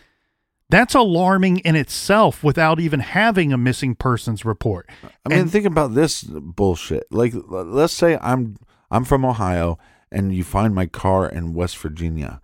that's 0.68 0.94
alarming 0.94 1.58
in 1.58 1.74
itself 1.74 2.44
without 2.44 2.78
even 2.78 3.00
having 3.00 3.52
a 3.52 3.58
missing 3.58 3.96
persons 3.96 4.44
report. 4.44 4.88
I 5.26 5.28
mean, 5.30 5.38
And- 5.40 5.50
think 5.50 5.66
about 5.66 5.94
this 5.94 6.22
bullshit. 6.22 7.06
Like, 7.10 7.34
let's 7.48 7.92
say 7.92 8.18
I'm 8.22 8.56
I'm 8.90 9.04
from 9.04 9.24
Ohio, 9.24 9.78
and 10.12 10.34
you 10.34 10.44
find 10.44 10.74
my 10.74 10.86
car 10.86 11.28
in 11.28 11.54
West 11.54 11.76
Virginia, 11.78 12.40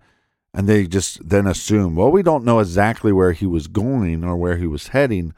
and 0.53 0.67
they 0.67 0.87
just 0.87 1.27
then 1.29 1.47
assume, 1.47 1.95
well, 1.95 2.11
we 2.11 2.21
don't 2.23 2.43
know 2.45 2.59
exactly 2.59 3.11
where 3.11 3.31
he 3.33 3.45
was 3.45 3.67
going 3.67 4.23
or 4.23 4.35
where 4.35 4.57
he 4.57 4.67
was 4.67 4.89
heading, 4.89 5.33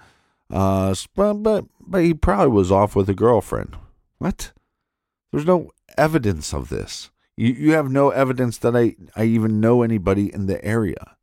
uh, 0.52 0.96
but 1.16 1.34
but 1.36 1.66
but 1.80 2.04
he 2.04 2.14
probably 2.14 2.50
was 2.50 2.72
off 2.72 2.96
with 2.96 3.10
a 3.10 3.14
girlfriend. 3.16 3.76
What? 4.20 4.52
There's 5.32 5.46
no 5.46 5.72
evidence 5.98 6.54
of 6.54 6.70
this. 6.70 7.10
You 7.38 7.54
you 7.54 7.72
have 7.74 7.90
no 7.90 8.10
evidence 8.10 8.58
that 8.60 8.76
I 8.76 8.96
I 9.16 9.26
even 9.26 9.60
know 9.60 9.82
anybody 9.82 10.34
in 10.34 10.48
the 10.48 10.64
area. 10.64 11.16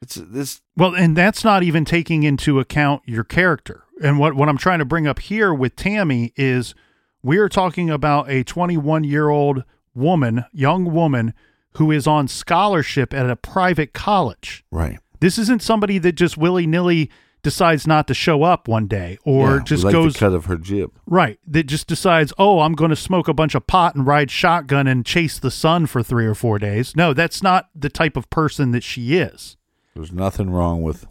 It's 0.00 0.14
this. 0.14 0.60
Well, 0.76 0.94
and 0.94 1.16
that's 1.16 1.44
not 1.44 1.62
even 1.62 1.84
taking 1.84 2.22
into 2.22 2.60
account 2.60 3.02
your 3.06 3.24
character. 3.24 3.84
And 4.02 4.18
what, 4.18 4.34
what 4.34 4.48
I'm 4.48 4.58
trying 4.58 4.78
to 4.78 4.84
bring 4.84 5.06
up 5.06 5.18
here 5.18 5.52
with 5.52 5.74
Tammy 5.74 6.32
is 6.36 6.74
we 7.22 7.38
are 7.38 7.48
talking 7.48 7.90
about 7.90 8.30
a 8.30 8.44
21 8.44 9.04
year 9.04 9.28
old 9.28 9.64
woman, 9.94 10.44
young 10.52 10.92
woman, 10.92 11.34
who 11.72 11.90
is 11.90 12.06
on 12.06 12.28
scholarship 12.28 13.12
at 13.12 13.28
a 13.28 13.36
private 13.36 13.92
college. 13.92 14.64
Right. 14.70 14.98
This 15.20 15.36
isn't 15.36 15.62
somebody 15.62 15.98
that 15.98 16.12
just 16.12 16.36
willy 16.36 16.66
nilly 16.66 17.10
decides 17.48 17.86
not 17.86 18.06
to 18.06 18.14
show 18.14 18.42
up 18.42 18.68
one 18.68 18.86
day 18.86 19.18
or 19.24 19.56
Yeah, 19.56 19.62
just 19.64 19.84
like 19.84 19.92
goes 19.92 20.16
cut 20.16 20.32
of 20.34 20.44
her 20.46 20.56
jib. 20.56 20.90
right 21.06 21.38
that 21.46 21.64
just 21.64 21.86
decides 21.86 22.32
oh 22.38 22.60
i'm 22.60 22.74
going 22.74 22.90
to 22.90 22.96
smoke 22.96 23.26
a 23.28 23.34
bunch 23.34 23.54
of 23.54 23.66
pot 23.66 23.94
and 23.94 24.06
ride 24.06 24.30
shotgun 24.30 24.86
and 24.86 25.04
chase 25.06 25.38
the 25.38 25.50
sun 25.50 25.86
for 25.86 26.02
three 26.02 26.26
or 26.26 26.34
four 26.34 26.58
days 26.58 26.94
no 26.94 27.14
that's 27.14 27.42
not 27.42 27.68
the 27.74 27.88
type 27.88 28.16
of 28.16 28.28
person 28.30 28.70
that 28.72 28.82
she 28.82 29.16
is 29.16 29.56
There's 29.94 30.12
nothing 30.12 30.50
wrong 30.50 30.82
with 30.82 31.06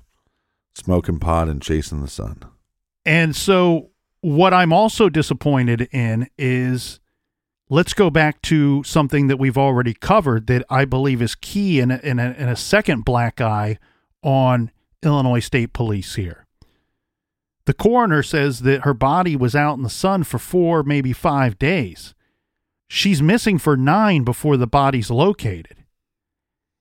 smoking 0.74 1.20
pot 1.20 1.48
and 1.50 1.60
chasing 1.62 2.02
the 2.02 2.08
sun. 2.08 2.44
And 3.04 3.36
so, 3.36 3.90
what 4.22 4.54
I'm 4.54 4.72
also 4.74 5.10
disappointed 5.10 5.90
in 5.92 6.28
is 6.38 7.00
let's 7.70 7.94
go 7.94 8.10
back 8.10 8.42
to 8.44 8.84
something 8.84 9.28
that 9.28 9.38
we've 9.38 9.58
already 9.58 9.94
covered 9.94 10.48
that 10.48 10.64
I 10.70 10.86
believe 10.86 11.22
is 11.22 11.34
key 11.36 11.80
in 11.80 11.90
a, 11.92 11.98
in 12.04 12.20
a, 12.20 12.32
in 12.38 12.48
a 12.50 12.56
second 12.56 13.06
black 13.06 13.42
eye 13.42 13.80
on 14.22 14.72
Illinois 15.04 15.40
State 15.40 15.74
Police 15.74 16.16
here. 16.16 16.46
The 17.66 17.74
coroner 17.74 18.24
says 18.24 18.62
that 18.62 18.84
her 18.84 18.94
body 18.94 19.36
was 19.36 19.56
out 19.56 19.78
in 19.78 19.84
the 19.84 19.90
sun 19.90 20.24
for 20.24 20.40
four, 20.40 20.84
maybe 20.84 21.12
five 21.12 21.60
days. 21.60 22.16
She's 22.88 23.22
missing 23.22 23.58
for 23.58 23.76
nine 23.76 24.24
before 24.24 24.56
the 24.56 24.68
body's 24.68 25.12
located. 25.12 25.84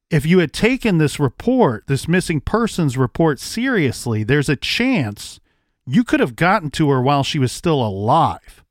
If 0.09 0.25
you 0.25 0.39
had 0.39 0.53
taken 0.53 0.99
this 0.99 1.19
report, 1.19 1.89
this 1.89 2.07
missing 2.07 2.41
persons 2.41 2.97
report, 2.97 3.41
seriously, 3.41 4.23
there's 4.23 4.49
a 4.49 4.55
chance 4.55 5.41
you 5.85 6.05
could 6.05 6.21
have 6.21 6.37
gotten 6.37 6.71
to 6.73 6.91
her 6.91 7.03
while 7.03 7.25
she 7.25 7.41
was 7.41 7.51
still 7.51 7.85
alive. 7.85 8.63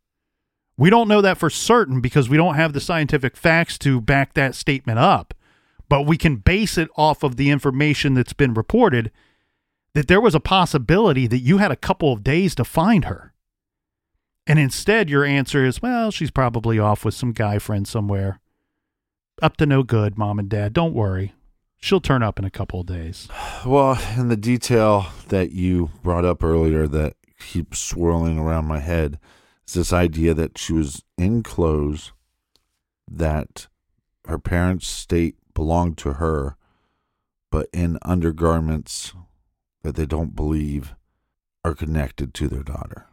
We 0.78 0.90
don't 0.90 1.10
know 1.10 1.22
that 1.22 1.38
for 1.38 1.50
certain 1.50 2.00
because 2.00 2.30
we 2.30 2.38
don't 2.38 2.56
have 2.56 2.74
the 2.74 2.80
scientific 2.80 3.36
facts 3.36 3.78
to 3.80 4.00
back 4.00 4.34
that 4.34 4.56
statement 4.56 5.00
up, 5.00 5.34
but 5.90 6.06
we 6.06 6.18
can 6.18 6.38
base 6.38 6.78
it 6.78 6.90
off 6.96 7.24
of 7.24 7.36
the 7.36 7.50
information 7.50 8.14
that's 8.14 8.34
been 8.34 8.54
reported. 8.54 9.12
That 9.96 10.10
there 10.10 10.22
was 10.22 10.36
a 10.36 10.42
possibility 10.42 11.26
that 11.26 11.40
you 11.40 11.58
had 11.58 11.72
a 11.72 11.76
couple 11.78 12.12
of 12.12 12.22
days 12.22 12.54
to 12.54 12.66
find 12.66 13.06
her. 13.06 13.34
And 14.46 14.60
instead, 14.60 15.10
your 15.10 15.24
answer 15.24 15.66
is, 15.66 15.82
well, 15.82 16.12
she's 16.12 16.32
probably 16.32 16.78
off 16.78 17.06
with 17.06 17.14
some 17.14 17.32
guy 17.32 17.60
friend 17.60 17.88
somewhere. 17.88 18.42
Up 19.42 19.56
to 19.58 19.66
no 19.66 19.84
good, 19.84 20.18
mom 20.18 20.38
and 20.38 20.50
dad. 20.50 20.74
Don't 20.74 20.94
worry. 20.94 21.34
She'll 21.78 22.02
turn 22.02 22.24
up 22.24 22.38
in 22.38 22.46
a 22.46 22.52
couple 22.52 22.82
of 22.82 22.86
days. 22.86 23.28
Well, 23.66 23.98
and 24.16 24.30
the 24.30 24.38
detail 24.38 25.08
that 25.30 25.52
you 25.52 25.90
brought 26.04 26.24
up 26.24 26.44
earlier 26.44 26.88
that 26.88 27.16
keeps 27.40 27.80
swirling 27.80 28.38
around 28.38 28.66
my 28.66 28.78
head 28.80 29.18
is 29.68 29.74
this 29.74 29.92
idea 29.92 30.36
that 30.36 30.60
she 30.60 30.72
was 30.72 31.02
in 31.18 31.42
clothes 31.42 32.14
that 33.10 33.66
her 34.28 34.38
parents 34.38 34.88
state 34.88 35.36
belonged 35.56 35.98
to 36.00 36.14
her, 36.14 36.58
but 37.50 37.70
in 37.74 37.98
undergarments 38.04 39.14
that 39.86 39.96
they 39.96 40.06
don't 40.06 40.36
believe 40.36 40.96
are 41.64 41.76
connected 41.76 42.34
to 42.34 42.48
their 42.48 42.64
daughter. 42.64 43.06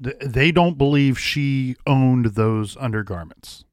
They 0.00 0.52
don't 0.52 0.76
believe 0.76 1.18
she 1.18 1.76
owned 1.86 2.26
those 2.34 2.76
undergarments. 2.76 3.64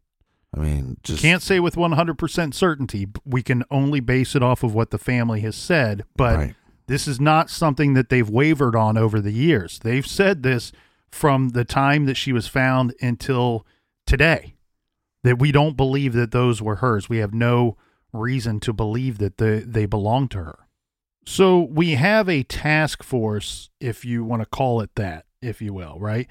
I 0.55 0.59
mean, 0.59 0.97
just 1.03 1.21
Can't 1.21 1.41
say 1.41 1.59
with 1.59 1.75
100% 1.75 2.53
certainty. 2.53 3.07
We 3.25 3.41
can 3.41 3.63
only 3.71 3.99
base 3.99 4.35
it 4.35 4.43
off 4.43 4.63
of 4.63 4.73
what 4.73 4.91
the 4.91 4.97
family 4.97 5.41
has 5.41 5.55
said, 5.55 6.03
but 6.15 6.37
Right. 6.37 6.55
this 6.87 7.07
is 7.07 7.19
not 7.21 7.49
something 7.49 7.93
that 7.93 8.09
they've 8.09 8.29
wavered 8.29 8.75
on 8.75 8.97
over 8.97 9.21
the 9.21 9.31
years. 9.31 9.79
They've 9.79 10.05
said 10.05 10.43
this 10.43 10.71
from 11.09 11.49
the 11.49 11.65
time 11.65 12.05
that 12.05 12.15
she 12.17 12.31
was 12.33 12.47
found 12.47 12.93
until 13.01 13.65
today 14.05 14.55
that 15.23 15.39
we 15.39 15.51
don't 15.51 15.77
believe 15.77 16.13
that 16.13 16.31
those 16.31 16.61
were 16.61 16.77
hers. 16.77 17.07
We 17.09 17.17
have 17.17 17.33
no 17.33 17.77
reason 18.13 18.59
to 18.61 18.73
believe 18.73 19.17
that 19.19 19.37
they, 19.37 19.59
they 19.59 19.85
belong 19.85 20.27
to 20.29 20.39
her. 20.39 20.59
So 21.25 21.61
we 21.61 21.91
have 21.91 22.27
a 22.27 22.43
task 22.43 23.03
force, 23.03 23.69
if 23.79 24.03
you 24.03 24.23
want 24.23 24.41
to 24.41 24.45
call 24.47 24.81
it 24.81 24.91
that, 24.95 25.25
if 25.41 25.61
you 25.61 25.73
will, 25.73 25.99
right? 25.99 26.27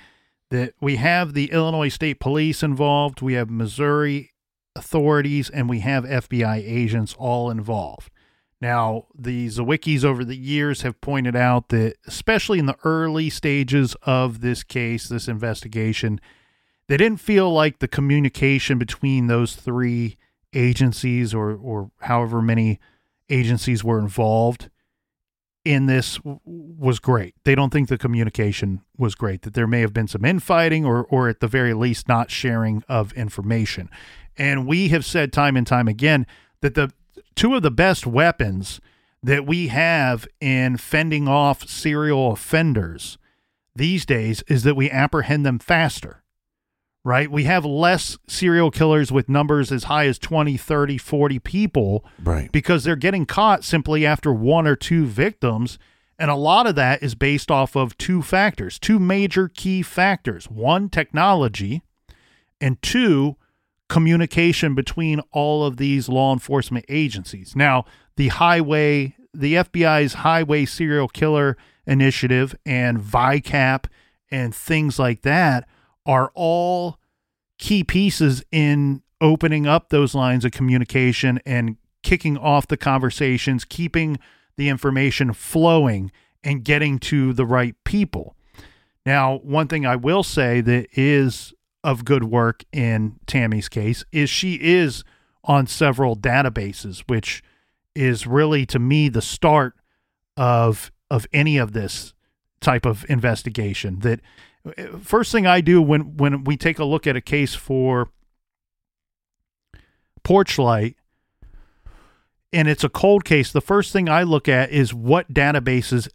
That 0.50 0.74
we 0.80 0.96
have 0.96 1.32
the 1.32 1.50
Illinois 1.52 1.88
State 1.88 2.18
Police 2.18 2.62
involved, 2.62 3.22
we 3.22 3.34
have 3.34 3.50
Missouri 3.50 4.32
authorities, 4.74 5.48
and 5.48 5.68
we 5.68 5.80
have 5.80 6.04
FBI 6.04 6.56
agents 6.56 7.14
all 7.18 7.50
involved. 7.50 8.10
Now, 8.60 9.06
the 9.16 9.46
Zywickis 9.46 10.04
over 10.04 10.24
the 10.24 10.36
years 10.36 10.82
have 10.82 11.00
pointed 11.00 11.34
out 11.34 11.68
that, 11.68 11.96
especially 12.06 12.58
in 12.58 12.66
the 12.66 12.76
early 12.84 13.30
stages 13.30 13.96
of 14.02 14.40
this 14.40 14.62
case, 14.62 15.08
this 15.08 15.28
investigation, 15.28 16.20
they 16.88 16.96
didn't 16.96 17.20
feel 17.20 17.50
like 17.50 17.78
the 17.78 17.88
communication 17.88 18.76
between 18.76 19.28
those 19.28 19.54
three 19.54 20.18
agencies 20.52 21.32
or, 21.32 21.54
or 21.54 21.90
however 22.00 22.42
many 22.42 22.80
agencies 23.30 23.82
were 23.84 24.00
involved 24.00 24.68
in 25.64 25.86
this 25.86 26.16
w- 26.16 26.40
was 26.44 26.98
great. 26.98 27.34
They 27.44 27.54
don't 27.54 27.72
think 27.72 27.88
the 27.88 27.98
communication 27.98 28.82
was 28.96 29.14
great, 29.14 29.42
that 29.42 29.54
there 29.54 29.66
may 29.66 29.80
have 29.80 29.92
been 29.92 30.08
some 30.08 30.24
infighting 30.24 30.84
or, 30.84 31.04
or 31.04 31.28
at 31.28 31.40
the 31.40 31.48
very 31.48 31.74
least 31.74 32.08
not 32.08 32.30
sharing 32.30 32.82
of 32.88 33.12
information. 33.12 33.90
And 34.36 34.66
we 34.66 34.88
have 34.88 35.04
said 35.04 35.32
time 35.32 35.56
and 35.56 35.66
time 35.66 35.88
again 35.88 36.26
that 36.60 36.74
the 36.74 36.92
two 37.34 37.54
of 37.54 37.62
the 37.62 37.70
best 37.70 38.06
weapons 38.06 38.80
that 39.22 39.46
we 39.46 39.68
have 39.68 40.26
in 40.40 40.76
fending 40.76 41.28
off 41.28 41.68
serial 41.68 42.32
offenders 42.32 43.18
these 43.76 44.06
days 44.06 44.42
is 44.48 44.62
that 44.62 44.76
we 44.76 44.90
apprehend 44.90 45.44
them 45.44 45.58
faster 45.58 46.19
right? 47.04 47.30
We 47.30 47.44
have 47.44 47.64
less 47.64 48.18
serial 48.28 48.70
killers 48.70 49.10
with 49.10 49.28
numbers 49.28 49.72
as 49.72 49.84
high 49.84 50.06
as 50.06 50.18
20, 50.18 50.56
30, 50.56 50.98
40 50.98 51.38
people 51.38 52.04
right. 52.22 52.52
because 52.52 52.84
they're 52.84 52.96
getting 52.96 53.26
caught 53.26 53.64
simply 53.64 54.04
after 54.04 54.32
one 54.32 54.66
or 54.66 54.76
two 54.76 55.06
victims. 55.06 55.78
And 56.18 56.30
a 56.30 56.36
lot 56.36 56.66
of 56.66 56.74
that 56.74 57.02
is 57.02 57.14
based 57.14 57.50
off 57.50 57.74
of 57.74 57.96
two 57.96 58.20
factors, 58.20 58.78
two 58.78 58.98
major 58.98 59.48
key 59.48 59.82
factors 59.82 60.50
one, 60.50 60.90
technology, 60.90 61.82
and 62.60 62.80
two, 62.82 63.36
communication 63.88 64.74
between 64.74 65.20
all 65.32 65.64
of 65.64 65.78
these 65.78 66.08
law 66.08 66.32
enforcement 66.32 66.84
agencies. 66.88 67.56
Now, 67.56 67.86
the 68.16 68.28
highway, 68.28 69.16
the 69.32 69.54
FBI's 69.54 70.14
Highway 70.14 70.66
Serial 70.66 71.08
Killer 71.08 71.56
Initiative 71.86 72.54
and 72.66 73.00
VICAP 73.00 73.86
and 74.30 74.54
things 74.54 74.98
like 74.98 75.22
that 75.22 75.66
are 76.10 76.32
all 76.34 76.98
key 77.56 77.84
pieces 77.84 78.42
in 78.50 79.00
opening 79.20 79.64
up 79.64 79.90
those 79.90 80.12
lines 80.12 80.44
of 80.44 80.50
communication 80.50 81.38
and 81.46 81.76
kicking 82.02 82.36
off 82.36 82.66
the 82.66 82.76
conversations, 82.76 83.64
keeping 83.64 84.18
the 84.56 84.68
information 84.68 85.32
flowing 85.32 86.10
and 86.42 86.64
getting 86.64 86.98
to 86.98 87.32
the 87.32 87.46
right 87.46 87.76
people. 87.84 88.34
Now, 89.06 89.36
one 89.44 89.68
thing 89.68 89.86
I 89.86 89.94
will 89.94 90.24
say 90.24 90.60
that 90.62 90.88
is 90.98 91.54
of 91.84 92.04
good 92.04 92.24
work 92.24 92.64
in 92.72 93.20
Tammy's 93.28 93.68
case 93.68 94.04
is 94.10 94.28
she 94.28 94.54
is 94.54 95.04
on 95.44 95.68
several 95.68 96.16
databases, 96.16 97.04
which 97.06 97.40
is 97.94 98.26
really 98.26 98.66
to 98.66 98.80
me 98.80 99.08
the 99.08 99.22
start 99.22 99.74
of 100.36 100.90
of 101.08 101.28
any 101.32 101.56
of 101.56 101.72
this 101.72 102.14
type 102.60 102.84
of 102.84 103.06
investigation 103.08 104.00
that 104.00 104.20
first 105.02 105.32
thing 105.32 105.46
I 105.46 105.60
do 105.60 105.80
when 105.80 106.16
when 106.16 106.44
we 106.44 106.56
take 106.56 106.78
a 106.78 106.84
look 106.84 107.06
at 107.06 107.16
a 107.16 107.20
case 107.20 107.54
for 107.54 108.10
porch 110.22 110.58
light 110.58 110.96
and 112.52 112.68
it's 112.68 112.84
a 112.84 112.88
cold 112.88 113.24
case, 113.24 113.52
the 113.52 113.60
first 113.60 113.92
thing 113.92 114.08
I 114.08 114.22
look 114.22 114.48
at 114.48 114.70
is 114.70 114.92
what 114.92 115.32
databases 115.32 116.08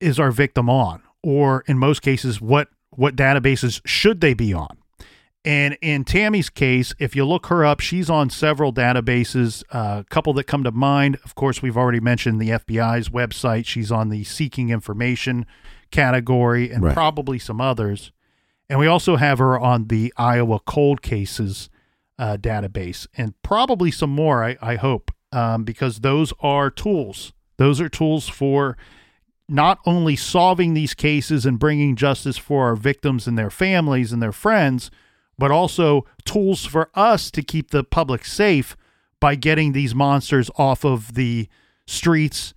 is 0.00 0.18
our 0.18 0.30
victim 0.30 0.68
on, 0.68 1.02
or 1.22 1.64
in 1.66 1.78
most 1.78 2.02
cases, 2.02 2.40
what 2.40 2.68
what 2.90 3.16
databases 3.16 3.80
should 3.84 4.20
they 4.20 4.34
be 4.34 4.52
on? 4.52 4.76
And 5.44 5.78
in 5.80 6.04
Tammy's 6.04 6.50
case, 6.50 6.94
if 6.98 7.14
you 7.14 7.24
look 7.24 7.46
her 7.46 7.64
up, 7.64 7.80
she's 7.80 8.10
on 8.10 8.28
several 8.28 8.72
databases. 8.72 9.62
Uh, 9.72 10.02
a 10.02 10.04
couple 10.10 10.32
that 10.34 10.44
come 10.44 10.64
to 10.64 10.72
mind, 10.72 11.16
of 11.24 11.36
course, 11.36 11.62
we've 11.62 11.76
already 11.76 12.00
mentioned 12.00 12.40
the 12.40 12.50
FBI's 12.50 13.08
website. 13.08 13.64
She's 13.64 13.92
on 13.92 14.08
the 14.08 14.24
seeking 14.24 14.70
information 14.70 15.46
category 15.90 16.70
and 16.70 16.82
Right. 16.82 16.94
probably 16.94 17.38
some 17.38 17.60
others. 17.60 18.12
And 18.68 18.78
we 18.78 18.86
also 18.86 19.16
have 19.16 19.38
her 19.38 19.58
on 19.58 19.88
the 19.88 20.12
Iowa 20.16 20.60
cold 20.60 21.02
cases 21.02 21.70
uh, 22.18 22.36
database 22.36 23.06
and 23.16 23.34
probably 23.42 23.90
some 23.90 24.10
more, 24.10 24.44
I, 24.44 24.56
I 24.60 24.76
hope, 24.76 25.10
um, 25.32 25.64
because 25.64 26.00
those 26.00 26.32
are 26.40 26.68
tools. 26.70 27.32
Those 27.56 27.80
are 27.80 27.88
tools 27.88 28.28
for 28.28 28.76
not 29.48 29.78
only 29.86 30.14
solving 30.16 30.74
these 30.74 30.92
cases 30.94 31.46
and 31.46 31.58
bringing 31.58 31.96
justice 31.96 32.36
for 32.36 32.66
our 32.66 32.76
victims 32.76 33.26
and 33.26 33.38
their 33.38 33.50
families 33.50 34.12
and 34.12 34.22
their 34.22 34.32
friends, 34.32 34.90
but 35.38 35.50
also 35.50 36.04
tools 36.24 36.66
for 36.66 36.90
us 36.94 37.30
to 37.30 37.42
keep 37.42 37.70
the 37.70 37.84
public 37.84 38.24
safe 38.24 38.76
by 39.20 39.34
getting 39.34 39.72
these 39.72 39.94
monsters 39.94 40.50
off 40.56 40.84
of 40.84 41.14
the 41.14 41.48
streets, 41.86 42.52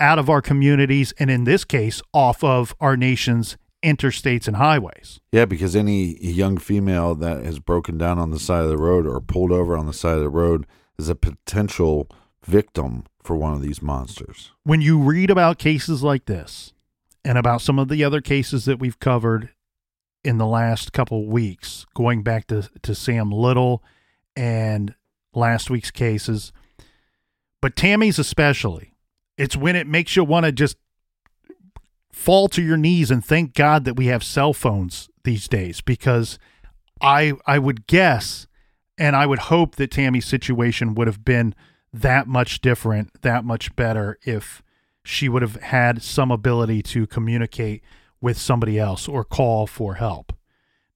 out 0.00 0.18
of 0.18 0.28
our 0.28 0.42
communities, 0.42 1.12
and 1.18 1.30
in 1.30 1.44
this 1.44 1.64
case, 1.64 2.02
off 2.12 2.42
of 2.42 2.74
our 2.80 2.96
nation's 2.96 3.56
interstates 3.82 4.48
and 4.48 4.56
highways. 4.56 5.20
Yeah, 5.30 5.44
because 5.44 5.76
any 5.76 6.18
young 6.24 6.56
female 6.56 7.14
that 7.16 7.44
has 7.44 7.58
broken 7.58 7.98
down 7.98 8.18
on 8.18 8.30
the 8.30 8.38
side 8.38 8.64
of 8.64 8.70
the 8.70 8.78
road 8.78 9.06
or 9.06 9.20
pulled 9.20 9.52
over 9.52 9.76
on 9.76 9.86
the 9.86 9.92
side 9.92 10.16
of 10.16 10.22
the 10.22 10.30
road 10.30 10.66
is 10.98 11.08
a 11.08 11.14
potential 11.14 12.08
victim 12.44 13.04
for 13.22 13.36
one 13.36 13.54
of 13.54 13.62
these 13.62 13.80
monsters. 13.80 14.52
when 14.64 14.80
you 14.82 14.98
read 14.98 15.30
about 15.30 15.58
cases 15.58 16.02
like 16.02 16.26
this 16.26 16.74
and 17.24 17.38
about 17.38 17.62
some 17.62 17.78
of 17.78 17.88
the 17.88 18.04
other 18.04 18.20
cases 18.20 18.66
that 18.66 18.78
we've 18.78 18.98
covered 18.98 19.48
in 20.22 20.38
the 20.38 20.46
last 20.46 20.92
couple 20.92 21.26
weeks, 21.26 21.86
going 21.94 22.22
back 22.22 22.46
to, 22.46 22.68
to 22.82 22.94
Sam 22.94 23.30
Little 23.30 23.82
and 24.36 24.94
last 25.34 25.70
week's 25.70 25.90
cases, 25.90 26.52
but 27.60 27.76
Tammy's 27.76 28.18
especially, 28.18 28.93
it's 29.36 29.56
when 29.56 29.76
it 29.76 29.86
makes 29.86 30.16
you 30.16 30.24
want 30.24 30.46
to 30.46 30.52
just 30.52 30.76
fall 32.12 32.48
to 32.48 32.62
your 32.62 32.76
knees 32.76 33.10
and 33.10 33.24
thank 33.24 33.54
God 33.54 33.84
that 33.84 33.96
we 33.96 34.06
have 34.06 34.22
cell 34.22 34.52
phones 34.52 35.08
these 35.24 35.48
days 35.48 35.80
because 35.80 36.38
I 37.00 37.32
I 37.46 37.58
would 37.58 37.86
guess 37.86 38.46
and 38.96 39.16
I 39.16 39.26
would 39.26 39.40
hope 39.40 39.76
that 39.76 39.90
Tammy's 39.90 40.26
situation 40.26 40.94
would 40.94 41.06
have 41.06 41.24
been 41.24 41.54
that 41.92 42.26
much 42.26 42.60
different, 42.60 43.22
that 43.22 43.44
much 43.44 43.74
better 43.76 44.18
if 44.22 44.62
she 45.04 45.28
would 45.28 45.42
have 45.42 45.56
had 45.56 46.02
some 46.02 46.30
ability 46.30 46.82
to 46.82 47.06
communicate 47.06 47.82
with 48.20 48.38
somebody 48.38 48.78
else 48.78 49.06
or 49.06 49.24
call 49.24 49.66
for 49.66 49.94
help. 49.94 50.32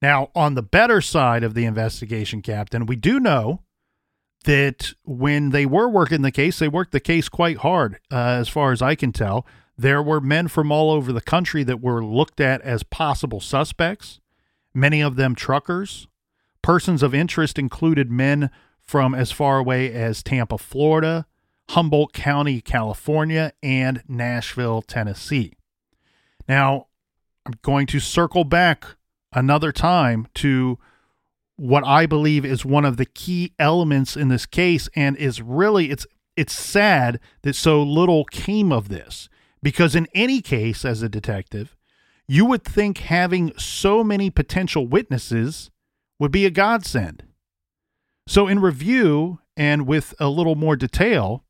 Now, 0.01 0.30
on 0.34 0.55
the 0.55 0.62
better 0.62 1.01
side 1.01 1.43
of 1.43 1.55
the 1.55 1.64
investigation, 1.64 2.41
Captain, 2.41 2.86
we 2.86 2.97
do 2.97 3.18
know 3.18 3.62
that 4.49 4.94
when 5.05 5.51
they 5.51 5.66
were 5.66 5.90
working 5.90 6.22
the 6.22 6.32
case, 6.32 6.59
they 6.59 6.68
worked 6.68 6.92
the 6.92 7.01
case 7.01 7.28
quite 7.28 7.59
hard, 7.59 8.01
uh, 8.11 8.16
as 8.40 8.49
far 8.49 8.72
as 8.72 8.80
I 8.80 8.94
can 8.94 9.12
tell. 9.12 9.44
There 9.76 10.03
were 10.03 10.22
men 10.22 10.49
from 10.49 10.72
all 10.72 10.90
over 10.90 11.12
the 11.12 11.20
country 11.20 11.62
that 11.64 11.82
were 11.82 12.03
looked 12.03 12.40
at 12.40 12.62
as 12.62 12.82
possible 12.82 13.40
suspects, 13.40 14.20
many 14.72 15.03
of 15.03 15.16
them 15.16 15.34
truckers. 15.34 16.09
Persons 16.62 17.03
of 17.03 17.14
interest 17.14 17.59
included 17.59 18.11
men 18.11 18.49
from 18.80 19.14
as 19.14 19.30
far 19.30 19.59
away 19.59 19.92
as 19.92 20.22
Tampa, 20.22 20.57
Florida, 20.57 21.26
Humboldt 21.68 22.14
County, 22.14 22.62
California, 22.62 23.53
and 23.62 24.03
Nashville, 24.09 24.80
Tennessee. 24.80 25.59
Now, 26.49 26.86
I'm 27.44 27.59
going 27.61 27.86
to 27.88 28.01
circle 28.01 28.44
back 28.44 28.96
another 29.30 29.72
time 29.72 30.26
to 30.36 30.78
what 31.59 31.84
I 31.84 32.06
believe 32.06 32.44
is 32.44 32.64
one 32.64 32.84
of 32.84 32.96
the 32.96 33.04
key 33.04 33.52
elements 33.59 34.16
in 34.16 34.28
this 34.28 34.46
case 34.46 34.88
and 34.94 35.16
is 35.16 35.42
really 35.42 35.90
it's 35.90 36.06
it's 36.36 36.54
sad 36.54 37.18
that 37.42 37.56
so 37.56 37.82
little 37.82 38.24
came 38.26 38.70
of 38.70 38.88
this 38.88 39.28
because 39.61 39.96
in 39.96 40.06
any 40.14 40.40
case 40.40 40.84
as 40.84 41.02
a 41.02 41.09
detective 41.09 41.76
you 42.28 42.44
would 42.44 42.62
think 42.62 42.98
having 42.98 43.52
so 43.59 44.04
many 44.04 44.30
potential 44.30 44.86
witnesses 44.86 45.70
would 46.20 46.30
be 46.30 46.44
a 46.44 46.50
godsend. 46.50 47.24
So 48.28 48.46
in 48.46 48.61
review 48.61 49.40
and 49.56 49.86
with 49.86 50.14
a 50.20 50.28
little 50.28 50.54
more 50.54 50.76
detail 50.76 51.44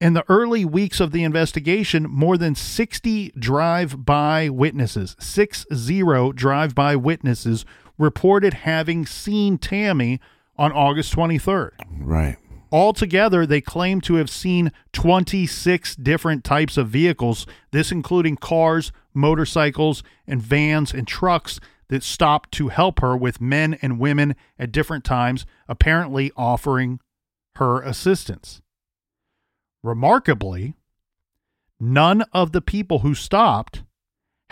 in 0.00 0.14
the 0.14 0.24
early 0.28 0.64
weeks 0.64 0.98
of 0.98 1.12
the 1.12 1.22
investigation, 1.22 2.04
more 2.10 2.36
than 2.36 2.56
60 2.56 3.32
drive 3.38 4.04
by 4.04 4.48
witnesses, 4.48 5.14
60 5.20 6.32
drive 6.32 6.74
by 6.74 6.96
witnesses 6.96 7.64
reported 8.02 8.52
having 8.52 9.06
seen 9.06 9.56
Tammy 9.56 10.20
on 10.56 10.72
August 10.72 11.14
23rd. 11.14 11.70
Right. 11.98 12.36
Altogether, 12.72 13.46
they 13.46 13.60
claim 13.60 14.00
to 14.00 14.14
have 14.16 14.28
seen 14.28 14.72
26 14.92 15.94
different 15.96 16.42
types 16.42 16.76
of 16.76 16.88
vehicles, 16.88 17.46
this 17.70 17.92
including 17.92 18.36
cars, 18.36 18.92
motorcycles, 19.14 20.02
and 20.26 20.42
vans 20.42 20.92
and 20.92 21.06
trucks 21.06 21.60
that 21.88 22.02
stopped 22.02 22.50
to 22.52 22.68
help 22.68 23.00
her 23.00 23.16
with 23.16 23.40
men 23.40 23.78
and 23.82 24.00
women 24.00 24.34
at 24.58 24.72
different 24.72 25.04
times, 25.04 25.46
apparently 25.68 26.32
offering 26.36 26.98
her 27.56 27.82
assistance. 27.82 28.62
Remarkably, 29.82 30.74
none 31.78 32.22
of 32.32 32.52
the 32.52 32.62
people 32.62 33.00
who 33.00 33.14
stopped 33.14 33.82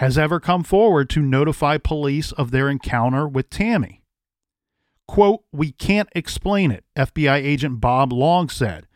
has 0.01 0.17
ever 0.17 0.41
come 0.41 0.65
forward 0.65 1.11
to 1.11 1.21
notify 1.21 1.77
police 1.77 2.33
of 2.33 2.51
their 2.53 2.71
encounter 2.71 3.29
with 3.29 3.51
Tammy. 3.51 4.03
Quote, 5.07 5.45
we 5.53 5.73
can't 5.73 6.09
explain 6.15 6.71
it, 6.71 6.85
FBI 6.97 7.37
agent 7.37 7.83
Bob 7.83 8.11
Long 8.11 8.49
said. 8.49 8.87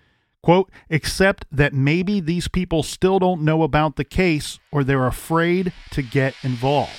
Quote, 0.42 0.72
except 0.88 1.44
that 1.52 1.74
maybe 1.74 2.20
these 2.20 2.48
people 2.48 2.82
still 2.82 3.18
don't 3.18 3.42
know 3.42 3.62
about 3.62 3.96
the 3.96 4.04
case 4.04 4.58
or 4.72 4.82
they're 4.82 5.06
afraid 5.06 5.74
to 5.90 6.00
get 6.00 6.34
involved. 6.42 6.92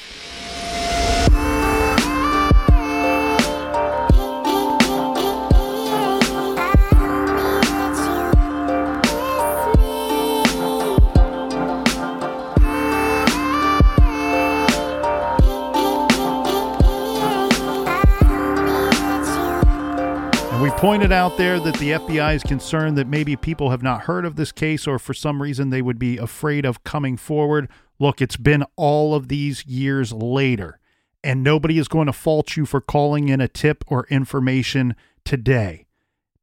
Pointed 20.85 21.11
out 21.11 21.35
there 21.35 21.59
that 21.59 21.73
the 21.79 21.93
FBI 21.93 22.35
is 22.35 22.43
concerned 22.43 22.95
that 22.95 23.07
maybe 23.07 23.35
people 23.35 23.71
have 23.71 23.81
not 23.81 24.01
heard 24.01 24.23
of 24.23 24.35
this 24.35 24.51
case 24.51 24.85
or 24.85 24.99
for 24.99 25.15
some 25.15 25.41
reason 25.41 25.71
they 25.71 25.81
would 25.81 25.97
be 25.97 26.15
afraid 26.15 26.63
of 26.63 26.83
coming 26.83 27.17
forward. 27.17 27.67
Look, 27.97 28.21
it's 28.21 28.37
been 28.37 28.63
all 28.75 29.15
of 29.15 29.27
these 29.27 29.65
years 29.65 30.13
later, 30.13 30.77
and 31.23 31.43
nobody 31.43 31.79
is 31.79 31.87
going 31.87 32.05
to 32.05 32.13
fault 32.13 32.55
you 32.55 32.67
for 32.67 32.81
calling 32.81 33.29
in 33.29 33.41
a 33.41 33.47
tip 33.47 33.83
or 33.87 34.05
information 34.11 34.95
today. 35.23 35.87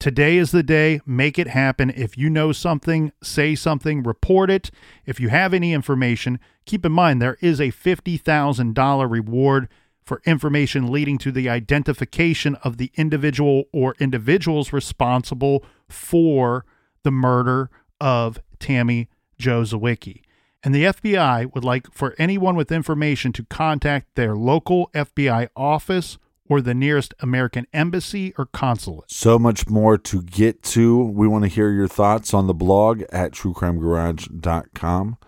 Today 0.01 0.39
is 0.39 0.51
the 0.51 0.65
day. 0.65 1.01
Make 1.07 1.39
it 1.39 1.47
happen. 1.47 1.91
If 1.91 2.19
you 2.19 2.29
know 2.29 2.51
something, 2.51 3.13
say 3.23 3.55
something, 3.55 4.03
report 4.03 4.51
it. 4.51 4.73
If 5.07 5.21
you 5.21 5.29
have 5.29 5.55
any 5.55 5.73
information, 5.73 6.41
keep 6.67 6.85
in 6.85 6.91
mind 6.91 7.23
there 7.23 7.39
is 7.41 7.61
a 7.61 7.71
$50,000 7.71 9.09
reward 9.09 9.69
for 10.05 10.23
information 10.25 10.91
leading 10.91 11.19
to 11.19 11.33
the 11.33 11.49
identification 11.49 12.57
of 12.57 12.77
the 12.77 12.91
individual 12.97 13.65
or 13.73 13.95
individuals 14.01 14.73
responsible 14.73 15.65
for 15.89 16.65
the 17.03 17.11
murder 17.11 17.71
of 18.01 18.41
Tammy 18.59 19.09
Jo 19.39 19.63
Zywicki. 19.63 20.23
And 20.65 20.75
the 20.75 20.85
FBI 20.85 21.53
would 21.55 21.65
like 21.65 21.93
for 21.93 22.15
anyone 22.19 22.55
with 22.55 22.71
information 22.71 23.33
to 23.33 23.45
contact 23.45 24.15
their 24.15 24.37
local 24.37 24.91
FBI 24.95 25.49
office 25.57 26.19
or 26.49 26.61
the 26.61 26.75
nearest 26.75 27.15
American 27.21 27.67
embassy 27.73 28.35
or 28.37 28.47
consulate. 28.47 29.11
So 29.11 29.39
much 29.39 29.69
more 29.69 29.99
to 29.99 30.23
get 30.23 30.63
to. 30.65 31.03
We 31.03 31.27
want 31.27 31.45
to 31.45 31.49
hear 31.49 31.71
your 31.71 31.89
thoughts 31.89 32.35
on 32.35 32.47
the 32.47 32.55
blog 32.55 33.03
at 33.11 33.33
truecrimegarage.com. 33.33 35.19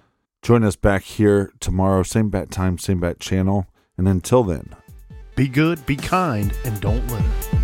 Join 0.43 0.62
us 0.62 0.77
back 0.77 1.03
here 1.03 1.53
tomorrow, 1.59 2.03
same 2.03 2.29
bat 2.29 2.51
time, 2.51 2.79
same 2.79 3.01
bat 3.01 3.18
channel. 3.18 3.66
And 3.97 4.09
until 4.09 4.42
then, 4.42 4.74
be 5.36 5.49
good, 5.49 5.84
be 5.86 5.97
kind, 5.97 6.53
and 6.64 6.80
don't 6.80 7.07
litter. 7.09 7.64